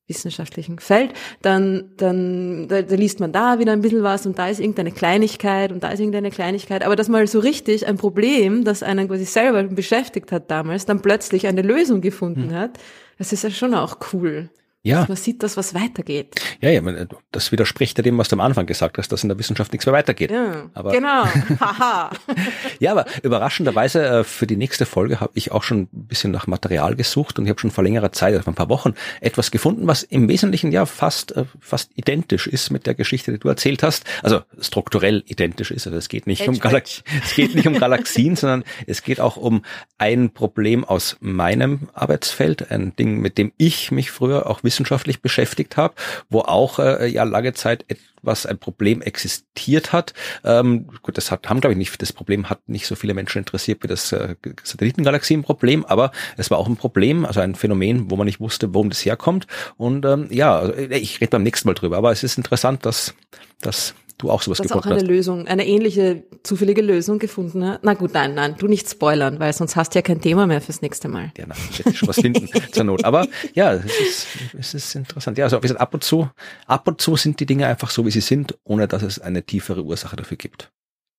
[0.07, 4.49] wissenschaftlichen Feld, dann, dann da, da liest man da wieder ein bisschen was und da
[4.49, 6.83] ist irgendeine Kleinigkeit und da ist irgendeine Kleinigkeit.
[6.83, 11.01] Aber dass mal so richtig ein Problem, das einen quasi selber beschäftigt hat damals, dann
[11.01, 12.55] plötzlich eine Lösung gefunden hm.
[12.55, 12.79] hat,
[13.17, 14.49] das ist ja schon auch cool.
[14.85, 15.05] Ja.
[15.07, 16.35] man sieht, dass was weitergeht.
[16.59, 16.81] Ja, ja,
[17.31, 19.85] das widerspricht ja dem, was du am Anfang gesagt hast, dass in der Wissenschaft nichts
[19.85, 20.29] mehr weitergeht.
[20.29, 21.23] Ja, aber, genau.
[21.61, 22.11] Haha.
[22.79, 26.47] ja, aber überraschenderweise äh, für die nächste Folge habe ich auch schon ein bisschen nach
[26.47, 29.51] Material gesucht und ich habe schon vor längerer Zeit, also vor ein paar Wochen, etwas
[29.51, 33.47] gefunden, was im Wesentlichen ja fast, äh, fast identisch ist mit der Geschichte, die du
[33.47, 34.03] erzählt hast.
[34.21, 35.87] Also strukturell identisch ist.
[35.87, 39.63] Also es geht nicht um es geht nicht um Galaxien, sondern es geht auch um
[39.97, 45.77] ein Problem aus meinem Arbeitsfeld, ein Ding, mit dem ich mich früher auch wissenschaftlich beschäftigt
[45.77, 45.93] habe,
[46.29, 50.13] wo auch äh, ja lange Zeit etwas ein Problem existiert hat.
[50.43, 53.39] Ähm, gut, das hat, haben glaube ich nicht, das Problem hat nicht so viele Menschen
[53.39, 58.15] interessiert wie das äh, Satellitengalaxienproblem, aber es war auch ein Problem, also ein Phänomen, wo
[58.15, 59.45] man nicht wusste, worum das herkommt.
[59.77, 63.13] Und ähm, ja, also, ich rede beim nächsten Mal drüber, aber es ist interessant, dass,
[63.61, 64.91] dass du auch sowas gefunden hast.
[64.91, 67.79] auch eine Lösung, eine ähnliche zufällige Lösung gefunden hast.
[67.83, 70.61] Na gut, nein, nein, du nicht spoilern, weil sonst hast du ja kein Thema mehr
[70.61, 71.31] fürs nächste Mal.
[71.37, 73.05] Ja, na, ich werde schon was finden zur Not.
[73.05, 75.37] Aber ja, es ist, es ist interessant.
[75.37, 76.29] Ja, also wie gesagt, ab und zu,
[76.67, 79.43] ab und zu sind die Dinge einfach so, wie sie sind, ohne dass es eine
[79.43, 80.71] tiefere Ursache dafür gibt.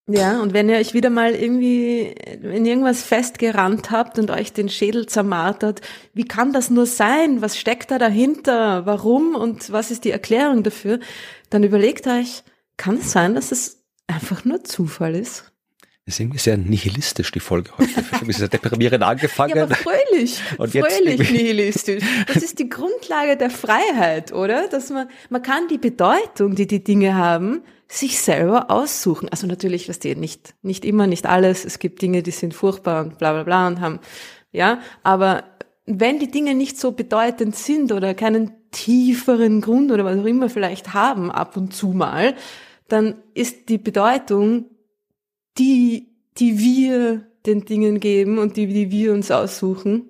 [0.07, 2.01] Ja, und wenn ihr euch wieder mal irgendwie
[2.43, 5.81] in irgendwas festgerannt habt und euch den Schädel zermartert,
[6.13, 7.41] wie kann das nur sein?
[7.41, 8.85] Was steckt da dahinter?
[8.85, 9.33] Warum?
[9.33, 10.99] Und was ist die Erklärung dafür?
[11.49, 12.43] Dann überlegt euch,
[12.77, 15.51] kann es sein, dass es einfach nur Zufall ist?
[16.05, 17.89] Das ist irgendwie sehr nihilistisch, die Folge heute.
[18.21, 19.55] Ich ist sehr deprimierend angefangen.
[19.55, 20.39] Ja, aber fröhlich.
[20.59, 22.03] Und fröhlich jetzt nihilistisch.
[22.27, 24.67] Das ist die Grundlage der Freiheit, oder?
[24.67, 29.29] Dass man, man kann die Bedeutung, die die Dinge haben, sich selber aussuchen.
[29.29, 31.65] Also natürlich, was die nicht, nicht immer, nicht alles.
[31.65, 33.99] Es gibt Dinge, die sind furchtbar und bla, bla, bla und haben,
[34.51, 34.79] ja.
[35.01, 35.43] Aber
[35.87, 40.49] wenn die Dinge nicht so bedeutend sind oder keinen tieferen Grund oder was auch immer
[40.49, 42.35] vielleicht haben, ab und zu mal,
[42.87, 44.65] dann ist die Bedeutung,
[45.57, 50.09] die, die wir den Dingen geben und die, die wir uns aussuchen.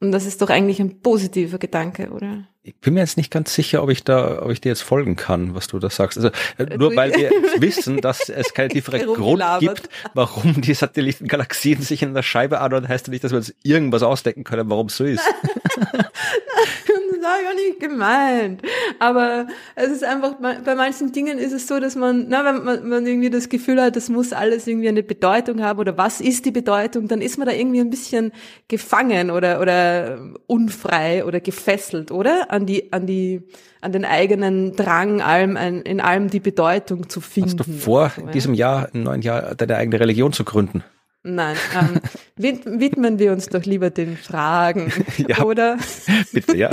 [0.00, 2.46] Und das ist doch eigentlich ein positiver Gedanke, oder?
[2.66, 5.14] ich bin mir jetzt nicht ganz sicher, ob ich da, ob ich dir jetzt folgen
[5.14, 6.18] kann, was du da sagst.
[6.18, 11.80] Also äh, nur weil wir wissen, dass es keinen tieferen Grund gibt, warum die Satellitengalaxien
[11.82, 14.88] sich in der Scheibe anordnen, heißt ja nicht, dass wir uns irgendwas ausdenken können, warum
[14.88, 15.22] es so ist.
[17.40, 18.62] ich auch nicht gemeint.
[18.98, 22.88] Aber es ist einfach, bei manchen Dingen ist es so, dass man, na, wenn man,
[22.88, 26.44] man irgendwie das Gefühl hat, das muss alles irgendwie eine Bedeutung haben oder was ist
[26.44, 28.32] die Bedeutung, dann ist man da irgendwie ein bisschen
[28.68, 32.50] gefangen oder, oder unfrei oder gefesselt, oder?
[32.50, 33.42] An die, an die,
[33.80, 37.58] an den eigenen Drang, allem, in allem die Bedeutung zu finden.
[37.58, 38.30] Hast du vor, so, ja?
[38.30, 40.82] diesem Jahr, im neuen Jahr, deine eigene Religion zu gründen?
[41.26, 42.00] Nein, ähm,
[42.80, 44.92] widmen wir uns doch lieber den Fragen,
[45.28, 45.76] ja, oder?
[46.32, 46.70] Bitte, ja.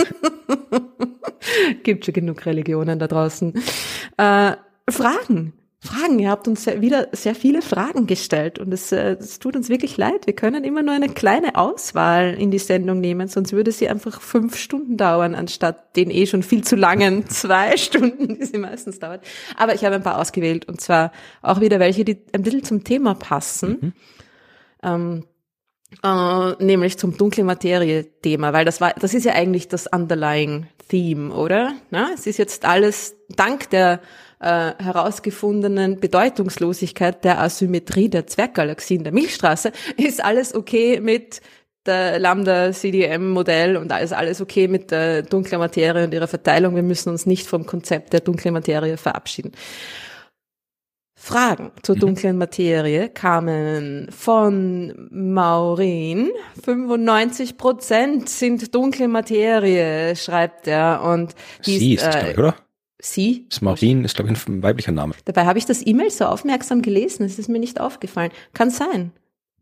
[1.82, 3.54] Gibt schon genug Religionen da draußen.
[4.18, 4.51] Äh,
[4.88, 5.54] Fragen.
[5.80, 6.20] Fragen.
[6.20, 9.97] Ihr habt uns wieder sehr viele Fragen gestellt und es, äh, es tut uns wirklich
[9.97, 10.28] leid.
[10.28, 14.22] Wir können immer nur eine kleine Auswahl in die Sendung nehmen, sonst würde sie einfach
[14.22, 18.99] fünf Stunden dauern, anstatt den eh schon viel zu langen zwei Stunden, die sie meistens
[18.99, 19.26] dauert.
[19.58, 22.84] Aber ich habe ein paar ausgewählt und zwar auch wieder welche, die ein bisschen zum
[22.84, 23.78] Thema passen.
[23.82, 23.93] Mhm.
[24.84, 25.25] Ähm,
[26.03, 31.34] äh, nämlich zum dunkle Materie-Thema, weil das war, das ist ja eigentlich das underlying Theme,
[31.34, 31.73] oder?
[31.91, 33.99] Na, es ist jetzt alles dank der
[34.39, 41.41] äh, herausgefundenen Bedeutungslosigkeit der Asymmetrie der Zwerggalaxien der Milchstraße ist alles okay mit
[41.86, 46.75] der Lambda-CDM-Modell und alles, alles okay mit der dunklen Materie und ihrer Verteilung.
[46.75, 49.51] Wir müssen uns nicht vom Konzept der dunklen Materie verabschieden.
[51.24, 51.99] Fragen zur mhm.
[52.01, 56.32] dunklen Materie kamen von Maureen.
[56.65, 61.01] 95 Prozent sind dunkle Materie, schreibt er.
[61.01, 61.34] Und
[61.65, 62.55] die Sie ist, ist äh, oder?
[63.01, 63.47] Sie?
[63.49, 65.13] Smarin ist, glaube ich, ein weiblicher Name.
[65.24, 68.32] Dabei habe ich das E-Mail so aufmerksam gelesen, es ist mir nicht aufgefallen.
[68.53, 69.13] Kann sein.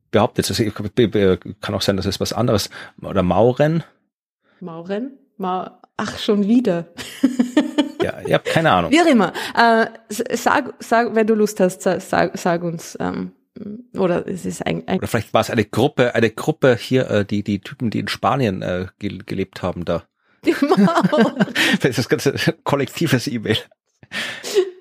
[0.09, 0.59] Behauptet es.
[0.59, 0.71] Also,
[1.61, 2.71] kann auch sein, dass es was anderes.
[3.03, 3.83] Oder Mauren?
[4.61, 5.11] Mauren?
[5.37, 6.87] Ma Ach, schon wieder.
[8.01, 8.91] ja, ich habe keine Ahnung.
[8.91, 9.33] Wie auch immer.
[9.55, 9.87] Äh,
[10.35, 12.97] sag, sag, wenn du Lust hast, sag, sag uns.
[12.99, 13.33] Ähm,
[13.93, 17.25] oder es ist ein, ein Oder vielleicht war es eine Gruppe, eine Gruppe hier, äh,
[17.25, 20.03] die die Typen, die in Spanien äh, gelebt haben da.
[21.81, 22.33] Das ist das ganze
[22.63, 23.57] kollektives E-Mail.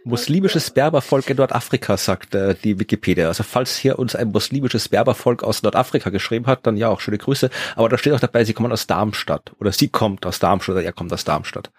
[0.05, 3.29] Muslimisches Berbervolk in Nordafrika, sagt äh, die Wikipedia.
[3.29, 7.19] Also falls hier uns ein muslimisches Berbervolk aus Nordafrika geschrieben hat, dann ja auch schöne
[7.19, 7.51] Grüße.
[7.77, 9.53] Aber da steht auch dabei, sie kommen aus Darmstadt.
[9.61, 11.71] Oder sie kommt aus Darmstadt oder er kommt aus Darmstadt.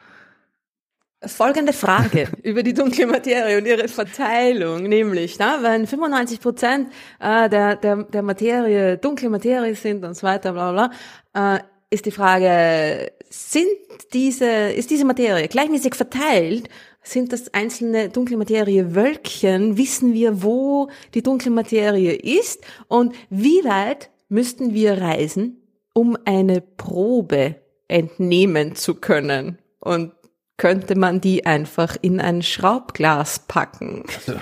[1.26, 7.48] Folgende Frage über die dunkle Materie und ihre Verteilung, nämlich, na, wenn 95 Prozent äh,
[7.48, 10.92] der, der, der Materie dunkle Materie sind und so weiter, bla bla,
[11.34, 11.60] bla äh,
[11.92, 13.68] ist die Frage, sind
[14.14, 16.70] diese, ist diese Materie gleichmäßig verteilt?
[17.04, 19.78] Sind das einzelne dunkle Materie Wölkchen?
[19.78, 22.64] Wissen wir, wo die dunkle Materie ist?
[22.88, 25.62] Und wie weit müssten wir reisen,
[25.94, 27.56] um eine Probe
[27.88, 29.58] entnehmen zu können?
[29.80, 30.14] Und
[30.62, 34.06] könnte man die einfach in ein Schraubglas packen?
[34.28, 34.40] Also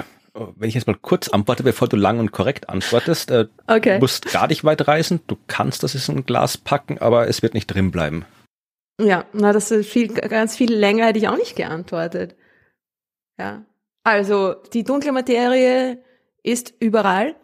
[0.58, 3.94] wenn ich jetzt mal kurz antworte, bevor du lang und korrekt antwortest, äh, okay.
[3.94, 7.42] du musst gar nicht weit reisen, du kannst das in ein Glas packen, aber es
[7.42, 8.26] wird nicht drin bleiben.
[9.00, 12.36] Ja, na, das ist viel, ganz viel länger hätte ich auch nicht geantwortet.
[13.38, 13.64] Ja.
[14.04, 16.04] Also, die dunkle Materie
[16.44, 17.36] ist überall.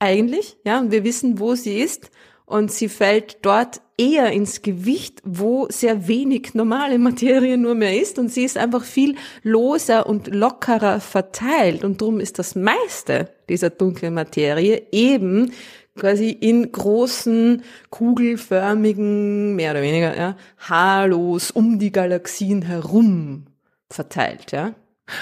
[0.00, 2.10] Eigentlich, ja, und wir wissen, wo sie ist.
[2.46, 8.18] Und sie fällt dort eher ins Gewicht, wo sehr wenig normale Materie nur mehr ist
[8.18, 13.70] und sie ist einfach viel loser und lockerer verteilt und darum ist das meiste dieser
[13.70, 15.52] dunklen Materie eben
[15.96, 23.46] quasi in großen, kugelförmigen, mehr oder weniger, ja, Halos um die Galaxien herum
[23.88, 24.74] verteilt, ja.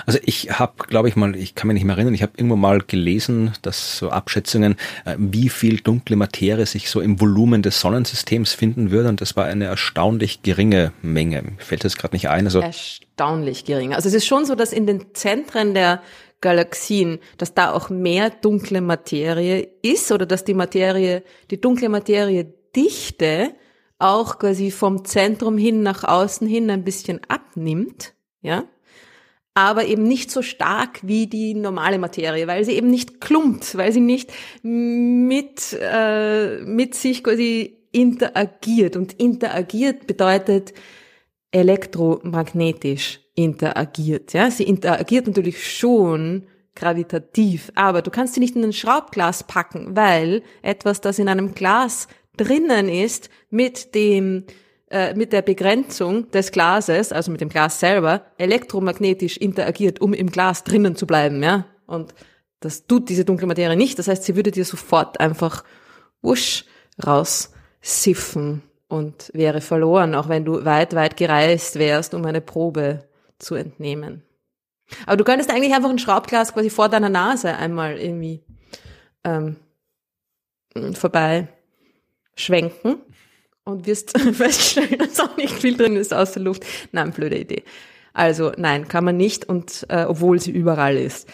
[0.07, 2.55] Also ich habe, glaube ich mal, ich kann mich nicht mehr erinnern, ich habe irgendwo
[2.55, 7.81] mal gelesen, dass so Abschätzungen, äh, wie viel dunkle Materie sich so im Volumen des
[7.81, 11.43] Sonnensystems finden würde und das war eine erstaunlich geringe Menge.
[11.43, 12.45] Mir fällt das gerade nicht ein.
[12.47, 13.93] Also erstaunlich gering.
[13.93, 16.01] Also es ist schon so, dass in den Zentren der
[16.41, 22.53] Galaxien, dass da auch mehr dunkle Materie ist oder dass die Materie, die dunkle Materie
[22.75, 23.55] Dichte
[23.99, 28.65] auch quasi vom Zentrum hin nach außen hin ein bisschen abnimmt, ja
[29.55, 33.93] aber eben nicht so stark wie die normale Materie, weil sie eben nicht klumpt, weil
[33.93, 34.33] sie nicht
[34.63, 38.97] mit, äh, mit sich quasi interagiert.
[38.97, 40.73] Und interagiert bedeutet
[41.51, 44.33] elektromagnetisch interagiert.
[44.33, 49.95] Ja, sie interagiert natürlich schon gravitativ, aber du kannst sie nicht in ein Schraubglas packen,
[49.95, 54.45] weil etwas, das in einem Glas drinnen ist, mit dem
[54.93, 60.31] äh, mit der Begrenzung des Glases, also mit dem Glas selber, elektromagnetisch interagiert, um im
[60.31, 61.65] Glas drinnen zu bleiben, ja.
[61.87, 62.15] Und
[62.61, 63.99] das tut diese dunkle Materie nicht.
[63.99, 65.65] Das heißt, sie würde dir sofort einfach
[66.21, 66.67] wusch
[67.05, 73.55] raussiffen und wäre verloren, auch wenn du weit, weit gereist wärst, um eine Probe zu
[73.55, 74.23] entnehmen.
[75.07, 78.45] Aber du könntest eigentlich einfach ein Schraubglas quasi vor deiner Nase einmal irgendwie
[79.25, 79.57] ähm,
[80.93, 81.49] vorbei
[82.35, 82.99] schwenken
[83.65, 86.65] und wirst feststellen, dass auch nicht viel drin ist außer Luft.
[86.93, 87.63] Nein, blöde Idee.
[88.13, 91.29] Also nein, kann man nicht und äh, obwohl sie überall ist.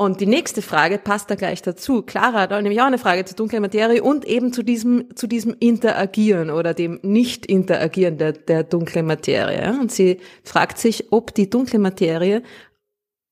[0.00, 2.02] Und die nächste Frage passt da gleich dazu.
[2.02, 5.56] Clara hat nämlich auch eine Frage zur dunklen Materie und eben zu diesem, zu diesem
[5.58, 9.76] Interagieren oder dem Nicht-Interagieren der, der dunklen Materie.
[9.80, 12.44] Und sie fragt sich, ob die dunkle Materie,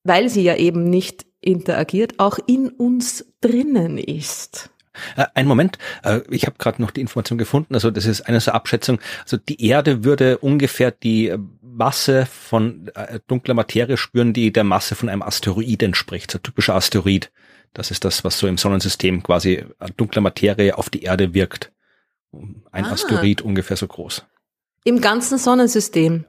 [0.02, 4.70] weil sie ja eben nicht interagiert, auch in uns drinnen ist.
[5.16, 8.40] Äh, ein Moment, äh, ich habe gerade noch die Information gefunden, also das ist eine
[8.40, 14.32] so Abschätzung, also die Erde würde ungefähr die äh, Masse von äh, dunkler Materie spüren,
[14.32, 17.30] die der Masse von einem Asteroid entspricht, so typischer Asteroid.
[17.74, 19.64] Das ist das, was so im Sonnensystem quasi
[19.98, 21.72] dunkler Materie auf die Erde wirkt.
[22.32, 22.92] Ein ah.
[22.92, 24.24] Asteroid ungefähr so groß.
[24.84, 26.24] Im ganzen Sonnensystem.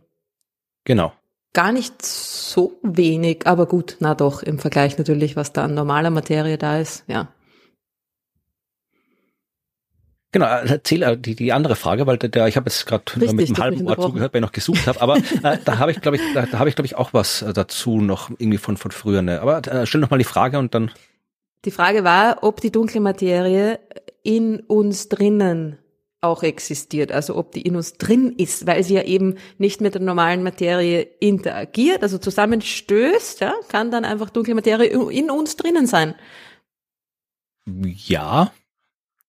[0.84, 1.14] Genau.
[1.54, 6.10] Gar nicht so wenig, aber gut, na doch, im Vergleich natürlich, was da an normaler
[6.10, 7.30] Materie da ist, ja.
[10.38, 13.58] Genau, erzähl äh, die, die andere Frage, weil der, ich habe jetzt gerade mit einem
[13.58, 16.22] halben Ohr zugehört, weil ich noch gesucht habe, aber äh, da habe ich, glaube ich,
[16.36, 19.24] da, da habe ich, glaube ich, auch was äh, dazu noch irgendwie von, von früher.
[19.24, 19.42] Ne?
[19.42, 20.92] Aber äh, stell noch mal die Frage und dann.
[21.66, 23.80] Die Frage war, ob die dunkle Materie
[24.22, 25.80] in uns drinnen
[26.22, 29.96] auch existiert, also ob die in uns drin ist, weil sie ja eben nicht mit
[29.96, 35.88] der normalen Materie interagiert, also zusammenstößt, ja, kann dann einfach dunkle Materie in uns drinnen
[35.88, 36.14] sein.
[37.66, 38.52] Ja,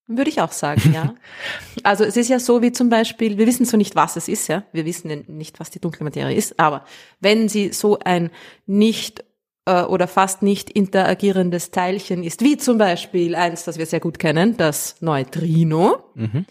[0.09, 1.15] würde ich auch sagen, ja.
[1.85, 4.49] Also es ist ja so wie zum Beispiel, wir wissen so nicht, was es ist,
[4.49, 4.65] ja.
[4.73, 6.85] Wir wissen nicht, was die dunkle Materie ist, aber
[7.21, 8.31] wenn sie so ein
[8.67, 9.25] nicht
[9.67, 14.19] äh, oder fast nicht interagierendes Teilchen ist, wie zum Beispiel eins, das wir sehr gut
[14.19, 16.47] kennen, das Neutrino, mhm.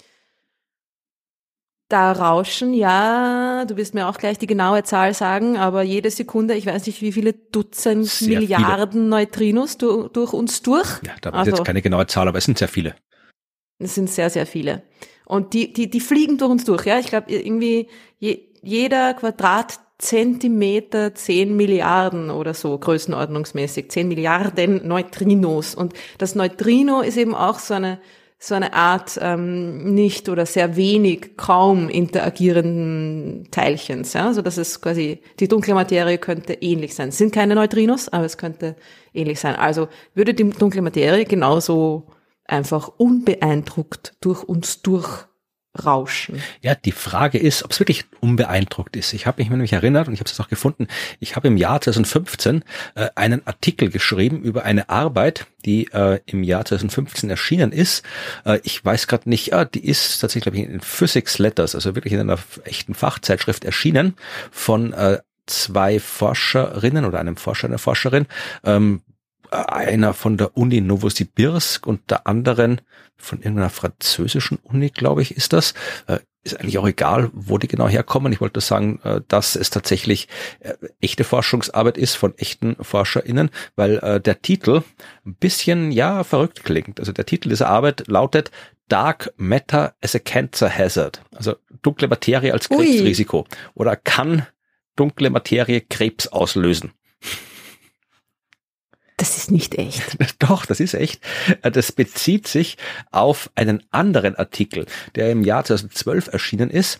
[1.89, 6.53] da rauschen ja, du wirst mir auch gleich die genaue Zahl sagen, aber jede Sekunde,
[6.53, 9.10] ich weiß nicht, wie viele Dutzend sehr Milliarden viele.
[9.10, 11.01] Neutrinos du, durch uns durch.
[11.03, 12.95] Ja, da also, jetzt keine genaue Zahl, aber es sind sehr viele.
[13.80, 14.84] Es sind sehr, sehr viele.
[15.25, 16.99] Und die, die, die fliegen durch uns durch, ja.
[16.99, 25.75] Ich glaube, irgendwie je, jeder Quadratzentimeter zehn Milliarden oder so, größenordnungsmäßig, zehn Milliarden Neutrinos.
[25.75, 27.99] Und das Neutrino ist eben auch so eine,
[28.39, 34.13] so eine Art ähm, nicht oder sehr wenig, kaum interagierenden Teilchens.
[34.13, 34.28] Ja?
[34.28, 37.09] Also das ist quasi, die dunkle Materie könnte ähnlich sein.
[37.09, 38.75] Es sind keine Neutrinos, aber es könnte
[39.13, 39.55] ähnlich sein.
[39.55, 42.07] Also würde die dunkle Materie genauso
[42.47, 46.41] einfach unbeeindruckt durch uns durchrauschen.
[46.61, 49.13] Ja, die Frage ist, ob es wirklich unbeeindruckt ist.
[49.13, 50.87] Ich habe mich nämlich erinnert und ich habe es auch gefunden.
[51.19, 52.63] Ich habe im Jahr 2015
[52.95, 58.03] äh, einen Artikel geschrieben über eine Arbeit, die äh, im Jahr 2015 erschienen ist.
[58.45, 61.95] Äh, ich weiß gerade nicht, äh, die ist tatsächlich glaube ich in Physics Letters, also
[61.95, 64.15] wirklich in einer echten Fachzeitschrift erschienen
[64.51, 68.27] von äh, zwei Forscherinnen oder einem Forscher, einer Forscherin,
[68.63, 69.01] ähm,
[69.51, 72.81] einer von der Uni Novosibirsk und der anderen
[73.17, 75.73] von irgendeiner französischen Uni, glaube ich, ist das.
[76.07, 78.31] Äh, ist eigentlich auch egal, wo die genau herkommen.
[78.31, 80.29] Ich wollte sagen, äh, dass es tatsächlich
[80.61, 84.83] äh, echte Forschungsarbeit ist von echten ForscherInnen, weil der Titel
[85.25, 86.99] ein bisschen, ja, verrückt klingt.
[86.99, 88.51] Also der Titel dieser Arbeit lautet
[88.87, 91.21] Dark Matter as a Cancer Hazard.
[91.35, 93.39] Also dunkle Materie als Krebsrisiko.
[93.39, 93.45] Ui.
[93.73, 94.45] Oder kann
[94.95, 96.91] dunkle Materie Krebs auslösen?
[99.18, 100.18] Das ist nicht echt.
[100.39, 101.22] Doch, das ist echt.
[101.61, 102.78] Das bezieht sich
[103.11, 106.99] auf einen anderen Artikel, der im Jahr 2012 erschienen ist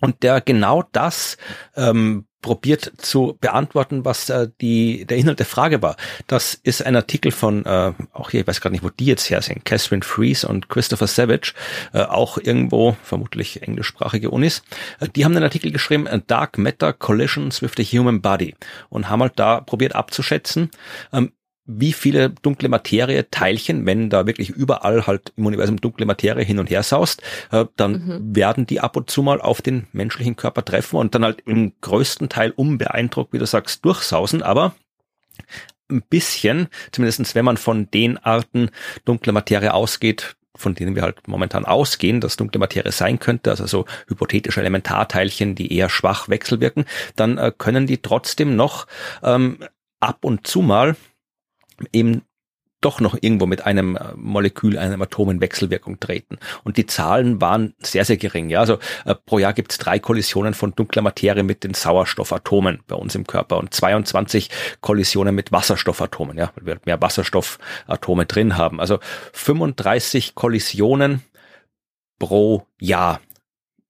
[0.00, 1.36] und der genau das
[1.76, 5.96] ähm, probiert zu beantworten, was äh, die der Inhalt der Frage war.
[6.26, 9.28] Das ist ein Artikel von äh, auch hier, ich weiß gerade nicht, wo die jetzt
[9.28, 11.52] her sind, Catherine Fries und Christopher Savage,
[11.92, 14.62] äh, auch irgendwo vermutlich englischsprachige Unis.
[15.00, 18.54] Äh, die haben einen Artikel geschrieben, Dark Matter Collisions with the Human Body
[18.88, 20.70] und haben halt da probiert abzuschätzen,
[21.12, 21.32] ähm,
[21.66, 26.58] wie viele dunkle Materie Teilchen, wenn da wirklich überall halt im Universum dunkle Materie hin
[26.58, 28.36] und her saust, äh, dann mhm.
[28.36, 31.72] werden die ab und zu mal auf den menschlichen Körper treffen und dann halt im
[31.80, 34.74] größten Teil unbeeindruckt, wie du sagst, durchsausen, aber
[35.90, 38.70] ein bisschen, zumindestens wenn man von den Arten
[39.04, 43.66] dunkler Materie ausgeht, von denen wir halt momentan ausgehen, dass dunkle Materie sein könnte, also
[43.66, 46.84] so hypothetische Elementarteilchen, die eher schwach wechselwirken,
[47.16, 48.86] dann äh, können die trotzdem noch
[49.22, 49.58] ähm,
[50.00, 50.96] ab und zu mal
[51.92, 52.22] eben
[52.80, 56.38] doch noch irgendwo mit einem äh, Molekül, einem Atom in Wechselwirkung treten.
[56.64, 58.48] Und die Zahlen waren sehr, sehr gering.
[58.48, 62.80] Ja, also äh, pro Jahr gibt es drei Kollisionen von dunkler Materie mit den Sauerstoffatomen
[62.86, 64.48] bei uns im Körper und 22
[64.80, 68.80] Kollisionen mit Wasserstoffatomen, ja, weil wir mehr Wasserstoffatome drin haben.
[68.80, 68.98] Also
[69.32, 71.22] 35 Kollisionen
[72.18, 73.20] pro Jahr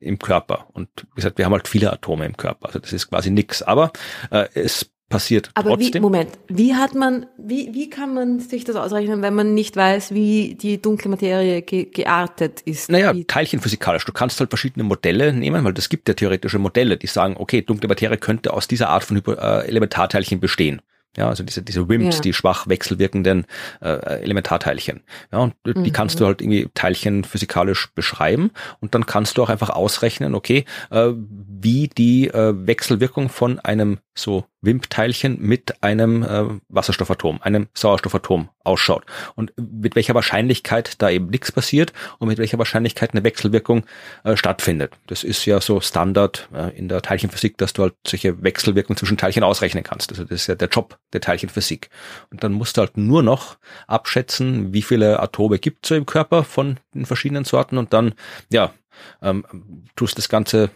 [0.00, 0.66] im Körper.
[0.72, 2.68] Und wie gesagt, wir haben halt viele Atome im Körper.
[2.68, 3.62] Also das ist quasi nix.
[3.62, 3.92] Aber
[4.30, 5.94] äh, es passiert Aber trotzdem.
[5.94, 9.76] Wie, Moment, wie hat man, wie, wie kann man sich das ausrechnen, wenn man nicht
[9.76, 12.90] weiß, wie die dunkle Materie ge geartet ist?
[12.90, 14.06] Naja, teilchenphysikalisch.
[14.06, 17.60] Du kannst halt verschiedene Modelle nehmen, weil das gibt ja theoretische Modelle, die sagen, okay,
[17.60, 20.80] dunkle Materie könnte aus dieser Art von Hypo äh, Elementarteilchen bestehen.
[21.16, 22.22] Ja, also diese, diese WIMPs, ja.
[22.22, 23.44] die schwach wechselwirkenden
[23.80, 25.00] äh, Elementarteilchen.
[25.32, 25.82] Ja, und mhm.
[25.82, 30.36] die kannst du halt irgendwie Teilchen physikalisch beschreiben und dann kannst du auch einfach ausrechnen,
[30.36, 37.68] okay, äh, wie die äh, Wechselwirkung von einem so WIMP-Teilchen mit einem äh, Wasserstoffatom, einem
[37.74, 39.04] Sauerstoffatom ausschaut
[39.34, 43.84] und mit welcher Wahrscheinlichkeit da eben nichts passiert und mit welcher Wahrscheinlichkeit eine Wechselwirkung
[44.24, 44.92] äh, stattfindet.
[45.06, 49.16] Das ist ja so Standard äh, in der Teilchenphysik, dass du halt solche Wechselwirkungen zwischen
[49.16, 50.10] Teilchen ausrechnen kannst.
[50.10, 51.88] Also das ist ja der Job der Teilchenphysik.
[52.30, 53.56] Und dann musst du halt nur noch
[53.86, 58.14] abschätzen, wie viele Atome gibt es so im Körper von den verschiedenen Sorten und dann,
[58.50, 58.72] ja,
[59.22, 59.44] ähm,
[59.96, 60.70] tust das Ganze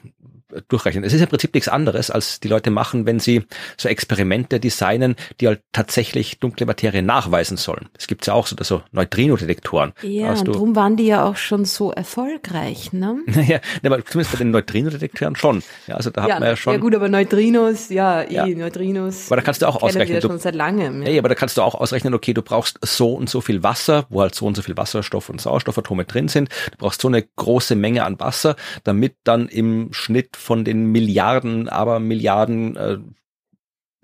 [0.68, 1.04] durchrechnen.
[1.04, 3.44] Es ist im Prinzip nichts anderes, als die Leute machen, wenn sie
[3.76, 7.88] so Experimente designen, die halt tatsächlich dunkle Materie nachweisen sollen.
[7.98, 9.92] Es gibt ja auch so, so Neutrino-Detektoren.
[10.02, 13.18] Ja, und darum waren die ja auch schon so erfolgreich, ne?
[13.34, 15.62] Naja, aber zumindest bei den Neutrino-Detektoren schon.
[15.86, 16.72] Ja, also da hat ja, man ja schon.
[16.72, 18.46] Ja gut, aber Neutrinos, ja, eh, ja.
[18.46, 19.26] Neutrinos.
[19.26, 20.22] Aber da kannst du auch ausrechnen.
[20.22, 21.02] Wir schon seit langem.
[21.02, 21.10] Ja.
[21.10, 24.06] ja, aber da kannst du auch ausrechnen, okay, du brauchst so und so viel Wasser,
[24.08, 26.48] wo halt so und so viel Wasserstoff und Sauerstoffatome drin sind.
[26.72, 31.68] Du brauchst so eine große Menge an Wasser, damit dann im Schnitt von den Milliarden,
[31.68, 32.98] aber Milliarden äh,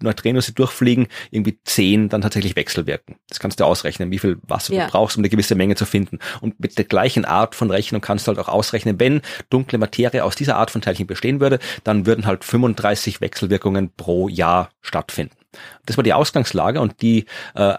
[0.03, 3.16] Neutrinos, die durchfliegen, irgendwie zehn dann tatsächlich wechselwirken.
[3.28, 4.86] Das kannst du ausrechnen, wie viel Wasser ja.
[4.86, 6.18] du brauchst, um eine gewisse Menge zu finden.
[6.41, 9.20] Und mit der gleichen Art von Rechnung kannst du halt auch ausrechnen, wenn
[9.51, 14.28] dunkle Materie aus dieser Art von Teilchen bestehen würde, dann würden halt 35 Wechselwirkungen pro
[14.28, 15.36] Jahr stattfinden.
[15.84, 17.74] Das war die Ausgangslage und die äh,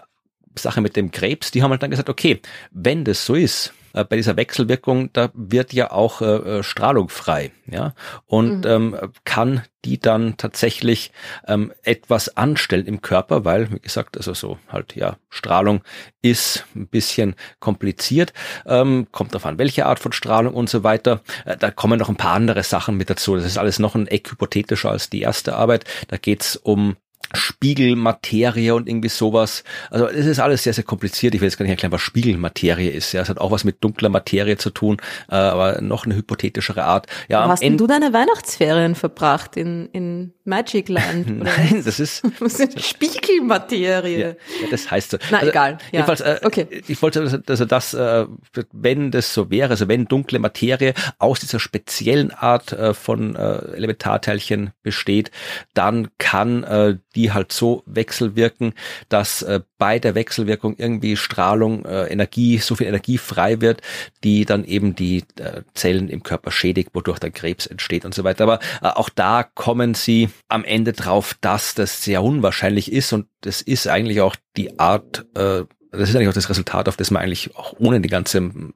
[0.56, 2.40] Sache mit dem Krebs, die haben halt dann gesagt, okay,
[2.70, 7.08] wenn das so ist, äh, bei dieser Wechselwirkung, da wird ja auch äh, äh, Strahlung
[7.08, 7.94] frei, ja,
[8.26, 8.94] und mhm.
[8.94, 11.10] ähm, kann die dann tatsächlich
[11.46, 15.82] ähm, etwas anstellen im Körper, weil, wie gesagt, also so halt, ja, Strahlung
[16.22, 18.32] ist ein bisschen kompliziert,
[18.64, 21.20] ähm, kommt darauf an, welche Art von Strahlung und so weiter.
[21.44, 23.34] Äh, da kommen noch ein paar andere Sachen mit dazu.
[23.34, 25.84] Das ist alles noch ein Eck hypothetischer als die erste Arbeit.
[26.08, 26.96] Da geht's um
[27.34, 29.64] Spiegelmaterie und irgendwie sowas.
[29.90, 31.34] Also es ist alles sehr, sehr kompliziert.
[31.34, 33.12] Ich will jetzt gar nicht erklären, was Spiegelmaterie ist.
[33.12, 34.98] Ja, es hat auch was mit dunkler Materie zu tun,
[35.30, 37.06] äh, aber noch eine hypothetischere Art.
[37.28, 41.38] Ja, Wo hast denn du deine Weihnachtsferien verbracht in, in Magic Land?
[41.42, 44.20] Nein, das ist, was ist Spiegelmaterie.
[44.20, 44.34] Ja, ja,
[44.70, 45.18] das heißt so.
[45.30, 45.78] Na also, egal.
[45.90, 46.00] Ja.
[46.00, 46.66] Jedenfalls, äh, okay.
[46.86, 48.26] ich wollte also, also das, äh,
[48.72, 53.74] wenn das so wäre, also wenn dunkle Materie aus dieser speziellen Art äh, von äh,
[53.76, 55.30] Elementarteilchen besteht,
[55.74, 58.74] dann kann äh, die halt so wechselwirken,
[59.08, 63.82] dass äh, bei der Wechselwirkung irgendwie Strahlung, äh, Energie, so viel Energie frei wird,
[64.24, 68.24] die dann eben die äh, Zellen im Körper schädigt, wodurch der Krebs entsteht und so
[68.24, 68.44] weiter.
[68.44, 73.26] Aber äh, auch da kommen sie am Ende drauf, dass das sehr unwahrscheinlich ist und
[73.40, 77.10] das ist eigentlich auch die Art, äh, das ist eigentlich auch das Resultat, auf das
[77.10, 78.74] man eigentlich auch ohne die ganze hm,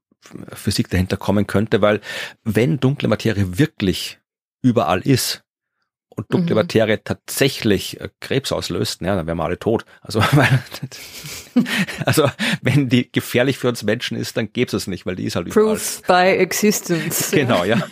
[0.52, 2.00] Physik dahinter kommen könnte, weil
[2.42, 4.18] wenn dunkle Materie wirklich
[4.62, 5.45] überall ist,
[6.16, 6.62] und dunkle mhm.
[6.62, 9.84] Materie tatsächlich äh, Krebs auslöst, ja, dann wären wir alle tot.
[10.00, 10.48] Also, weil,
[12.04, 12.30] also
[12.62, 15.36] wenn die gefährlich für uns Menschen ist, dann gäbe es es nicht, weil die ist
[15.36, 15.74] halt überall.
[15.74, 17.30] Proof by existence.
[17.30, 17.82] Genau, ja.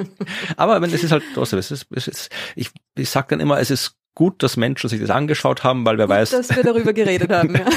[0.56, 3.60] Aber wenn das ist halt trotzdem, es ist, es ist, ich, ich sag dann immer,
[3.60, 6.30] es ist gut, dass Menschen sich das angeschaut haben, weil wer gut, weiß.
[6.30, 7.64] Dass wir darüber geredet haben, ja.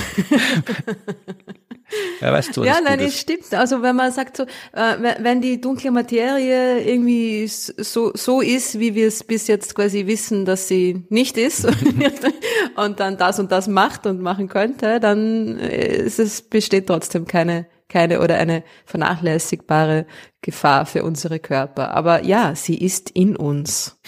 [2.21, 3.51] Ja, weißt du, ja, nein, es stimmt.
[3.53, 8.93] Also wenn man sagt so, äh, wenn die dunkle Materie irgendwie so so ist, wie
[8.93, 11.65] wir es bis jetzt quasi wissen, dass sie nicht ist
[12.75, 17.65] und dann das und das macht und machen könnte, dann ist es besteht trotzdem keine
[17.87, 20.05] keine oder eine vernachlässigbare
[20.41, 21.89] Gefahr für unsere Körper.
[21.89, 23.99] Aber ja, sie ist in uns.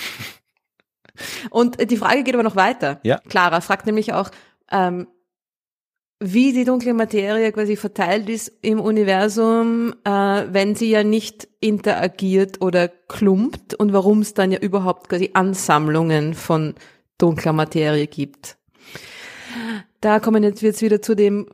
[1.50, 3.00] Und die Frage geht aber noch weiter.
[3.04, 3.20] Ja.
[3.30, 4.32] Clara fragt nämlich auch,
[4.72, 5.08] ähm,
[6.24, 12.62] wie die dunkle Materie quasi verteilt ist im Universum, äh, wenn sie ja nicht interagiert
[12.62, 16.76] oder klumpt und warum es dann ja überhaupt quasi Ansammlungen von
[17.18, 18.58] dunkler Materie gibt.
[20.00, 21.48] Da kommen jetzt jetzt wieder zu dem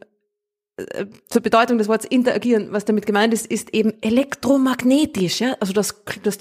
[0.76, 5.72] äh, zur Bedeutung des Wortes interagieren, was damit gemeint ist, ist eben elektromagnetisch, ja, also
[5.72, 6.38] das, das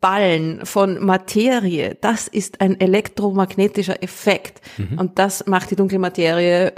[0.00, 4.60] Zusammenballen von Materie, das ist ein elektromagnetischer Effekt.
[4.76, 4.98] Mhm.
[4.98, 6.72] Und das macht die dunkle Materie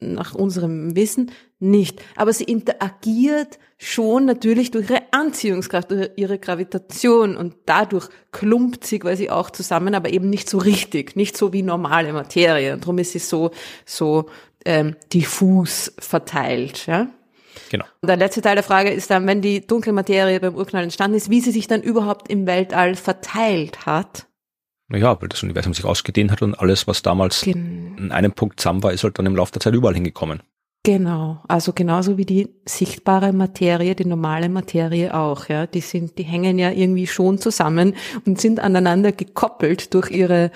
[0.00, 2.00] nach unserem Wissen nicht.
[2.16, 8.98] Aber sie interagiert schon natürlich durch ihre Anziehungskraft, durch ihre Gravitation und dadurch klumpt sie
[8.98, 12.74] quasi auch zusammen, aber eben nicht so richtig, nicht so wie normale Materie.
[12.74, 13.50] Und darum ist sie so,
[13.86, 14.28] so
[14.64, 16.86] ähm, diffus verteilt.
[16.86, 17.08] Ja?
[17.70, 17.84] Genau.
[18.00, 21.16] Und der letzte Teil der Frage ist dann, wenn die dunkle Materie beim Urknall entstanden
[21.16, 24.26] ist, wie sie sich dann überhaupt im Weltall verteilt hat.
[24.88, 28.58] Naja, weil das Universum sich ausgedehnt hat und alles, was damals Gen in einem Punkt
[28.60, 30.42] zusammen war, ist halt dann im Laufe der Zeit überall hingekommen.
[30.84, 35.66] Genau, also genauso wie die sichtbare Materie, die normale Materie auch, ja.
[35.66, 37.94] Die sind, die hängen ja irgendwie schon zusammen
[38.24, 40.50] und sind aneinander gekoppelt durch ihre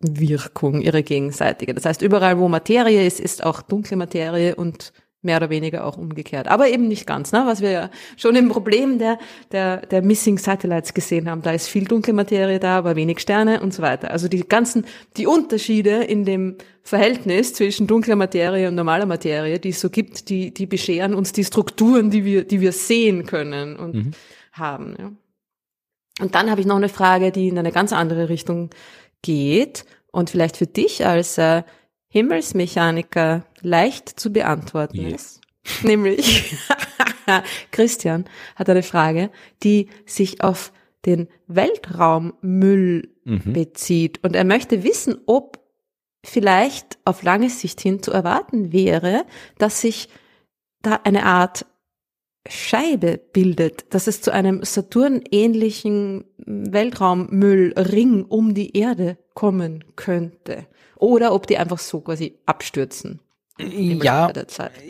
[0.00, 1.74] Gravitationswirkung, ihre gegenseitige.
[1.74, 5.96] Das heißt, überall wo Materie ist, ist auch dunkle Materie und mehr oder weniger auch
[5.96, 6.46] umgekehrt.
[6.46, 7.42] Aber eben nicht ganz, ne?
[7.44, 9.18] was wir ja schon im Problem der,
[9.50, 11.42] der, der Missing Satellites gesehen haben.
[11.42, 14.12] Da ist viel dunkle Materie da, aber wenig Sterne und so weiter.
[14.12, 14.86] Also die ganzen,
[15.16, 20.28] die Unterschiede in dem Verhältnis zwischen dunkler Materie und normaler Materie, die es so gibt,
[20.28, 24.10] die, die bescheren uns die Strukturen, die wir, die wir sehen können und mhm.
[24.52, 24.94] haben.
[24.96, 25.10] Ja.
[26.20, 28.70] Und dann habe ich noch eine Frage, die in eine ganz andere Richtung
[29.22, 31.62] geht und vielleicht für dich als äh,
[32.08, 35.14] Himmelsmechaniker leicht zu beantworten yeah.
[35.14, 35.40] ist.
[35.82, 36.56] Nämlich,
[37.70, 38.24] Christian
[38.56, 39.30] hat eine Frage,
[39.62, 40.72] die sich auf
[41.04, 43.52] den Weltraummüll mhm.
[43.52, 44.24] bezieht.
[44.24, 45.60] Und er möchte wissen, ob
[46.24, 49.24] vielleicht auf lange Sicht hin zu erwarten wäre,
[49.58, 50.08] dass sich
[50.82, 51.66] da eine Art
[52.48, 60.66] Scheibe bildet, dass es zu einem Saturn-ähnlichen Weltraummüllring um die Erde kommen könnte.
[60.96, 63.20] Oder ob die einfach so quasi abstürzen.
[63.60, 64.32] Ja,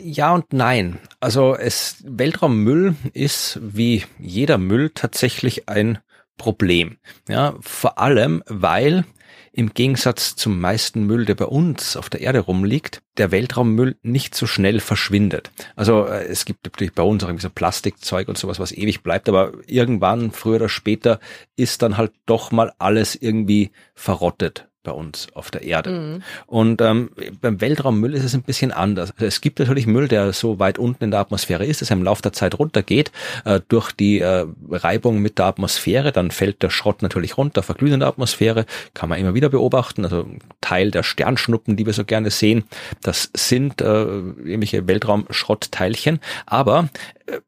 [0.01, 0.99] ja und nein.
[1.19, 5.99] Also es, Weltraummüll ist wie jeder Müll tatsächlich ein
[6.37, 6.97] Problem.
[7.27, 9.05] Ja, vor allem, weil
[9.51, 14.35] im Gegensatz zum meisten Müll, der bei uns auf der Erde rumliegt, der Weltraummüll nicht
[14.35, 15.51] so schnell verschwindet.
[15.75, 19.03] Also äh, es gibt natürlich bei uns auch irgendwie so Plastikzeug und sowas, was ewig
[19.03, 21.19] bleibt, aber irgendwann, früher oder später,
[21.55, 25.91] ist dann halt doch mal alles irgendwie verrottet bei uns auf der Erde.
[25.91, 26.23] Mhm.
[26.47, 27.11] Und ähm,
[27.41, 29.11] beim Weltraummüll ist es ein bisschen anders.
[29.11, 31.97] Also es gibt natürlich Müll, der so weit unten in der Atmosphäre ist, dass er
[31.97, 33.11] im Laufe der Zeit runtergeht.
[33.43, 37.91] Äh, durch die äh, Reibung mit der Atmosphäre, dann fällt der Schrott natürlich runter, verglüht
[37.91, 40.05] in der Atmosphäre, kann man immer wieder beobachten.
[40.05, 40.25] Also
[40.61, 42.63] Teil der Sternschnuppen, die wir so gerne sehen,
[43.01, 46.19] das sind äh, irgendwelche Weltraumschrottteilchen.
[46.45, 46.89] Aber
[47.25, 47.39] äh,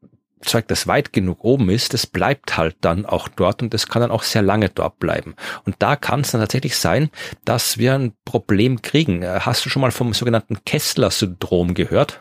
[0.42, 4.02] Zeug, das weit genug oben ist, das bleibt halt dann auch dort und das kann
[4.02, 5.34] dann auch sehr lange dort bleiben.
[5.64, 7.10] Und da kann es dann tatsächlich sein,
[7.44, 9.22] dass wir ein Problem kriegen.
[9.22, 12.20] Äh, hast du schon mal vom sogenannten Kessler-Syndrom gehört?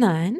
[0.00, 0.38] Nein.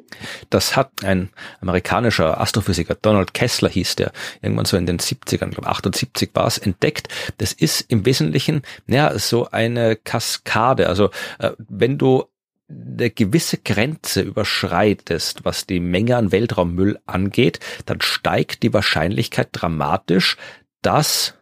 [0.51, 5.67] Das hat ein amerikanischer Astrophysiker, Donald Kessler hieß der, irgendwann so in den 70ern, glaube
[5.67, 7.09] 78 war es, entdeckt.
[7.39, 10.89] Das ist im Wesentlichen, ja, so eine Kaskade.
[10.89, 11.11] Also,
[11.41, 12.27] äh, wenn du
[12.69, 20.37] eine gewisse Grenze überschreitest, was die Menge an Weltraummüll angeht, dann steigt die Wahrscheinlichkeit dramatisch,
[20.83, 21.35] dass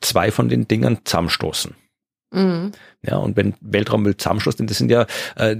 [0.00, 1.74] zwei von den Dingern zusammenstoßen.
[2.30, 2.72] Mhm.
[3.02, 5.56] Ja, und wenn Weltraummüll zusammenstoßt, das sind ja äh,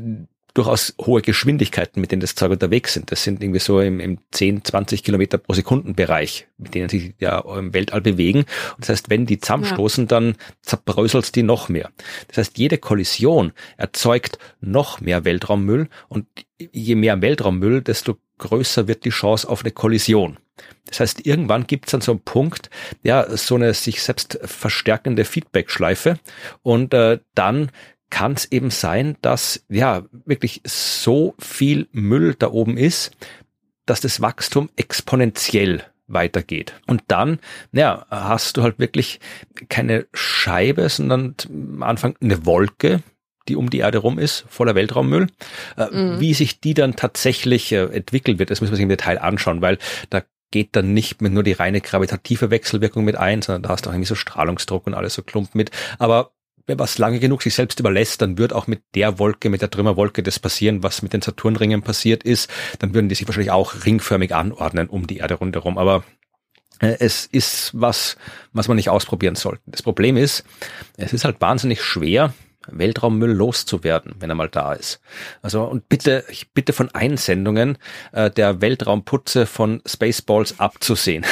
[0.58, 3.12] durchaus hohe Geschwindigkeiten, mit denen das Zeug unterwegs sind.
[3.12, 7.14] Das sind irgendwie so im, im 10, 20 Kilometer pro Sekunden Bereich, mit denen sich
[7.20, 8.40] ja im Weltall bewegen.
[8.40, 10.08] Und das heißt, wenn die zusammenstoßen, ja.
[10.08, 11.90] dann zerbröselt die noch mehr.
[12.26, 16.26] Das heißt, jede Kollision erzeugt noch mehr Weltraummüll und
[16.58, 20.38] je mehr Weltraummüll, desto größer wird die Chance auf eine Kollision.
[20.86, 22.68] Das heißt, irgendwann gibt es dann so einen Punkt,
[23.04, 26.18] ja, so eine sich selbst verstärkende Feedback-Schleife
[26.62, 27.70] und äh, dann
[28.10, 33.12] kann es eben sein, dass ja wirklich so viel Müll da oben ist,
[33.86, 36.74] dass das Wachstum exponentiell weitergeht.
[36.86, 37.38] Und dann,
[37.72, 39.20] ja, hast du halt wirklich
[39.68, 43.02] keine Scheibe, sondern am Anfang eine Wolke,
[43.48, 45.28] die um die Erde rum ist, voller Weltraummüll.
[45.76, 46.20] Äh, mhm.
[46.20, 49.62] Wie sich die dann tatsächlich äh, entwickeln wird, das müssen wir sich im Detail anschauen,
[49.62, 49.78] weil
[50.10, 53.84] da geht dann nicht mehr nur die reine gravitative Wechselwirkung mit ein, sondern da hast
[53.84, 55.70] du auch irgendwie so Strahlungsdruck und alles so klumpt mit.
[55.98, 56.32] Aber
[56.68, 59.70] wenn was lange genug sich selbst überlässt, dann wird auch mit der Wolke, mit der
[59.70, 62.50] Trümmerwolke das passieren, was mit den Saturnringen passiert ist.
[62.78, 65.78] Dann würden die sich wahrscheinlich auch ringförmig anordnen um die Erde rundherum.
[65.78, 66.04] Aber
[66.80, 68.16] äh, es ist was,
[68.52, 69.62] was man nicht ausprobieren sollte.
[69.66, 70.44] Das Problem ist,
[70.98, 72.34] es ist halt wahnsinnig schwer,
[72.70, 75.00] Weltraummüll loszuwerden, wenn er mal da ist.
[75.42, 77.78] Also und bitte, ich bitte von Einsendungen
[78.12, 81.24] äh, der Weltraumputze von Spaceballs abzusehen.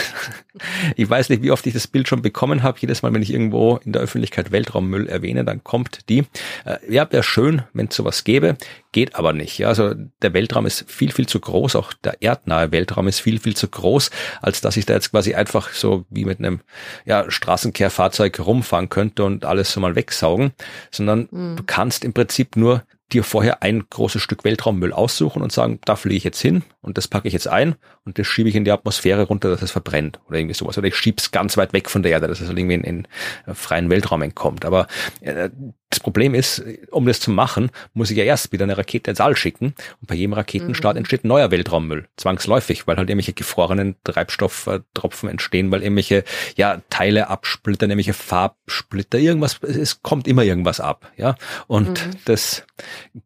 [0.97, 2.79] ich weiß nicht, wie oft ich das Bild schon bekommen habe.
[2.81, 6.25] Jedes Mal, wenn ich irgendwo in der Öffentlichkeit Weltraummüll erwähne, dann kommt die.
[6.65, 8.57] Äh, ja, wäre schön, wenn es sowas gäbe,
[8.97, 9.59] geht aber nicht.
[9.59, 9.93] Ja, also
[10.23, 11.77] der Weltraum ist viel, viel zu groß.
[11.77, 15.35] Auch der erdnahe Weltraum ist viel, viel zu groß, als dass ich da jetzt quasi
[15.35, 16.61] einfach so wie mit einem
[17.05, 20.53] ja, Straßenkehrfahrzeug rumfahren könnte und alles so mal wegsaugen,
[20.91, 21.57] sondern mhm.
[21.57, 25.95] du kannst im Prinzip nur dir vorher ein großes Stück Weltraummüll aussuchen und sagen, da
[25.95, 28.65] fliege ich jetzt hin und das packe ich jetzt ein und das schiebe ich in
[28.65, 30.77] die Atmosphäre runter, dass es verbrennt oder irgendwie sowas.
[30.77, 33.09] Oder ich schiebe es ganz weit weg von der Erde, dass es irgendwie in, in
[33.55, 34.65] freien Weltraum entkommt.
[34.65, 34.89] Aber
[35.21, 35.51] äh,
[35.91, 39.21] das Problem ist, um das zu machen, muss ich ja erst wieder eine Rakete ins
[39.21, 40.99] All schicken und bei jedem Raketenstart mhm.
[40.99, 46.25] entsteht neuer Weltraummüll, zwangsläufig, weil halt irgendwelche gefrorenen Treibstofftropfen entstehen, weil irgendwelche
[46.57, 51.37] ja Teile absplittern, irgendwelche Farbsplitter, irgendwas, es kommt immer irgendwas ab, ja.
[51.69, 52.11] Und mhm.
[52.25, 52.65] das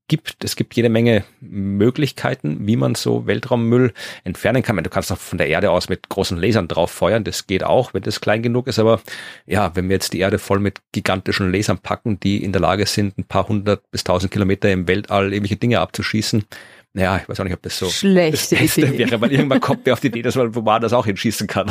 [0.09, 3.93] gibt, es gibt jede Menge Möglichkeiten, wie man so Weltraummüll
[4.25, 4.77] entfernen kann.
[4.83, 7.95] Du kannst auch von der Erde aus mit großen Lasern drauf feuern, das geht auch,
[7.95, 9.01] wenn das klein genug ist, aber
[9.47, 12.87] ja, wenn wir jetzt die Erde voll mit gigantischen Lasern packen, die in der Lage
[12.87, 16.45] sind, ein paar hundert bis tausend Kilometer im Weltall irgendwelche Dinge abzuschießen,
[16.93, 18.99] Naja, ich weiß auch nicht, ob das so Schlechte das Beste Idee.
[18.99, 20.53] wäre, weil irgendwann kommt mir auf die Idee, dass man
[20.83, 21.69] das auch hinschießen kann.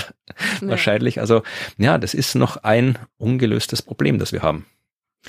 [0.62, 0.70] Ja.
[0.70, 1.20] Wahrscheinlich.
[1.20, 1.43] Also
[1.78, 4.66] ja, das ist noch ein ungelöstes Problem, das wir haben.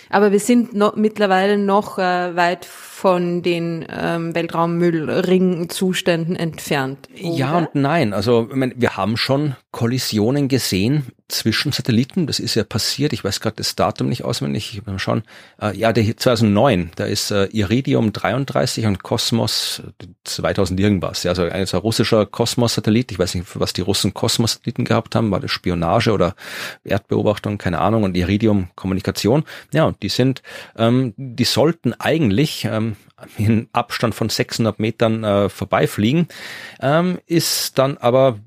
[0.08, 2.64] Aber wir sind noch, mittlerweile noch äh, weit
[3.00, 7.08] von den ähm, Weltraummüllring-Zuständen entfernt.
[7.22, 7.34] Oder?
[7.34, 8.12] Ja und nein.
[8.12, 12.26] Also meine, wir haben schon Kollisionen gesehen zwischen Satelliten.
[12.26, 13.14] Das ist ja passiert.
[13.14, 14.82] Ich weiß gerade das Datum nicht auswendig.
[14.86, 15.22] Ich schauen.
[15.62, 16.90] Äh, ja, der hier 2009.
[16.96, 19.82] Da ist äh, Iridium 33 und Kosmos
[20.24, 21.22] 2000 irgendwas.
[21.22, 23.12] Ja, also ein, so ein russischer Kosmos-Satellit.
[23.12, 25.30] Ich weiß nicht, was die Russen Kosmos-Satelliten gehabt haben.
[25.30, 26.34] War das Spionage oder
[26.84, 27.56] Erdbeobachtung?
[27.56, 28.02] Keine Ahnung.
[28.02, 29.44] Und Iridium Kommunikation.
[29.72, 30.42] Ja, und die sind,
[30.76, 32.89] ähm, die sollten eigentlich ähm,
[33.36, 36.28] in Abstand von 600 Metern äh, vorbeifliegen,
[36.80, 38.38] ähm, ist dann aber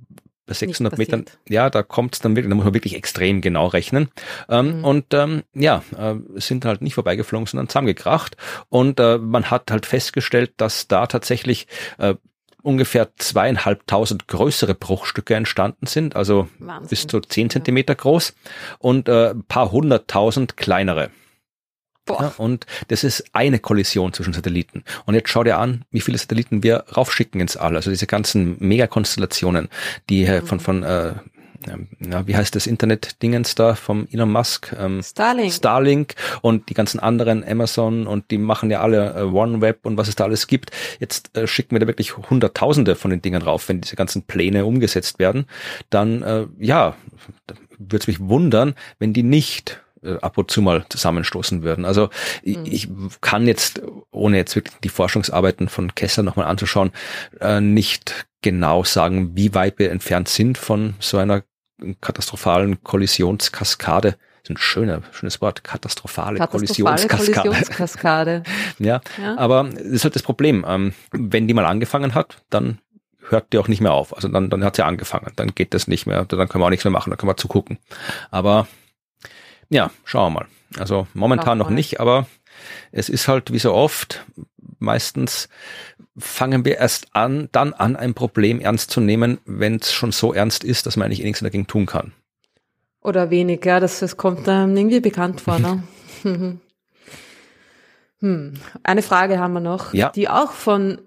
[0.45, 3.67] bei 600 Metern, ja, da kommt es dann wirklich, da muss man wirklich extrem genau
[3.67, 4.09] rechnen.
[4.49, 4.83] Ähm, mhm.
[4.83, 8.35] Und ähm, ja, äh, sind halt nicht vorbeigeflogen, sondern zusammengekracht.
[8.69, 11.67] Und äh, man hat halt festgestellt, dass da tatsächlich
[11.97, 12.15] äh,
[12.61, 16.89] ungefähr zweieinhalbtausend größere Bruchstücke entstanden sind, also Wahnsinn.
[16.89, 18.33] bis zu zehn Zentimeter groß
[18.79, 21.09] und äh, paar hunderttausend kleinere.
[22.09, 24.83] Ja, und das ist eine Kollision zwischen Satelliten.
[25.05, 27.75] Und jetzt schau dir an, wie viele Satelliten wir raufschicken ins All.
[27.75, 29.69] Also diese ganzen Megakonstellationen,
[30.09, 30.45] die mhm.
[30.45, 31.13] von, von äh,
[31.65, 34.75] ja, wie heißt das Internet-Dingens da vom Elon Musk?
[34.77, 35.53] Ähm, Starlink.
[35.53, 40.07] Starlink und die ganzen anderen Amazon und die machen ja alle äh, OneWeb und was
[40.07, 40.71] es da alles gibt.
[40.99, 44.65] Jetzt äh, schicken wir da wirklich Hunderttausende von den Dingern rauf, wenn diese ganzen Pläne
[44.65, 45.45] umgesetzt werden.
[45.89, 46.95] Dann, äh, ja,
[47.77, 49.82] würde es mich wundern, wenn die nicht äh,
[50.21, 51.85] ab und zu mal zusammenstoßen würden.
[51.85, 52.09] Also
[52.43, 52.65] mhm.
[52.65, 52.89] ich
[53.21, 53.81] kann jetzt,
[54.11, 56.91] ohne jetzt wirklich die Forschungsarbeiten von Kessler nochmal anzuschauen,
[57.39, 61.43] äh, nicht genau sagen, wie weit wir entfernt sind von so einer
[62.01, 64.11] katastrophalen Kollisionskaskade.
[64.11, 67.49] Das ist ein schöner, schönes Wort, katastrophale, katastrophale Kollisionskaskade.
[67.49, 68.43] Kollisionskaskade.
[68.79, 70.65] ja, ja, aber das ist halt das Problem.
[70.67, 72.79] Ähm, wenn die mal angefangen hat, dann
[73.29, 74.13] hört die auch nicht mehr auf.
[74.13, 75.31] Also dann, dann hat sie angefangen.
[75.37, 76.25] Dann geht das nicht mehr.
[76.25, 77.09] Dann können wir auch nichts mehr machen.
[77.09, 77.77] Dann können wir zugucken.
[78.31, 78.67] Aber
[79.73, 80.47] ja, schauen wir mal.
[80.77, 82.27] Also momentan noch nicht, aber
[82.91, 84.25] es ist halt wie so oft,
[84.79, 85.49] meistens
[86.17, 90.33] fangen wir erst an, dann an, ein Problem ernst zu nehmen, wenn es schon so
[90.33, 92.13] ernst ist, dass man eigentlich eh nichts dagegen tun kann.
[93.01, 95.59] Oder wenig, ja, das, das kommt ähm, irgendwie bekannt vor.
[95.59, 95.83] Ne?
[98.19, 98.53] hm.
[98.83, 100.09] Eine Frage haben wir noch, ja.
[100.11, 101.01] die auch von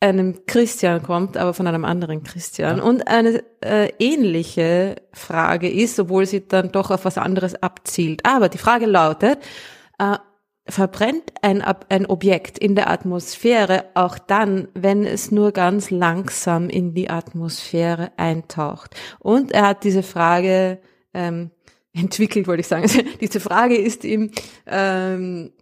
[0.00, 2.78] einem Christian kommt, aber von einem anderen Christian.
[2.78, 2.84] Ja.
[2.84, 8.24] Und eine äh, ähnliche Frage ist, obwohl sie dann doch auf was anderes abzielt.
[8.24, 9.38] Aber die Frage lautet,
[9.98, 10.16] äh,
[10.68, 16.94] verbrennt ein, ein Objekt in der Atmosphäre auch dann, wenn es nur ganz langsam in
[16.94, 18.94] die Atmosphäre eintaucht?
[19.18, 20.78] Und er hat diese Frage
[21.14, 21.50] ähm,
[21.92, 22.88] entwickelt, wollte ich sagen.
[23.20, 24.30] diese Frage ist ihm
[24.66, 25.52] ähm,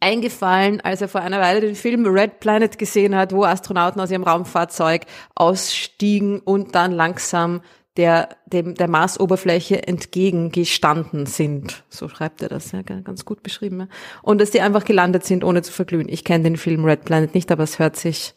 [0.00, 4.10] eingefallen, als er vor einer Weile den Film Red Planet gesehen hat, wo Astronauten aus
[4.10, 7.60] ihrem Raumfahrzeug ausstiegen und dann langsam
[7.96, 11.82] der, dem, der Marsoberfläche entgegengestanden sind.
[11.88, 13.80] So schreibt er das, ja, ganz gut beschrieben.
[13.80, 13.88] Ja.
[14.22, 16.08] Und dass die einfach gelandet sind, ohne zu verglühen.
[16.08, 18.34] Ich kenne den Film Red Planet nicht, aber es hört sich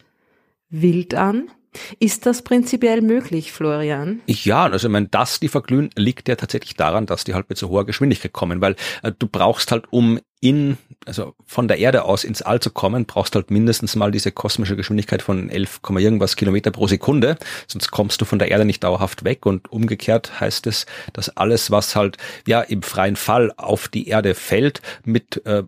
[0.68, 1.48] wild an.
[2.00, 4.20] Ist das prinzipiell möglich, Florian?
[4.26, 7.56] Ja, also ich meine, dass die verglühen, liegt ja tatsächlich daran, dass die halt mit
[7.56, 10.76] so hoher Geschwindigkeit kommen, weil äh, du brauchst halt, um in,
[11.06, 14.74] also von der Erde aus ins All zu kommen, brauchst halt mindestens mal diese kosmische
[14.74, 17.38] Geschwindigkeit von 11, irgendwas Kilometer pro Sekunde,
[17.68, 19.46] sonst kommst du von der Erde nicht dauerhaft weg.
[19.46, 22.16] Und umgekehrt heißt es, dass alles, was halt
[22.46, 25.62] ja im freien Fall auf die Erde fällt, mit äh,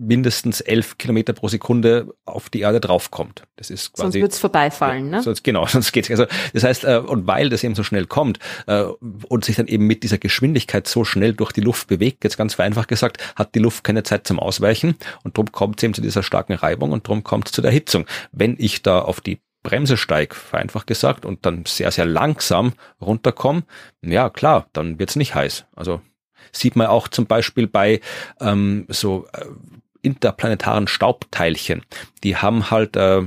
[0.00, 3.42] mindestens elf Kilometer pro Sekunde auf die Erde draufkommt.
[3.56, 4.12] Das ist quasi.
[4.12, 5.22] Sonst wird's vorbeifallen, ja, ne?
[5.22, 6.10] Sonst, genau, sonst geht's.
[6.10, 9.66] Also das heißt, äh, und weil das eben so schnell kommt äh, und sich dann
[9.66, 13.54] eben mit dieser Geschwindigkeit so schnell durch die Luft bewegt, jetzt ganz vereinfacht gesagt, hat
[13.54, 16.92] die Luft keine Zeit zum Ausweichen und darum kommt es eben zu dieser starken Reibung
[16.92, 18.06] und darum kommt es zu der Erhitzung.
[18.32, 23.64] Wenn ich da auf die Bremse steig, vereinfacht gesagt, und dann sehr, sehr langsam runterkomme,
[24.02, 25.66] ja klar, dann wird's nicht heiß.
[25.76, 26.00] Also
[26.52, 28.00] sieht man auch zum Beispiel bei
[28.40, 29.44] ähm, so äh,
[30.02, 31.82] interplanetaren Staubteilchen.
[32.24, 33.22] Die haben halt äh,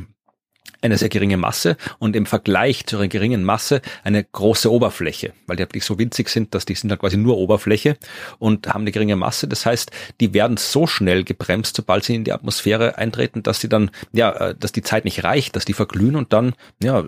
[0.83, 5.55] eine sehr geringe Masse und im Vergleich zu ihrer geringen Masse eine große Oberfläche, weil
[5.55, 7.97] die wirklich so winzig sind, dass die sind halt quasi nur Oberfläche
[8.37, 9.47] und haben eine geringe Masse.
[9.47, 13.69] Das heißt, die werden so schnell gebremst, sobald sie in die Atmosphäre eintreten, dass sie
[13.69, 17.05] dann, ja, äh, dass die Zeit nicht reicht, dass die verglühen und dann, ja,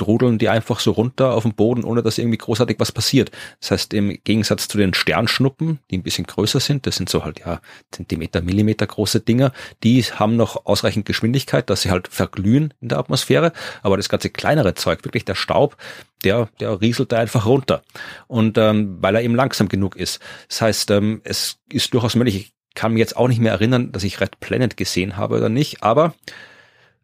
[0.00, 3.30] trudeln die einfach so runter auf den Boden, ohne dass irgendwie großartig was passiert.
[3.60, 7.22] Das heißt, im Gegensatz zu den Sternschnuppen, die ein bisschen größer sind, das sind so
[7.22, 9.52] halt ja Zentimeter, Millimeter große Dinger,
[9.84, 14.30] die haben noch ausreichend Geschwindigkeit, dass sie halt verglühen in der Atmosphäre, aber das ganze
[14.30, 15.76] kleinere Zeug, wirklich der Staub,
[16.24, 17.82] der, der rieselt da einfach runter.
[18.26, 20.20] Und ähm, weil er eben langsam genug ist.
[20.48, 23.92] Das heißt, ähm, es ist durchaus möglich, ich kann mich jetzt auch nicht mehr erinnern,
[23.92, 26.14] dass ich Red Planet gesehen habe oder nicht, aber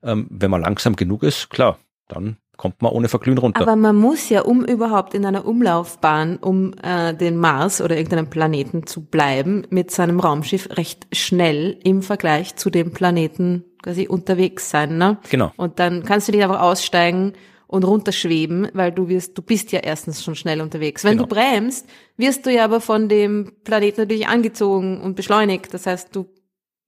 [0.03, 3.61] Ähm, wenn man langsam genug ist, klar, dann kommt man ohne Verglühen runter.
[3.61, 8.31] Aber man muss ja, um überhaupt in einer Umlaufbahn um äh, den Mars oder irgendeinen
[8.31, 14.71] Planeten zu bleiben, mit seinem Raumschiff recht schnell im Vergleich zu dem Planeten quasi unterwegs
[14.71, 14.99] sein.
[14.99, 15.19] Ne?
[15.31, 15.53] Genau.
[15.57, 17.35] Und dann kannst du dich einfach aussteigen
[17.69, 21.05] und runterschweben, weil du wirst, du bist ja erstens schon schnell unterwegs.
[21.05, 21.25] Wenn Genau.
[21.25, 21.87] du bremst,
[22.17, 25.75] wirst du ja aber von dem Planeten natürlich angezogen und beschleunigt.
[25.75, 26.27] Das heißt, du,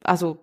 [0.05, 0.39] also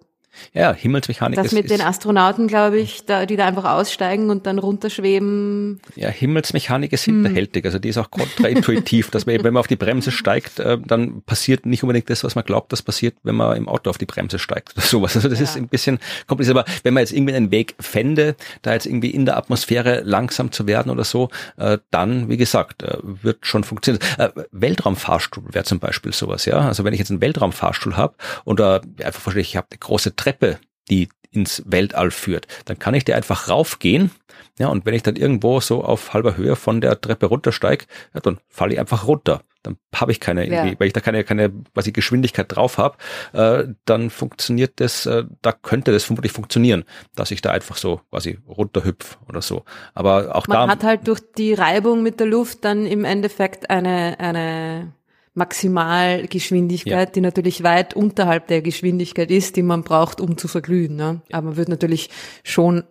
[0.53, 4.45] Ja, Himmelsmechanik das ist, mit den Astronauten, glaube ich, da, die da einfach aussteigen und
[4.45, 5.81] dann runterschweben.
[5.95, 7.65] ja, Himmelsmechanik ist hinterhältig.
[7.65, 11.21] Also die ist auch kontraintuitiv, dass man, wenn man auf die Bremse steigt, äh, dann
[11.23, 14.05] passiert nicht unbedingt das, was man glaubt, das passiert, wenn man im Auto auf die
[14.05, 15.15] Bremse steigt oder sowas.
[15.15, 16.57] Also das ist ein bisschen kompliziert.
[16.57, 20.51] Aber wenn man jetzt irgendwie einen Weg fände, da jetzt irgendwie in der Atmosphäre langsam
[20.51, 24.03] zu werden oder so, äh, dann, wie gesagt, äh, wird schon funktionieren.
[24.17, 26.59] Äh, Weltraumfahrstuhl wäre zum Beispiel sowas, ja.
[26.59, 30.15] Also wenn ich jetzt einen Weltraumfahrstuhl habe und da einfach vorstelle, ich habe eine große
[30.25, 30.57] Treppe,
[30.89, 34.09] die ins Weltall führt, dann kann ich da einfach raufgehen,
[34.57, 38.21] ja, und wenn ich dann irgendwo so auf halber Höhe von der Treppe runtersteige, ja,
[38.21, 39.41] dann falle ich einfach runter.
[39.63, 40.63] Dann habe ich keine, Ja.
[40.79, 42.97] weil ich da keine, keine quasi Geschwindigkeit drauf habe,
[43.33, 48.01] äh, dann funktioniert das, äh, da könnte das vermutlich funktionieren, dass ich da einfach so
[48.11, 49.65] quasi runterhüpf oder so.
[49.93, 53.69] Aber auch Man da, hat halt durch die Reibung mit der Luft dann im Endeffekt
[53.69, 54.93] eine, eine
[55.35, 57.13] Maximalgeschwindigkeit, Ja.
[57.13, 60.95] die natürlich weit unterhalb der Geschwindigkeit ist, die man braucht, um zu verglühen.
[60.95, 61.21] Ne?
[61.31, 62.09] Aber man wird natürlich
[62.43, 62.83] schon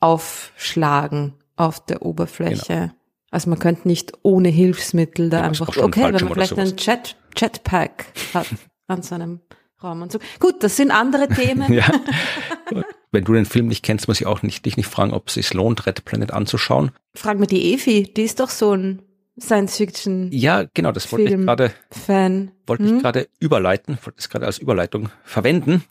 [0.00, 2.92] aufschlagen auf der Oberfläche.
[3.30, 5.54] Also man könnte nicht ohne Hilfsmittel da Genau.
[5.54, 8.46] Ja, einfach, okay, wenn man vielleicht einen Jet, Jetpack hat
[8.88, 9.40] an seinem
[9.82, 10.20] Raumanzug.
[10.38, 11.72] Gut, das sind andere Themen.
[11.72, 11.84] ja.
[13.10, 15.34] Wenn du den Film nicht kennst, muss ich auch nicht, dich nicht fragen, ob es
[15.34, 16.92] sich lohnt, Red Planet anzuschauen.
[17.14, 19.02] Frag mal die Evi, die ist doch so ein
[19.40, 20.30] Science-Fiction-Fan.
[20.32, 21.72] Ja, genau, das wollte ich gerade
[22.66, 22.96] wollte Hm?
[22.96, 25.84] ich gerade überleiten, wollte es gerade als Überleitung verwenden,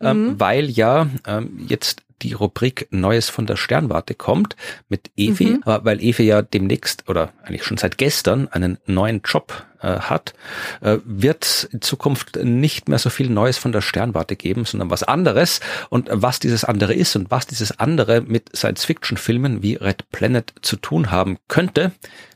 [0.00, 0.06] Mhm.
[0.06, 4.56] ähm, weil ja ähm, jetzt die Rubrik Neues von der Sternwarte kommt
[4.88, 5.62] mit Evi, Mhm.
[5.64, 10.32] aber weil Evi ja demnächst oder eigentlich schon seit gestern einen neuen Job äh, hat,
[10.80, 15.02] äh, wird in Zukunft nicht mehr so viel Neues von der Sternwarte geben, sondern was
[15.02, 15.60] anderes.
[15.90, 20.76] Und was dieses andere ist und was dieses andere mit Science-Fiction-Filmen wie Red Planet zu
[20.76, 21.92] tun haben könnte,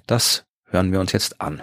[0.06, 1.62] das hören wir uns jetzt an.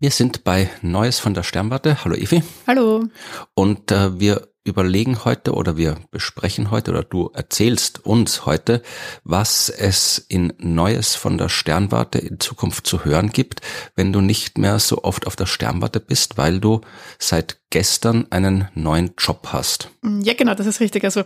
[0.00, 2.04] Wir sind bei Neues von der Sternwarte.
[2.04, 2.42] Hallo Evi.
[2.66, 3.08] Hallo.
[3.54, 8.82] Und äh, wir überlegen heute oder wir besprechen heute oder du erzählst uns heute,
[9.24, 13.60] was es in Neues von der Sternwarte in Zukunft zu hören gibt,
[13.96, 16.82] wenn du nicht mehr so oft auf der Sternwarte bist, weil du
[17.18, 19.90] seit gestern einen neuen Job hast.
[20.22, 21.04] Ja, genau, das ist richtig.
[21.04, 21.24] Also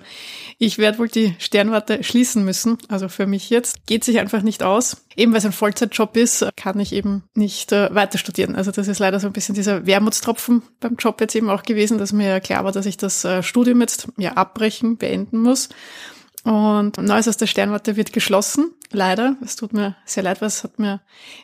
[0.58, 2.78] ich werde wohl die Sternwarte schließen müssen.
[2.88, 5.04] Also für mich jetzt geht sich einfach nicht aus.
[5.16, 8.56] Eben weil es ein Vollzeitjob ist, kann ich eben nicht äh, weiter studieren.
[8.56, 11.98] Also das ist leider so ein bisschen dieser Wermutstropfen beim Job jetzt eben auch gewesen,
[11.98, 15.68] dass mir klar war, dass ich das äh, Studium jetzt ja abbrechen, beenden muss.
[16.44, 19.36] Und Neues aus der Sternwarte wird geschlossen, leider.
[19.42, 21.00] Es tut mir sehr leid, weil es hat mir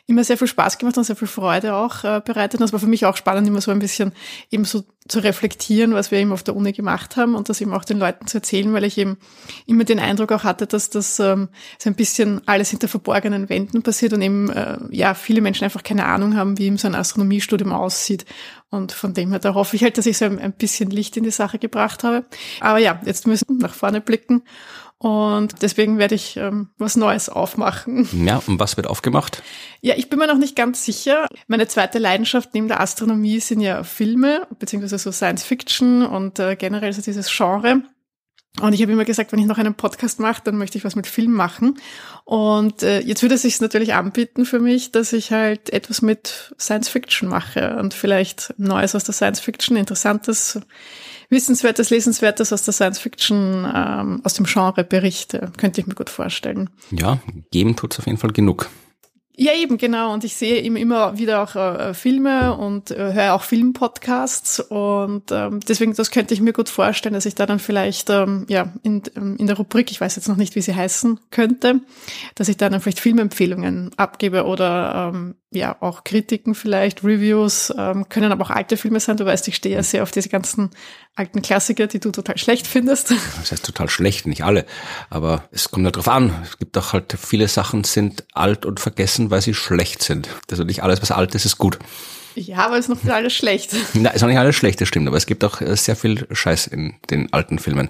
[0.07, 2.59] immer sehr viel Spaß gemacht und sehr viel Freude auch äh, bereitet.
[2.59, 4.13] Und es war für mich auch spannend, immer so ein bisschen
[4.51, 7.73] eben so zu reflektieren, was wir eben auf der Uni gemacht haben und das eben
[7.73, 9.17] auch den Leuten zu erzählen, weil ich eben
[9.65, 13.81] immer den Eindruck auch hatte, dass das ähm, so ein bisschen alles hinter verborgenen Wänden
[13.81, 16.95] passiert und eben äh, ja viele Menschen einfach keine Ahnung haben, wie eben so ein
[16.95, 18.25] Astronomiestudium aussieht.
[18.69, 21.17] Und von dem her, da hoffe ich halt, dass ich so ein, ein bisschen Licht
[21.17, 22.25] in die Sache gebracht habe.
[22.59, 24.43] Aber ja, jetzt müssen wir nach vorne blicken.
[24.99, 28.07] Und deswegen werde ich ähm, was Neues aufmachen.
[28.25, 29.41] Ja, und was wird aufgemacht?
[29.79, 31.25] Ja, ich bin mir noch nicht ganz sicher.
[31.47, 36.57] Meine zweite Leidenschaft neben der Astronomie sind ja Filme, beziehungsweise so Science Fiction und äh,
[36.57, 37.81] generell so dieses Genre.
[38.61, 40.95] Und ich habe immer gesagt, wenn ich noch einen Podcast mache, dann möchte ich was
[40.95, 41.79] mit Film machen.
[42.25, 46.53] Und äh, jetzt würde es sich natürlich anbieten für mich, dass ich halt etwas mit
[46.59, 50.59] Science Fiction mache und vielleicht Neues aus der Science Fiction, Interessantes,
[51.29, 55.51] Wissenswertes, Lesenswertes aus der Science Fiction, ähm, aus dem Genre berichte.
[55.57, 56.69] Könnte ich mir gut vorstellen.
[56.91, 57.19] Ja,
[57.51, 58.69] geben tut's auf jeden Fall genug.
[59.41, 60.13] Ja, eben, genau.
[60.13, 64.59] Und ich sehe eben immer wieder auch äh, Filme und äh, höre auch Filmpodcasts.
[64.59, 68.45] Und ähm, deswegen, das könnte ich mir gut vorstellen, dass ich da dann vielleicht ähm,
[68.49, 71.79] ja in, ähm, in der Rubrik, ich weiß jetzt noch nicht, wie sie heißen könnte,
[72.35, 78.07] dass ich da dann vielleicht Filmempfehlungen abgebe oder ähm, ja auch Kritiken vielleicht, Reviews, ähm,
[78.09, 79.17] können aber auch alte Filme sein.
[79.17, 80.69] Du weißt, ich stehe ja sehr auf diese ganzen
[81.15, 83.13] alten Klassiker, die du total schlecht findest.
[83.39, 84.65] Das heißt total schlecht, nicht alle.
[85.09, 86.33] Aber es kommt ja drauf an.
[86.43, 90.29] Es gibt auch halt viele Sachen sind alt und vergessen, weil sie schlecht sind.
[90.51, 91.79] Also nicht alles, was alt ist, ist gut.
[92.35, 93.75] Ja, aber es ist noch nicht alles schlecht.
[93.93, 95.07] Na, ist auch nicht alles schlecht, das stimmt.
[95.07, 97.89] Aber es gibt auch äh, sehr viel Scheiß in den alten Filmen.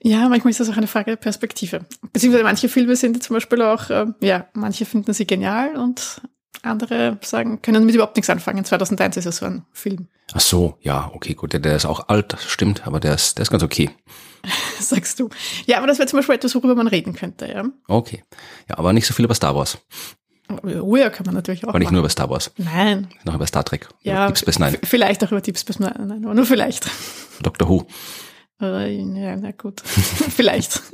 [0.00, 1.86] Ja, manchmal ist das auch eine Frage der Perspektive.
[2.12, 6.20] Beziehungsweise manche Filme sind zum Beispiel auch, äh, ja, manche finden sie genial und
[6.62, 8.64] andere sagen, können damit überhaupt nichts anfangen.
[8.64, 10.08] 2001 ist ja so ein Film.
[10.32, 11.52] Ach so, ja, okay, gut.
[11.52, 13.90] Der, der ist auch alt, stimmt, aber der ist, der ist ganz okay.
[14.78, 15.28] sagst du.
[15.66, 17.64] Ja, aber das wäre zum Beispiel etwas, worüber man reden könnte, ja.
[17.88, 18.22] Okay.
[18.68, 19.78] Ja, aber nicht so viel über Star Wars.
[20.62, 21.68] Oh ja, kann man natürlich auch.
[21.70, 21.94] Aber nicht machen.
[21.94, 22.50] nur über Star Wars.
[22.58, 23.08] Nein.
[23.24, 23.88] Noch über Star Trek.
[24.02, 24.78] Ja, Deep Space Nine.
[24.82, 26.86] vielleicht auch über Deep Space Nine, nein, aber nur vielleicht.
[27.42, 27.86] Doctor Who.
[28.60, 29.80] Äh, ja, na gut.
[29.84, 30.82] vielleicht.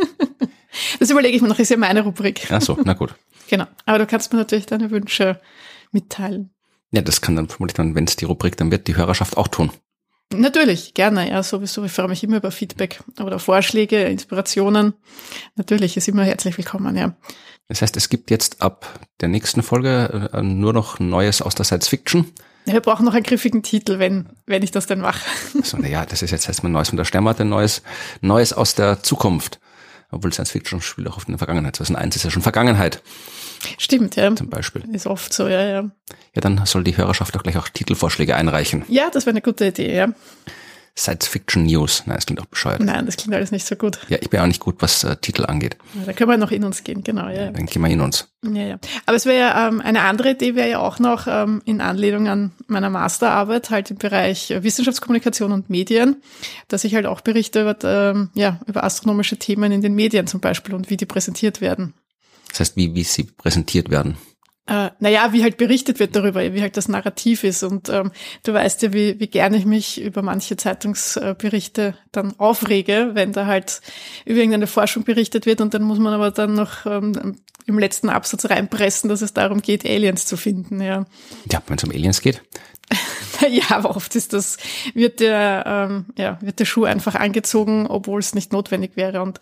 [1.00, 2.46] Das überlege ich mir noch, ist ja meine Rubrik.
[2.48, 3.14] Ach so, na gut.
[3.50, 3.66] Genau.
[3.84, 5.40] Aber du kannst mir natürlich deine Wünsche
[5.90, 6.50] mitteilen.
[6.92, 9.48] Ja, das kann dann vermutlich dann, wenn es die Rubrik dann wird, die Hörerschaft auch
[9.48, 9.70] tun.
[10.32, 11.84] Natürlich, gerne, ja, sowieso.
[11.84, 14.94] Ich freue mich immer über Feedback oder Vorschläge, Inspirationen.
[15.56, 17.16] Natürlich ist immer herzlich willkommen, ja.
[17.66, 21.64] Das heißt, es gibt jetzt ab der nächsten Folge äh, nur noch Neues aus der
[21.64, 22.32] Science Fiction.
[22.66, 25.20] Ja, Wir brauchen noch einen griffigen Titel, wenn, wenn ich das denn mache.
[25.64, 27.82] So, naja, das ist jetzt erstmal Neues von der Sternwarte, Neues,
[28.20, 29.58] Neues aus der Zukunft.
[30.12, 31.76] Obwohl Science Fiction spielt auch oft in der Vergangenheit.
[31.76, 33.02] 2001 ist ja schon Vergangenheit,
[33.78, 34.34] Stimmt, ja.
[34.34, 34.82] zum Beispiel.
[34.92, 35.90] Ist oft so, ja, ja.
[36.34, 38.84] Ja, dann soll die Hörerschaft auch gleich auch Titelvorschläge einreichen.
[38.88, 40.08] Ja, das wäre eine gute Idee, ja.
[40.96, 42.02] Science Fiction News.
[42.06, 42.80] Nein, das klingt auch bescheuert.
[42.80, 43.98] Nein, das klingt alles nicht so gut.
[44.08, 45.76] Ja, ich bin auch nicht gut, was äh, Titel angeht.
[45.94, 47.44] Ja, Da können wir noch in uns gehen, genau, ja.
[47.44, 47.50] ja.
[47.50, 48.28] Dann gehen wir in uns.
[48.42, 48.78] Ja, ja.
[49.06, 52.28] Aber es wäre ja, ähm, eine andere Idee wäre ja auch noch ähm, in Anlehnung
[52.28, 56.22] an meiner Masterarbeit halt im Bereich Wissenschaftskommunikation und Medien,
[56.68, 60.40] dass ich halt auch berichte über, ähm, ja, über astronomische Themen in den Medien zum
[60.40, 61.94] Beispiel und wie die präsentiert werden.
[62.50, 64.16] Das heißt, wie, wie sie präsentiert werden.
[64.70, 67.64] Äh, naja, wie halt berichtet wird darüber, wie halt das Narrativ ist.
[67.64, 68.12] Und ähm,
[68.44, 73.46] du weißt ja, wie, wie gerne ich mich über manche Zeitungsberichte dann aufrege, wenn da
[73.46, 73.80] halt
[74.24, 77.36] über irgendeine Forschung berichtet wird und dann muss man aber dann noch ähm,
[77.66, 81.04] im letzten Absatz reinpressen, dass es darum geht, Aliens zu finden, ja.
[81.50, 82.40] Ja, wenn es um Aliens geht.
[83.50, 84.58] Ja, aber oft ist das,
[84.94, 89.40] wird der, ähm, ja, wird der Schuh einfach angezogen, obwohl es nicht notwendig wäre und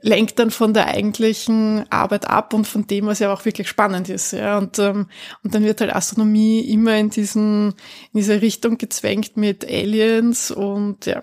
[0.00, 4.08] lenkt dann von der eigentlichen Arbeit ab und von dem, was ja auch wirklich spannend
[4.08, 4.58] ist, ja.
[4.58, 5.06] Und, ähm,
[5.42, 7.70] und dann wird halt Astronomie immer in diesen,
[8.12, 11.20] in diese Richtung gezwängt mit Aliens und ja.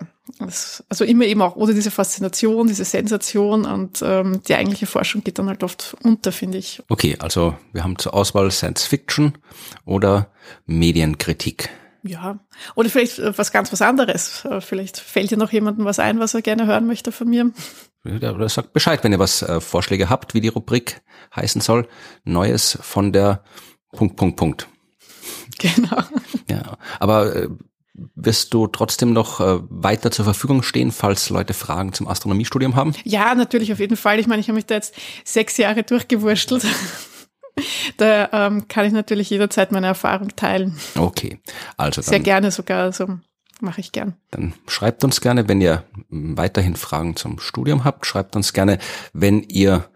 [0.90, 5.38] Also immer eben auch, oder diese Faszination, diese Sensation und ähm, die eigentliche Forschung geht
[5.38, 6.82] dann halt oft unter, finde ich.
[6.90, 9.38] Okay, also wir haben zur Auswahl Science Fiction
[9.86, 10.30] oder
[10.66, 11.70] Medienkritik.
[12.02, 12.38] Ja,
[12.74, 14.44] oder vielleicht äh, was ganz was anderes.
[14.44, 17.50] Äh, Vielleicht fällt dir noch jemandem was ein, was er gerne hören möchte von mir.
[18.04, 21.02] Oder sagt Bescheid, wenn ihr was äh, Vorschläge habt, wie die Rubrik
[21.34, 21.88] heißen soll.
[22.24, 23.42] Neues von der
[23.92, 24.68] Punkt, Punkt, Punkt.
[25.58, 26.02] Genau.
[26.48, 27.48] Ja, aber äh,
[28.14, 32.94] wirst du trotzdem noch äh, weiter zur Verfügung stehen, falls Leute Fragen zum Astronomiestudium haben?
[33.04, 34.20] Ja, natürlich auf jeden Fall.
[34.20, 34.94] Ich meine, ich habe mich da jetzt
[35.24, 36.64] sechs Jahre durchgewurschtelt.
[37.96, 40.76] Da ähm, kann ich natürlich jederzeit meine Erfahrung teilen.
[40.96, 41.38] Okay,
[41.76, 43.18] also Sehr dann, gerne sogar, also
[43.60, 44.14] mache ich gern.
[44.30, 48.06] dann schreibt uns gerne, wenn ihr weiterhin Fragen zum Studium habt.
[48.06, 48.78] Schreibt uns gerne,
[49.12, 49.86] wenn ihr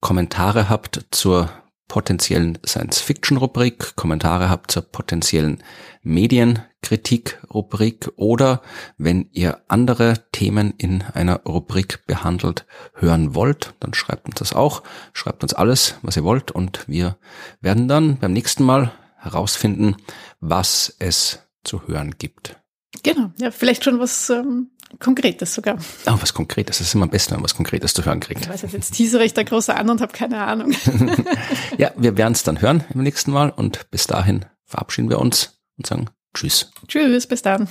[0.00, 1.50] Kommentare habt zur
[1.92, 5.62] potenziellen Science-Fiction-Rubrik, Kommentare habt zur potenziellen
[6.02, 8.62] Medienkritik-Rubrik oder
[8.96, 12.64] wenn ihr andere Themen in einer Rubrik behandelt
[12.94, 14.82] hören wollt, dann schreibt uns das auch.
[15.12, 17.18] Schreibt uns alles, was ihr wollt und wir
[17.60, 19.96] werden dann beim nächsten Mal herausfinden,
[20.40, 22.56] was es zu hören gibt.
[23.02, 25.78] Genau, ja, vielleicht schon was ähm, Konkretes sogar.
[26.06, 26.78] Ah, was Konkretes.
[26.78, 28.42] Das ist immer am besten, wenn man was Konkretes zu hören kriegt.
[28.42, 30.72] Ich weiß nicht, jetzt teasere ich da groß an und habe keine Ahnung.
[31.78, 35.58] Ja, wir werden es dann hören im nächsten Mal und bis dahin verabschieden wir uns
[35.78, 36.70] und sagen Tschüss.
[36.86, 37.68] Tschüss, bis dann.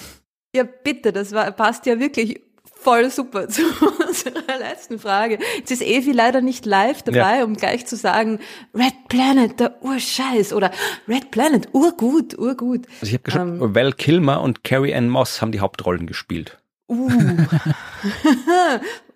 [0.55, 3.61] Ja, bitte, das war, passt ja wirklich voll super zu
[4.07, 5.37] unserer letzten Frage.
[5.57, 7.43] Jetzt ist Evi leider nicht live dabei, Ja.
[7.43, 8.39] um gleich zu sagen,
[8.73, 10.71] Red Planet, der Urscheiß oder
[11.07, 12.87] Red Planet, urgut, urgut.
[13.01, 16.57] Also ich habe geschaut, Val Kilmer und Carrie Ann Moss haben die Hauptrollen gespielt.
[16.91, 17.09] Uh.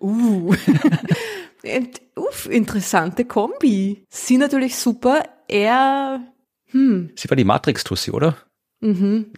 [0.00, 0.54] uh.
[2.16, 4.04] Uff, interessante Kombi.
[4.08, 6.20] Sie natürlich super, er,
[6.70, 8.36] hm, Sie war die Matrix-Tussi, oder?
[8.80, 9.32] mhm.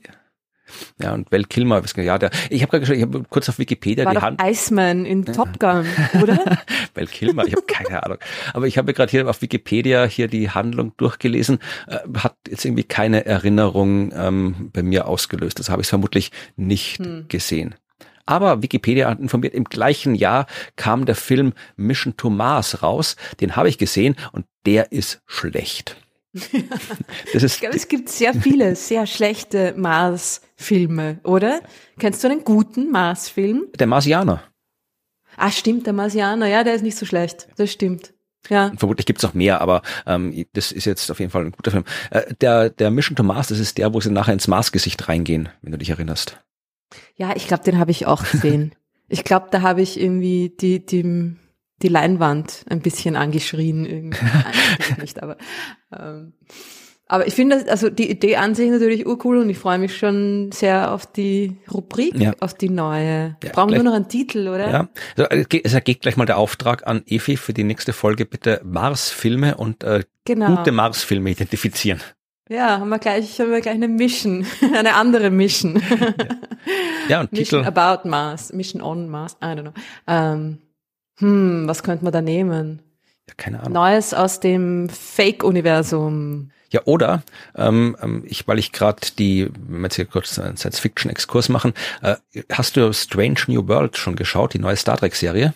[1.00, 4.04] Ja, und Val Kilmer, ja, der, ich habe gerade geschaut, ich habe kurz auf Wikipedia
[4.04, 4.42] war die Hand.
[4.42, 5.86] Iceman in Top Gun,
[6.22, 6.58] oder?
[6.94, 8.18] Val Kilmer, ich habe keine Ahnung.
[8.52, 12.84] Aber ich habe gerade hier auf Wikipedia hier die Handlung durchgelesen, äh, hat jetzt irgendwie
[12.84, 15.58] keine Erinnerung ähm, bei mir ausgelöst.
[15.58, 17.74] Das habe ich vermutlich nicht gesehen.
[18.28, 20.46] Aber Wikipedia hat informiert, im gleichen Jahr
[20.76, 23.16] kam der Film Mission to Mars raus.
[23.40, 25.96] Den habe ich gesehen und der ist schlecht.
[27.32, 31.60] Ich glaube, es gibt sehr viele sehr schlechte Mars-Filme, oder?
[31.98, 33.68] Kennst du einen guten Mars-Film?
[33.78, 34.42] der Marsianer.
[35.36, 37.48] Ah, stimmt, der Marsianer, ja, der ist nicht so schlecht.
[37.56, 38.12] Das stimmt.
[38.50, 38.72] Ja.
[38.76, 41.84] Vermutlich gibt's noch mehr, aber ähm, das ist jetzt auf jeden Fall ein guter Film.
[42.10, 45.48] Äh, der, der Mission to Mars, das ist der, wo sie nachher ins Mars-Gesicht reingehen,
[45.62, 46.38] wenn du dich erinnerst.
[47.16, 48.74] Ja, ich glaube, den habe ich auch gesehen.
[49.08, 51.36] ich glaube, da habe ich irgendwie die, die,
[51.82, 53.84] die Leinwand ein bisschen angeschrien.
[53.84, 54.24] Irgendwie.
[54.88, 55.36] Nein, nicht, aber
[55.96, 56.34] ähm,
[57.10, 60.52] Aber ich finde, also die Idee an sich natürlich urcool und ich freue mich schon
[60.52, 62.34] sehr auf die Rubrik, ja.
[62.40, 63.36] auf die neue.
[63.42, 64.70] Ja, Brauchen wir nur noch einen Titel, oder?
[64.70, 64.88] Ja.
[65.16, 69.56] Also, es ergeht gleich mal der Auftrag an Efi für die nächste Folge, bitte Mars-Filme
[69.56, 70.56] und äh, genau.
[70.56, 72.00] gute Mars-Filme identifizieren.
[72.48, 75.82] Ja, haben wir gleich, haben wir gleich eine Mission, eine andere Mission.
[75.90, 76.14] ja,
[77.08, 77.78] ja und Mission Titel.
[77.78, 79.72] About Mars, Mission on Mars, I don't know.
[80.06, 80.58] Ähm,
[81.18, 82.80] hm, was könnte man da nehmen?
[83.28, 83.72] Ja, keine Ahnung.
[83.72, 86.50] Neues aus dem Fake-Universum.
[86.70, 87.22] Ja, oder,
[87.54, 91.74] ähm, ähm ich, weil ich gerade die, wenn wir jetzt hier kurz einen Science-Fiction-Exkurs machen,
[92.02, 92.16] äh,
[92.50, 95.54] hast du Strange New World schon geschaut, die neue Star Trek-Serie?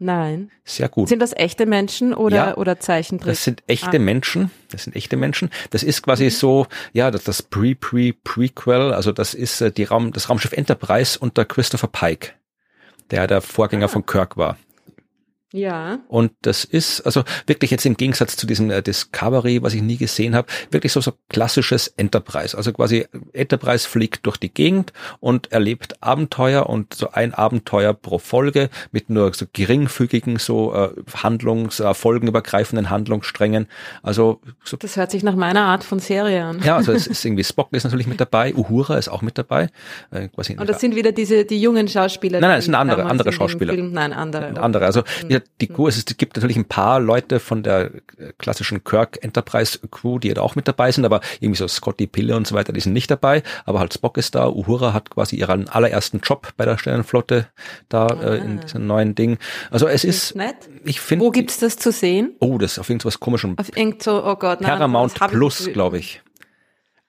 [0.00, 0.52] Nein.
[0.64, 1.08] Sehr gut.
[1.08, 3.32] Sind das echte Menschen oder, ja, oder Zeichentrick?
[3.32, 3.98] Das sind echte ah.
[3.98, 4.52] Menschen.
[4.70, 5.50] Das sind echte Menschen.
[5.70, 6.30] Das ist quasi mhm.
[6.30, 11.44] so, ja, das, das Pre-Pre-Prequel, also das ist äh, die Raum, das Raumschiff Enterprise unter
[11.44, 12.32] Christopher Pike,
[13.10, 13.88] der der Vorgänger ah.
[13.88, 14.56] von Kirk war.
[15.52, 16.00] Ja.
[16.08, 19.96] Und das ist also wirklich jetzt im Gegensatz zu diesem äh, Discovery, was ich nie
[19.96, 22.54] gesehen habe, wirklich so so klassisches Enterprise.
[22.54, 28.18] Also quasi Enterprise fliegt durch die Gegend und erlebt Abenteuer und so ein Abenteuer pro
[28.18, 33.68] Folge mit nur so geringfügigen so äh, Handlungs äh, folgenübergreifenden Handlungssträngen.
[34.02, 36.60] Also so Das hört sich nach meiner Art von Serie an.
[36.62, 39.70] Ja, also es ist irgendwie Spock ist natürlich mit dabei, Uhura ist auch mit dabei.
[40.10, 42.38] Äh, quasi und das sind wieder diese die jungen Schauspieler.
[42.40, 43.74] Nein, nein, es sind andere andere Schauspieler.
[43.74, 44.60] Nein, andere.
[44.60, 44.84] Andere.
[44.84, 47.86] Also mhm die Crew, es gibt natürlich ein paar Leute von der
[48.18, 52.06] äh, klassischen Kirk Enterprise Crew, die da auch mit dabei sind, aber irgendwie so Scotty
[52.06, 55.10] Pille und so weiter, die sind nicht dabei, aber halt Spock ist da, Uhura hat
[55.10, 57.48] quasi ihren allerersten Job bei der Sternenflotte
[57.88, 58.22] da ah.
[58.22, 59.38] äh, in diesem neuen Ding.
[59.70, 60.56] Also es ist, nett.
[60.84, 61.24] ich finde.
[61.24, 62.34] Wo gibt's das zu sehen?
[62.40, 63.56] Oh, das ist auf irgendwas komischem.
[63.58, 66.22] Auf irgend so, oh Gott, nein, Paramount Plus, glaube ich.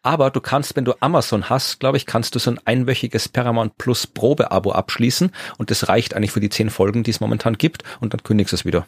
[0.10, 3.78] Aber du kannst, wenn du Amazon hast, glaube ich, kannst du so ein einwöchiges Paramount
[3.78, 7.84] Plus Probeabo abschließen und das reicht eigentlich für die zehn Folgen, die es momentan gibt
[8.00, 8.88] und dann kündigst du es wieder.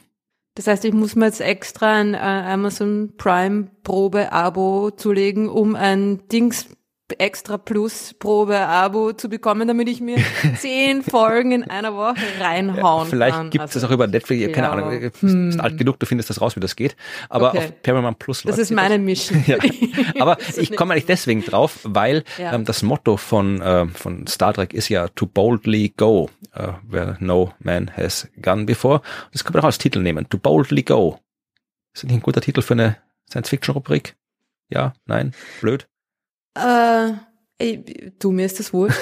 [0.56, 6.28] Das heißt, ich muss mir jetzt extra ein äh, Amazon Prime Probeabo zulegen, um ein
[6.30, 6.70] Dings
[7.20, 10.18] extra Plus Probe-Abo zu bekommen, damit ich mir
[10.58, 13.50] zehn Folgen in einer Woche reinhauen Vielleicht kann.
[13.50, 14.50] gibt es also, das auch über Netflix, ja.
[14.50, 16.96] keine Ahnung, du bist alt genug, du findest das raus, wie das geht.
[17.30, 17.58] Aber okay.
[17.58, 19.44] auf Paramount Plus Das ist meine Mission.
[19.48, 19.58] ja.
[20.20, 22.54] Aber ich komme eigentlich deswegen drauf, weil ja.
[22.54, 27.18] ähm, das Motto von, äh, von Star Trek ist ja to boldly go, uh, where
[27.20, 29.02] no man has gone before.
[29.32, 31.20] Das kann man auch als Titel nehmen, to boldly go.
[31.94, 32.98] Ist das nicht ein guter Titel für eine
[33.30, 34.16] Science-Fiction-Rubrik?
[34.70, 35.88] Ja, nein, blöd.
[36.56, 37.14] Äh,
[37.58, 38.90] ey, du, mir ist das wohl.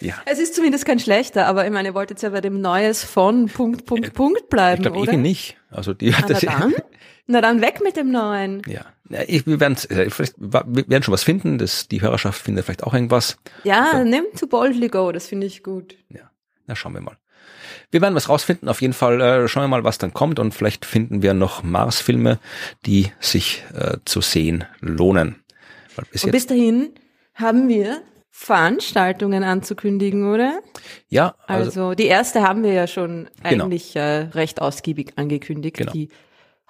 [0.00, 0.14] ja.
[0.26, 3.46] Es ist zumindest kein schlechter, aber ich meine, ihr wolltet ja bei dem Neues von
[3.46, 5.12] Punkt, Punkt, äh, Punkt bleiben, ich glaub, oder?
[5.12, 5.56] Ich nicht.
[5.70, 6.74] Also die hat das dann?
[7.26, 8.62] Na dann weg mit dem Neuen.
[8.66, 11.58] Ja, ja ich, wir werden äh, vielleicht wir werden schon was finden.
[11.58, 13.36] Das, die Hörerschaft findet vielleicht auch irgendwas.
[13.64, 14.04] Ja, ja.
[14.04, 15.10] nimm to boldly go.
[15.10, 15.96] Das finde ich gut.
[16.08, 16.30] Ja,
[16.66, 17.18] na schauen wir mal.
[17.90, 18.68] Wir werden was rausfinden.
[18.68, 21.62] Auf jeden Fall äh, schauen wir mal, was dann kommt und vielleicht finden wir noch
[21.62, 22.38] Mars-Filme,
[22.84, 25.42] die sich äh, zu sehen lohnen.
[26.12, 26.90] Bis, und bis dahin
[27.34, 30.60] haben wir Veranstaltungen anzukündigen, oder?
[31.08, 31.36] Ja.
[31.46, 33.64] Also, also die erste haben wir ja schon genau.
[33.64, 35.92] eigentlich äh, recht ausgiebig angekündigt, genau.
[35.92, 36.10] die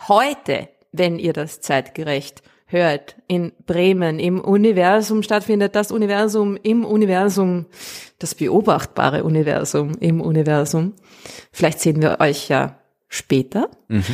[0.06, 7.66] heute, wenn ihr das zeitgerecht hört, in Bremen im Universum stattfindet, das Universum im Universum,
[8.18, 10.94] das beobachtbare Universum im Universum.
[11.52, 12.78] Vielleicht sehen wir euch ja
[13.08, 13.70] später.
[13.88, 14.04] Mhm.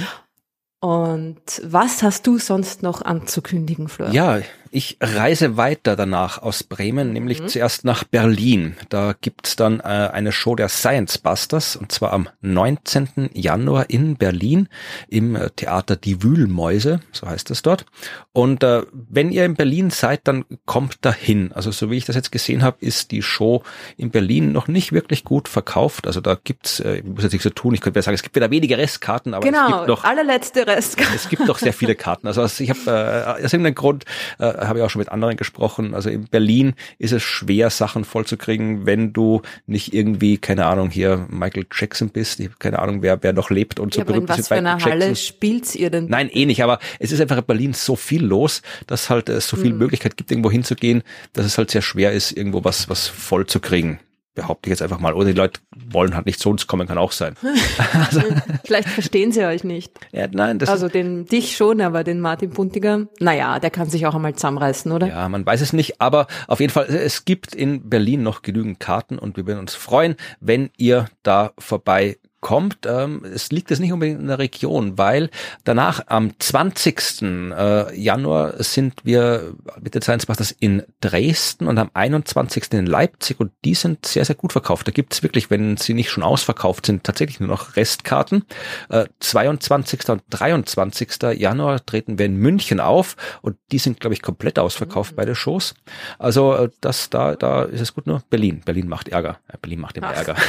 [0.81, 4.15] Und was hast du sonst noch anzukündigen, Florian?
[4.15, 4.41] Ja,
[4.73, 7.49] ich reise weiter danach aus Bremen, nämlich mhm.
[7.49, 8.75] zuerst nach Berlin.
[8.89, 13.31] Da gibt's dann äh, eine Show der Science Busters und zwar am 19.
[13.35, 14.69] Januar in Berlin
[15.09, 17.85] im äh, Theater Die Wühlmäuse, so heißt es dort.
[18.33, 21.53] Und äh, wenn ihr in Berlin seid, dann kommt dahin.
[21.53, 23.63] Also so wie ich das jetzt gesehen habe, ist die Show
[23.99, 26.07] in Berlin noch nicht wirklich gut verkauft.
[26.07, 28.37] Also da gibt's, äh, ich muss jetzt nichts so tun, ich könnte sagen, es gibt
[28.37, 31.15] wieder wenige Restkarten, aber genau, es gibt noch allerletzte Restkarten.
[31.15, 32.27] Es gibt doch sehr viele Karten.
[32.27, 34.07] Also ich habe äh, aus irgendeinem Grund
[34.39, 35.95] äh, habe ich auch schon mit anderen gesprochen.
[35.95, 41.27] Also in Berlin ist es schwer, Sachen vollzukriegen, wenn du nicht irgendwie, keine Ahnung, hier
[41.31, 42.41] Michael Jackson bist.
[42.41, 44.39] Ich habe keine Ahnung, wer, wer noch lebt und ja, so berühmt ist.
[44.39, 46.07] Was für eine Halle spielt ihr denn?
[46.07, 49.49] Nein, eh nicht, aber es ist einfach in Berlin so viel los, dass halt es
[49.49, 49.79] so viel hm.
[49.79, 51.03] Möglichkeit gibt, irgendwo hinzugehen,
[51.33, 53.99] dass es halt sehr schwer ist, irgendwo was, was voll zu kriegen
[54.35, 55.15] behaupte ich jetzt einfach mal.
[55.15, 55.61] Oder die Leute
[55.91, 57.35] wollen halt nicht zu uns kommen, kann auch sein.
[57.93, 58.23] also,
[58.65, 59.93] Vielleicht verstehen sie euch nicht.
[60.13, 64.07] Ja, nein, das also den dich schon, aber den Martin Puntiger, naja, der kann sich
[64.07, 65.09] auch einmal zusammenreißen, oder?
[65.09, 68.81] Ja, man weiß es nicht, aber auf jeden Fall, es gibt in Berlin noch genügend
[68.81, 72.87] Karten und wir würden uns freuen, wenn ihr da vorbei kommt.
[72.87, 75.31] Ähm, es liegt es nicht unbedingt in der Region, weil
[75.65, 77.23] danach am 20.
[77.23, 82.65] Äh, Januar sind wir mit den Science Busters in Dresden und am 21.
[82.73, 84.89] in Leipzig und die sind sehr, sehr gut verkauft.
[84.89, 88.45] Da gibt's wirklich, wenn sie nicht schon ausverkauft sind, tatsächlich nur noch Restkarten.
[88.91, 90.09] Äh, 22.
[90.11, 91.11] und 23.
[91.39, 95.17] Januar treten wir in München auf und die sind, glaube ich, komplett ausverkauft, mhm.
[95.17, 95.75] beide Shows.
[96.19, 98.63] Also äh, das da, da ist es gut nur Berlin.
[98.65, 99.39] Berlin macht Ärger.
[99.61, 100.13] Berlin macht immer.
[100.13, 100.35] Ärger.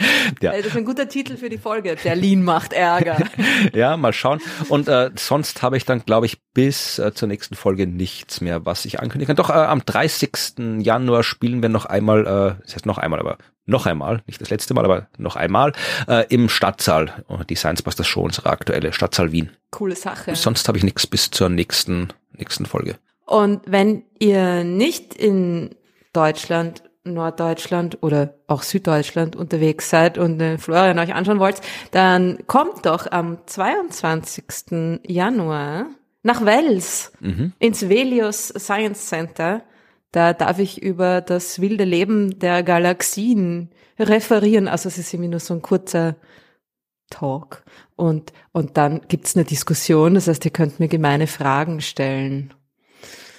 [0.40, 0.52] ja.
[0.52, 1.96] Das ist ein guter Titel für die Folge.
[2.02, 3.18] Berlin macht Ärger.
[3.74, 4.40] ja, mal schauen.
[4.68, 8.64] Und äh, sonst habe ich dann, glaube ich, bis äh, zur nächsten Folge nichts mehr,
[8.66, 9.36] was ich ankündigen kann.
[9.36, 10.80] Doch äh, am 30.
[10.80, 14.50] Januar spielen wir noch einmal, äh, das heißt noch einmal, aber noch einmal, nicht das
[14.50, 15.72] letzte Mal, aber noch einmal,
[16.08, 17.24] äh, im Stadtsaal.
[17.28, 19.50] Oh, die Science Busters Show, unsere aktuelle Stadtsaal Wien.
[19.70, 20.34] Coole Sache.
[20.36, 22.96] Sonst habe ich nichts bis zur nächsten, nächsten Folge.
[23.26, 25.74] Und wenn ihr nicht in
[26.12, 26.82] Deutschland
[27.14, 31.60] Norddeutschland oder auch Süddeutschland unterwegs seid und äh, Florian euch anschauen wollt,
[31.90, 35.00] dann kommt doch am 22.
[35.06, 35.86] Januar
[36.22, 37.52] nach Wels mhm.
[37.58, 39.62] ins Velius Science Center.
[40.12, 44.68] Da darf ich über das wilde Leben der Galaxien referieren.
[44.68, 46.16] Also es ist irgendwie nur so ein kurzer
[47.10, 47.62] Talk.
[47.94, 50.14] Und, und dann gibt's eine Diskussion.
[50.14, 52.52] Das heißt, ihr könnt mir gemeine Fragen stellen.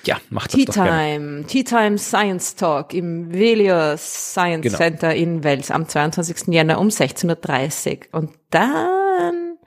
[0.07, 4.77] Ja, macht das Tea Time, Tea Time Science Talk im Velios Science genau.
[4.77, 6.47] Center in Wels am 22.
[6.47, 8.19] Jänner um 16.30 Uhr.
[8.19, 9.57] Und dann,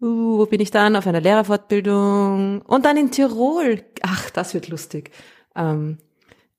[0.00, 0.96] uh, wo bin ich dann?
[0.96, 2.62] Auf einer Lehrerfortbildung.
[2.62, 3.82] Und dann in Tirol.
[4.00, 5.10] Ach, das wird lustig.
[5.54, 5.98] Ähm,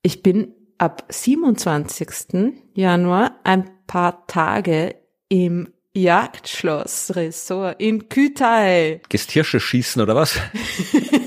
[0.02, 2.54] ich bin ab 27.
[2.74, 4.94] Januar ein paar Tage
[5.28, 9.00] im Jagdschloss Ressort in Kütai.
[9.08, 10.38] Gehst Hirsche schießen oder was?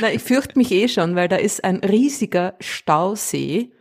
[0.00, 3.72] Na, ich fürchte mich eh schon, weil da ist ein riesiger Stausee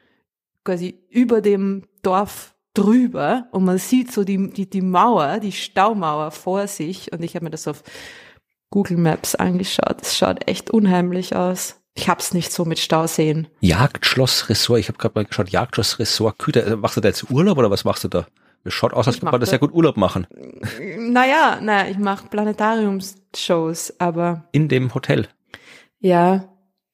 [0.64, 6.32] quasi über dem Dorf drüber und man sieht so die, die, die Mauer, die Staumauer
[6.32, 7.84] vor sich und ich habe mir das auf
[8.70, 10.02] Google Maps angeschaut.
[10.02, 11.82] Es schaut echt unheimlich aus.
[11.96, 13.48] Ich hab's nicht so mit Stauseen.
[13.62, 16.78] Jagdschloss Ressort, ich habe gerade mal geschaut, Jagdschloss Ressort Küter.
[16.78, 18.28] Machst du da jetzt Urlaub oder was machst du da?
[18.64, 20.28] Es schaut aus, als könnte man das sehr gut Urlaub machen.
[21.00, 24.44] Naja, naja, ich mache Planetariumsshows, aber.
[24.52, 25.28] In dem Hotel.
[26.00, 26.50] Ja,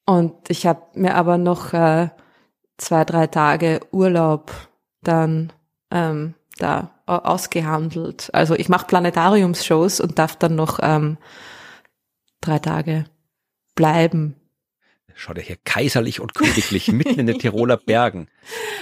[0.06, 2.08] und ich habe mir aber noch äh,
[2.76, 4.52] zwei, drei Tage Urlaub
[5.02, 5.52] dann
[5.90, 8.30] ähm, da ausgehandelt.
[8.32, 11.18] Also ich mache Planetariumsshows und darf dann noch ähm,
[12.40, 13.04] drei Tage
[13.74, 14.36] bleiben.
[15.16, 18.28] Schaut er hier kaiserlich und königlich mitten in den Tiroler Bergen.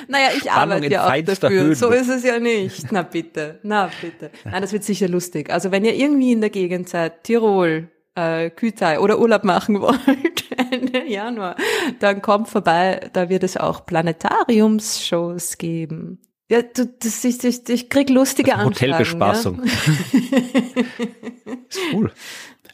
[0.09, 1.63] Naja, ich Spannung arbeite ja auch dafür.
[1.63, 1.75] Höhen.
[1.77, 2.91] So ist es ja nicht.
[2.91, 4.33] Na bitte, na bitte.
[4.45, 5.49] Nein, das wird sicher lustig.
[5.49, 10.45] Also wenn ihr irgendwie in der Gegend seid, Tirol, äh, Kütai oder Urlaub machen wollt,
[10.71, 11.57] Ende Januar,
[12.01, 16.19] dann kommt vorbei, da wird es auch Planetariumsshows geben.
[16.51, 19.63] Ja, du, das, ich, ich, ich krieg lustige also Hotelbespaßung.
[19.65, 19.73] Ja?
[21.69, 22.13] ist cool.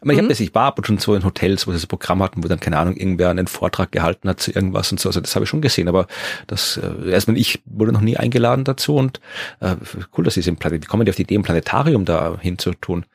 [0.00, 0.28] Aber ich, hab mhm.
[0.28, 2.48] das, ich war ab und schon so in Hotels, wo sie das Programm hatten, wo
[2.48, 5.08] dann, keine Ahnung, irgendwer einen Vortrag gehalten hat zu irgendwas und so.
[5.08, 6.06] Also das habe ich schon gesehen, aber
[6.46, 9.20] das, äh, erstmal ich wurde noch nie eingeladen dazu und
[9.60, 9.76] äh,
[10.16, 12.38] cool, dass sie es im Planet, wie kommen die auf die Idee, im Planetarium da
[12.40, 13.06] hinzutun?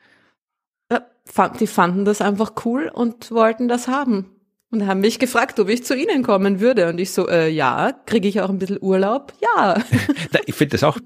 [1.60, 4.30] Die fanden das einfach cool und wollten das haben.
[4.70, 6.88] Und haben mich gefragt, ob ich zu ihnen kommen würde.
[6.88, 9.32] Und ich so, äh, ja, kriege ich auch ein bisschen Urlaub?
[9.40, 9.76] Ja.
[10.46, 10.98] ich finde das auch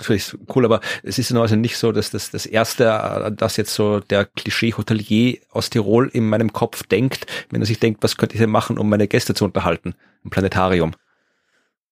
[0.55, 4.25] cool, aber es ist also nicht so, dass das das Erste, das jetzt so der
[4.25, 8.49] Klischee-Hotelier aus Tirol in meinem Kopf denkt, wenn er sich denkt, was könnte ich denn
[8.49, 10.93] machen, um meine Gäste zu unterhalten im Planetarium.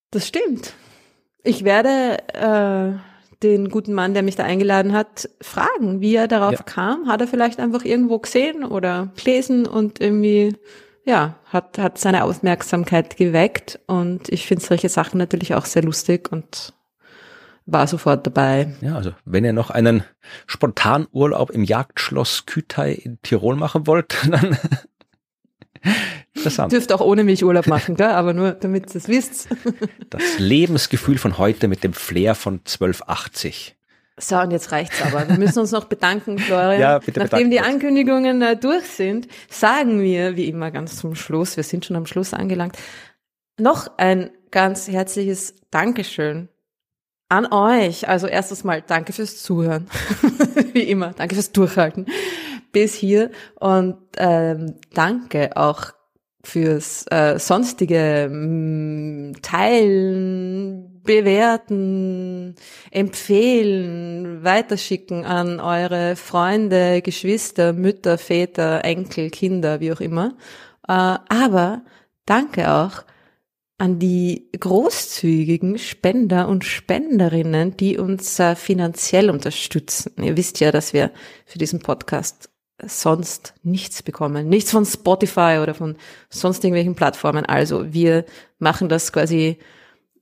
[0.09, 0.73] Das stimmt.
[1.43, 6.53] Ich werde äh, den guten Mann, der mich da eingeladen hat, fragen, wie er darauf
[6.53, 6.63] ja.
[6.63, 7.07] kam.
[7.07, 10.55] Hat er vielleicht einfach irgendwo gesehen oder gelesen und irgendwie,
[11.05, 13.79] ja, hat, hat seine Aufmerksamkeit geweckt.
[13.85, 16.73] Und ich finde solche Sachen natürlich auch sehr lustig und
[17.67, 18.75] war sofort dabei.
[18.81, 20.03] Ja, also wenn ihr noch einen
[20.47, 24.57] Spontanurlaub im Jagdschloss Kütai in Tirol machen wollt, dann
[26.33, 26.71] Interessant.
[26.71, 28.09] Dürft auch ohne mich Urlaub machen, gell?
[28.09, 29.49] aber nur damit ihr es wisst.
[30.09, 33.75] Das Lebensgefühl von heute mit dem Flair von 1280.
[34.19, 35.27] So, und jetzt reicht's aber.
[35.27, 36.79] Wir müssen uns noch bedanken, Florian.
[36.79, 41.57] Ja, bitte Nachdem die Ankündigungen äh, durch sind, sagen wir, wie immer ganz zum Schluss,
[41.57, 42.77] wir sind schon am Schluss angelangt,
[43.59, 46.47] noch ein ganz herzliches Dankeschön
[47.29, 48.07] an euch.
[48.07, 49.87] Also erstes Mal danke fürs Zuhören.
[50.73, 52.05] wie immer, danke fürs Durchhalten
[52.77, 55.93] bis hier und ähm, danke auch
[56.43, 62.53] fürs äh, sonstige mh, mm, Teilen, Bewerten,
[62.91, 70.35] Empfehlen, Weiterschicken an eure Freunde, Geschwister, Mütter, Väter, Enkel, Kinder, wie auch immer.
[70.87, 71.81] Äh, aber
[72.27, 73.05] danke auch
[73.79, 80.13] an die großzügigen Spender und Spenderinnen, die uns äh, finanziell unterstützen.
[80.21, 81.11] Ihr wisst ja, dass wir
[81.47, 82.51] für diesen Podcast
[82.85, 84.49] sonst nichts bekommen.
[84.49, 85.97] Nichts von Spotify oder von
[86.29, 87.45] sonst irgendwelchen Plattformen.
[87.45, 88.25] Also wir
[88.59, 89.57] machen das quasi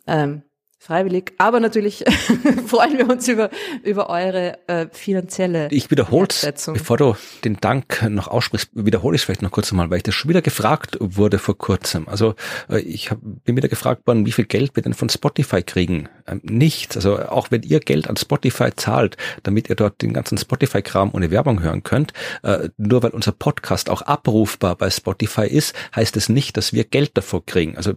[0.07, 0.44] ähm,
[0.85, 2.05] freiwillig, aber natürlich
[2.67, 3.49] freuen wir uns über,
[3.83, 6.27] über eure äh, finanzielle Ich wiederhole
[6.73, 10.03] bevor du den Dank noch aussprichst, wiederhole ich es vielleicht noch kurz einmal, weil ich
[10.03, 12.07] das schon wieder gefragt wurde vor kurzem.
[12.07, 12.35] Also
[12.69, 16.07] äh, ich hab, bin wieder gefragt worden, wie viel Geld wir denn von Spotify kriegen.
[16.27, 16.95] Ähm, nichts.
[16.95, 21.31] Also auch wenn ihr Geld an Spotify zahlt, damit ihr dort den ganzen Spotify-Kram ohne
[21.31, 22.13] Werbung hören könnt,
[22.43, 26.83] äh, nur weil unser Podcast auch abrufbar bei Spotify ist, heißt es nicht, dass wir
[26.83, 27.75] Geld davor kriegen.
[27.75, 27.93] Also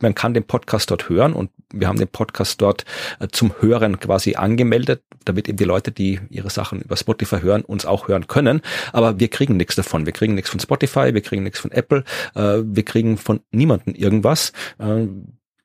[0.00, 2.84] man kann den Podcast dort hören und wir haben den Podcast dort
[3.18, 7.62] äh, zum Hören quasi angemeldet, damit eben die Leute, die ihre Sachen über Spotify hören,
[7.62, 8.60] uns auch hören können.
[8.92, 10.06] Aber wir kriegen nichts davon.
[10.06, 12.04] Wir kriegen nichts von Spotify, wir kriegen nichts von Apple,
[12.34, 14.52] äh, wir kriegen von niemanden irgendwas.
[14.78, 15.06] Äh,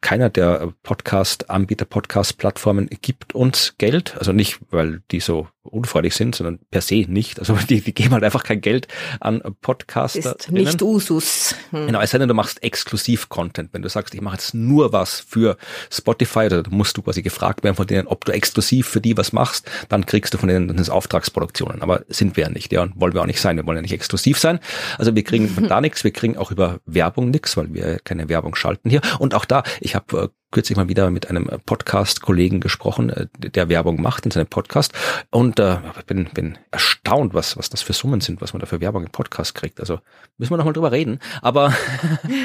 [0.01, 4.15] keiner der Podcast-Anbieter, Podcast-Plattformen gibt uns Geld.
[4.17, 7.39] Also nicht, weil die so unfreudig sind, sondern per se nicht.
[7.39, 8.87] Also die, die geben halt einfach kein Geld
[9.19, 10.35] an Podcaster.
[10.37, 11.55] Ist nicht Usus.
[11.71, 11.87] Hm.
[11.87, 13.69] Genau, es sei denn, du machst Exklusiv-Content.
[13.73, 15.57] Wenn du sagst, ich mache jetzt nur was für
[15.91, 19.33] Spotify, da musst du quasi gefragt werden von denen, ob du exklusiv für die was
[19.33, 21.81] machst, dann kriegst du von denen das Auftragsproduktionen.
[21.81, 23.57] Aber sind wir ja nicht, ja, und wollen wir auch nicht sein.
[23.57, 24.59] Wir wollen ja nicht exklusiv sein.
[24.97, 28.55] Also wir kriegen da nichts, wir kriegen auch über Werbung nichts, weil wir keine Werbung
[28.55, 29.01] schalten hier.
[29.19, 33.67] Und auch da, ich habe äh, kürzlich mal wieder mit einem Podcast-Kollegen gesprochen, äh, der
[33.67, 34.93] Werbung macht in seinem Podcast.
[35.29, 38.79] Und äh, bin, bin erstaunt, was, was das für Summen sind, was man da für
[38.79, 39.81] Werbung im Podcast kriegt.
[39.81, 39.99] Also
[40.37, 41.19] müssen wir nochmal drüber reden.
[41.41, 41.73] Aber,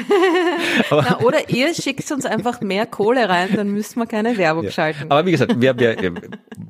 [0.89, 4.65] aber Na, oder ihr schickt uns einfach mehr Kohle rein, dann müssen wir keine Werbung
[4.65, 4.71] ja.
[4.71, 5.05] schalten.
[5.09, 6.13] Aber wie gesagt, wir, wir, wir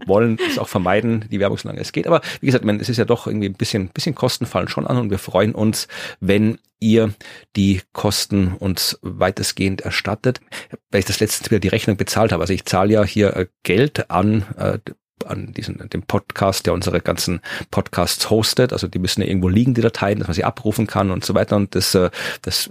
[0.05, 2.05] wollen es auch vermeiden, die Werbung so lange es geht.
[2.05, 4.85] Aber wie gesagt, man, es ist ja doch irgendwie ein bisschen, bisschen Kosten fallen schon
[4.85, 5.87] an und wir freuen uns,
[6.19, 7.13] wenn ihr
[7.55, 10.41] die Kosten uns weitestgehend erstattet.
[10.89, 12.43] Weil ich das letzte wieder die Rechnung bezahlt habe.
[12.43, 14.79] Also ich zahle ja hier äh, Geld an äh,
[15.25, 18.73] an diesen, dem Podcast, der unsere ganzen Podcasts hostet.
[18.73, 21.33] Also die müssen ja irgendwo liegen, die Dateien, dass man sie abrufen kann und so
[21.33, 21.55] weiter.
[21.55, 22.09] Und das, äh,
[22.41, 22.69] das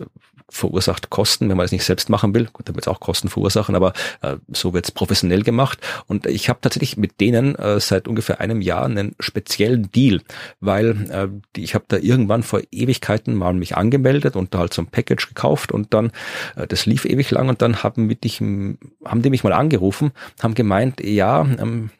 [0.50, 2.48] verursacht Kosten, wenn man es nicht selbst machen will.
[2.52, 5.78] Gut, dann wird es auch Kosten verursachen, aber äh, so wird es professionell gemacht.
[6.06, 10.20] Und ich habe tatsächlich mit denen äh, seit ungefähr einem Jahr einen speziellen Deal,
[10.60, 14.74] weil äh, die, ich habe da irgendwann vor Ewigkeiten mal mich angemeldet und da halt
[14.74, 16.12] so ein Package gekauft und dann,
[16.56, 20.12] äh, das lief ewig lang und dann haben, mit ich, haben die mich mal angerufen,
[20.42, 21.90] haben gemeint, ja, ähm,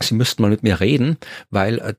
[0.00, 1.16] sie müssten mal mit mir reden,
[1.50, 1.94] weil äh,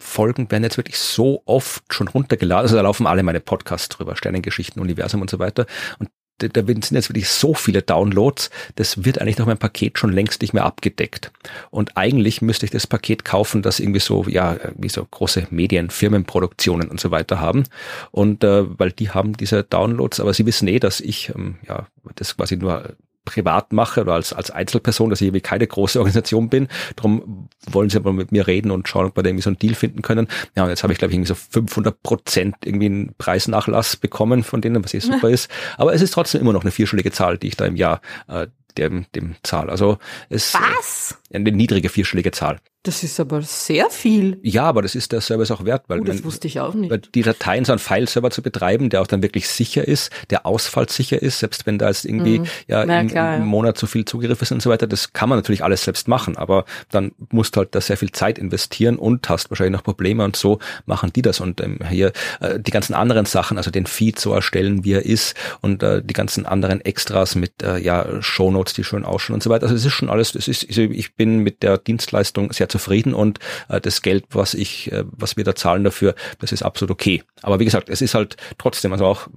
[0.00, 2.62] Folgen werden jetzt wirklich so oft schon runtergeladen.
[2.62, 5.66] Also da laufen alle meine Podcasts drüber, Sternengeschichten, Universum und so weiter.
[5.98, 6.08] Und
[6.48, 10.40] da, sind jetzt wirklich so viele Downloads, das wird eigentlich nach meinem Paket schon längst
[10.40, 11.30] nicht mehr abgedeckt.
[11.70, 15.90] Und eigentlich müsste ich das Paket kaufen, das irgendwie so, ja, wie so große Medien,
[15.90, 17.64] Firmenproduktionen und so weiter haben.
[18.10, 21.86] Und äh, weil die haben diese Downloads, aber sie wissen eh, dass ich ähm, ja
[22.16, 26.48] das quasi nur privat mache oder als, als Einzelperson, dass ich irgendwie keine große Organisation
[26.48, 26.68] bin.
[26.96, 29.58] Darum wollen sie aber mit mir reden und schauen, ob wir da irgendwie so einen
[29.58, 30.28] Deal finden können.
[30.56, 34.42] Ja, und jetzt habe ich, glaube ich, irgendwie so 500 Prozent irgendwie einen Preisnachlass bekommen
[34.42, 35.50] von denen, was eh super ist.
[35.76, 38.46] Aber es ist trotzdem immer noch eine vierstellige Zahl, die ich da im Jahr äh,
[38.78, 39.70] dem, dem Zahl.
[39.70, 39.98] Also
[40.28, 41.18] es Was?
[41.32, 42.60] eine niedrige vierstellige Zahl.
[42.82, 44.38] Das ist aber sehr viel.
[44.42, 46.72] Ja, aber das ist der Service auch wert, weil oh, das man, wusste ich auch
[46.72, 47.14] nicht.
[47.14, 51.20] Die Dateien so einen File-Server zu betreiben, der auch dann wirklich sicher ist, der ausfallsicher
[51.20, 52.46] ist, selbst wenn da jetzt irgendwie mhm.
[52.68, 55.28] ja, Na, im, klar, im, Monat zu viel Zugriff ist und so weiter, das kann
[55.28, 59.28] man natürlich alles selbst machen, aber dann musst halt da sehr viel Zeit investieren und
[59.28, 62.94] hast wahrscheinlich noch Probleme und so machen die das und ähm, hier äh, die ganzen
[62.94, 66.80] anderen Sachen, also den Feed so erstellen, wie er ist und äh, die ganzen anderen
[66.80, 69.64] Extras mit äh, ja Shownotes, die schön ausschauen und so weiter.
[69.64, 73.38] Also es ist schon alles, das ist, ich bin mit der Dienstleistung sehr zufrieden und
[73.68, 77.22] äh, das Geld, was ich, äh, was wir da zahlen dafür, das ist absolut okay.
[77.42, 79.28] Aber wie gesagt, es ist halt trotzdem, also auch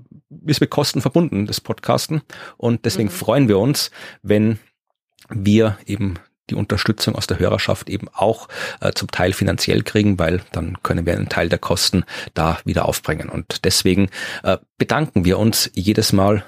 [0.45, 2.21] ist mit Kosten verbunden, das Podcasten.
[2.57, 3.13] Und deswegen mhm.
[3.13, 3.91] freuen wir uns,
[4.21, 4.59] wenn
[5.29, 6.15] wir eben
[6.49, 8.47] die Unterstützung aus der Hörerschaft eben auch
[8.81, 12.03] äh, zum Teil finanziell kriegen, weil dann können wir einen Teil der Kosten
[12.33, 13.29] da wieder aufbringen.
[13.29, 14.09] Und deswegen
[14.43, 16.43] äh, bedanken wir uns jedes Mal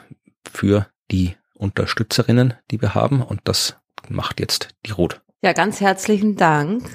[0.52, 3.22] für die Unterstützerinnen, die wir haben.
[3.22, 3.78] Und das
[4.10, 5.22] macht jetzt die Ruth.
[5.46, 6.90] Ja, ganz herzlichen Dank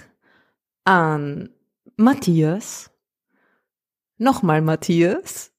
[0.82, 1.50] an
[1.94, 2.90] Matthias.
[4.18, 5.52] Nochmal Matthias.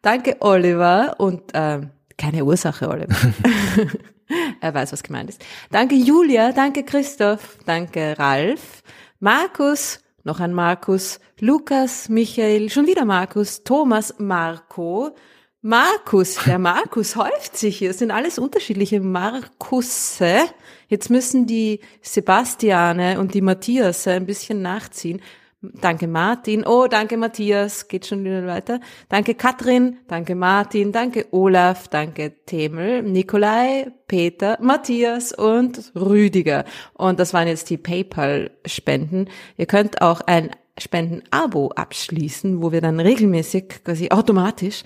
[0.00, 1.16] Danke, Oliver.
[1.18, 3.16] Und ähm, keine Ursache, Oliver.
[4.60, 5.44] er weiß, was gemeint ist.
[5.72, 6.52] Danke, Julia.
[6.52, 7.58] Danke, Christoph.
[7.66, 8.84] Danke, Ralf.
[9.18, 9.98] Markus.
[10.22, 11.18] Noch ein Markus.
[11.40, 12.70] Lukas, Michael.
[12.70, 13.64] Schon wieder Markus.
[13.64, 15.16] Thomas, Marco.
[15.62, 17.90] Markus, der Markus häuft sich hier.
[17.90, 20.42] Es sind alles unterschiedliche Markusse.
[20.88, 25.20] Jetzt müssen die Sebastiane und die Matthias ein bisschen nachziehen.
[25.62, 26.64] Danke Martin.
[26.66, 27.88] Oh, danke Matthias.
[27.88, 28.80] Geht schon wieder weiter.
[29.08, 29.96] Danke Katrin.
[30.06, 30.92] Danke Martin.
[30.92, 31.88] Danke Olaf.
[31.88, 33.02] Danke Temel.
[33.02, 33.90] Nikolai.
[34.06, 34.58] Peter.
[34.60, 36.64] Matthias und Rüdiger.
[36.92, 39.28] Und das waren jetzt die PayPal-Spenden.
[39.56, 44.84] Ihr könnt auch ein Spenden-Abo abschließen, wo wir dann regelmäßig, quasi automatisch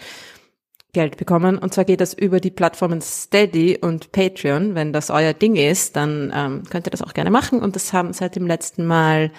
[0.92, 1.58] Geld bekommen.
[1.58, 4.74] Und zwar geht das über die Plattformen Steady und Patreon.
[4.74, 7.60] Wenn das euer Ding ist, dann ähm, könnt ihr das auch gerne machen.
[7.60, 9.30] Und das haben seit dem letzten Mal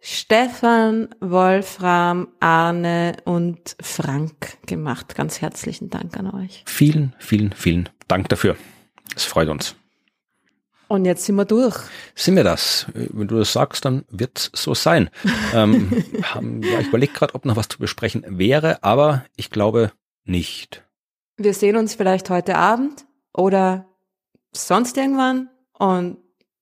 [0.00, 5.14] Stefan, Wolfram, Arne und Frank gemacht.
[5.14, 6.62] Ganz herzlichen Dank an euch.
[6.66, 8.56] Vielen, vielen, vielen Dank dafür.
[9.14, 9.74] Es freut uns.
[10.88, 11.76] Und jetzt sind wir durch.
[12.14, 12.86] Sind wir das?
[12.94, 15.10] Wenn du das sagst, dann wird's so sein.
[15.54, 19.90] ähm, haben, ja, ich überlege gerade, ob noch was zu besprechen wäre, aber ich glaube
[20.24, 20.85] nicht.
[21.38, 23.86] Wir sehen uns vielleicht heute Abend oder
[24.52, 26.16] sonst irgendwann und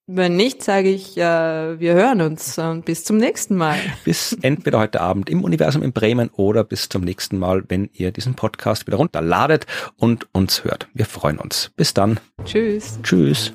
[0.06, 3.78] wenn nicht, sage ich, äh, wir hören uns und bis zum nächsten Mal.
[4.04, 8.10] Bis entweder heute Abend im Universum in Bremen oder bis zum nächsten Mal, wenn ihr
[8.10, 10.88] diesen Podcast wieder runterladet und uns hört.
[10.92, 11.70] Wir freuen uns.
[11.76, 12.20] Bis dann.
[12.44, 12.98] Tschüss.
[13.02, 13.54] Tschüss.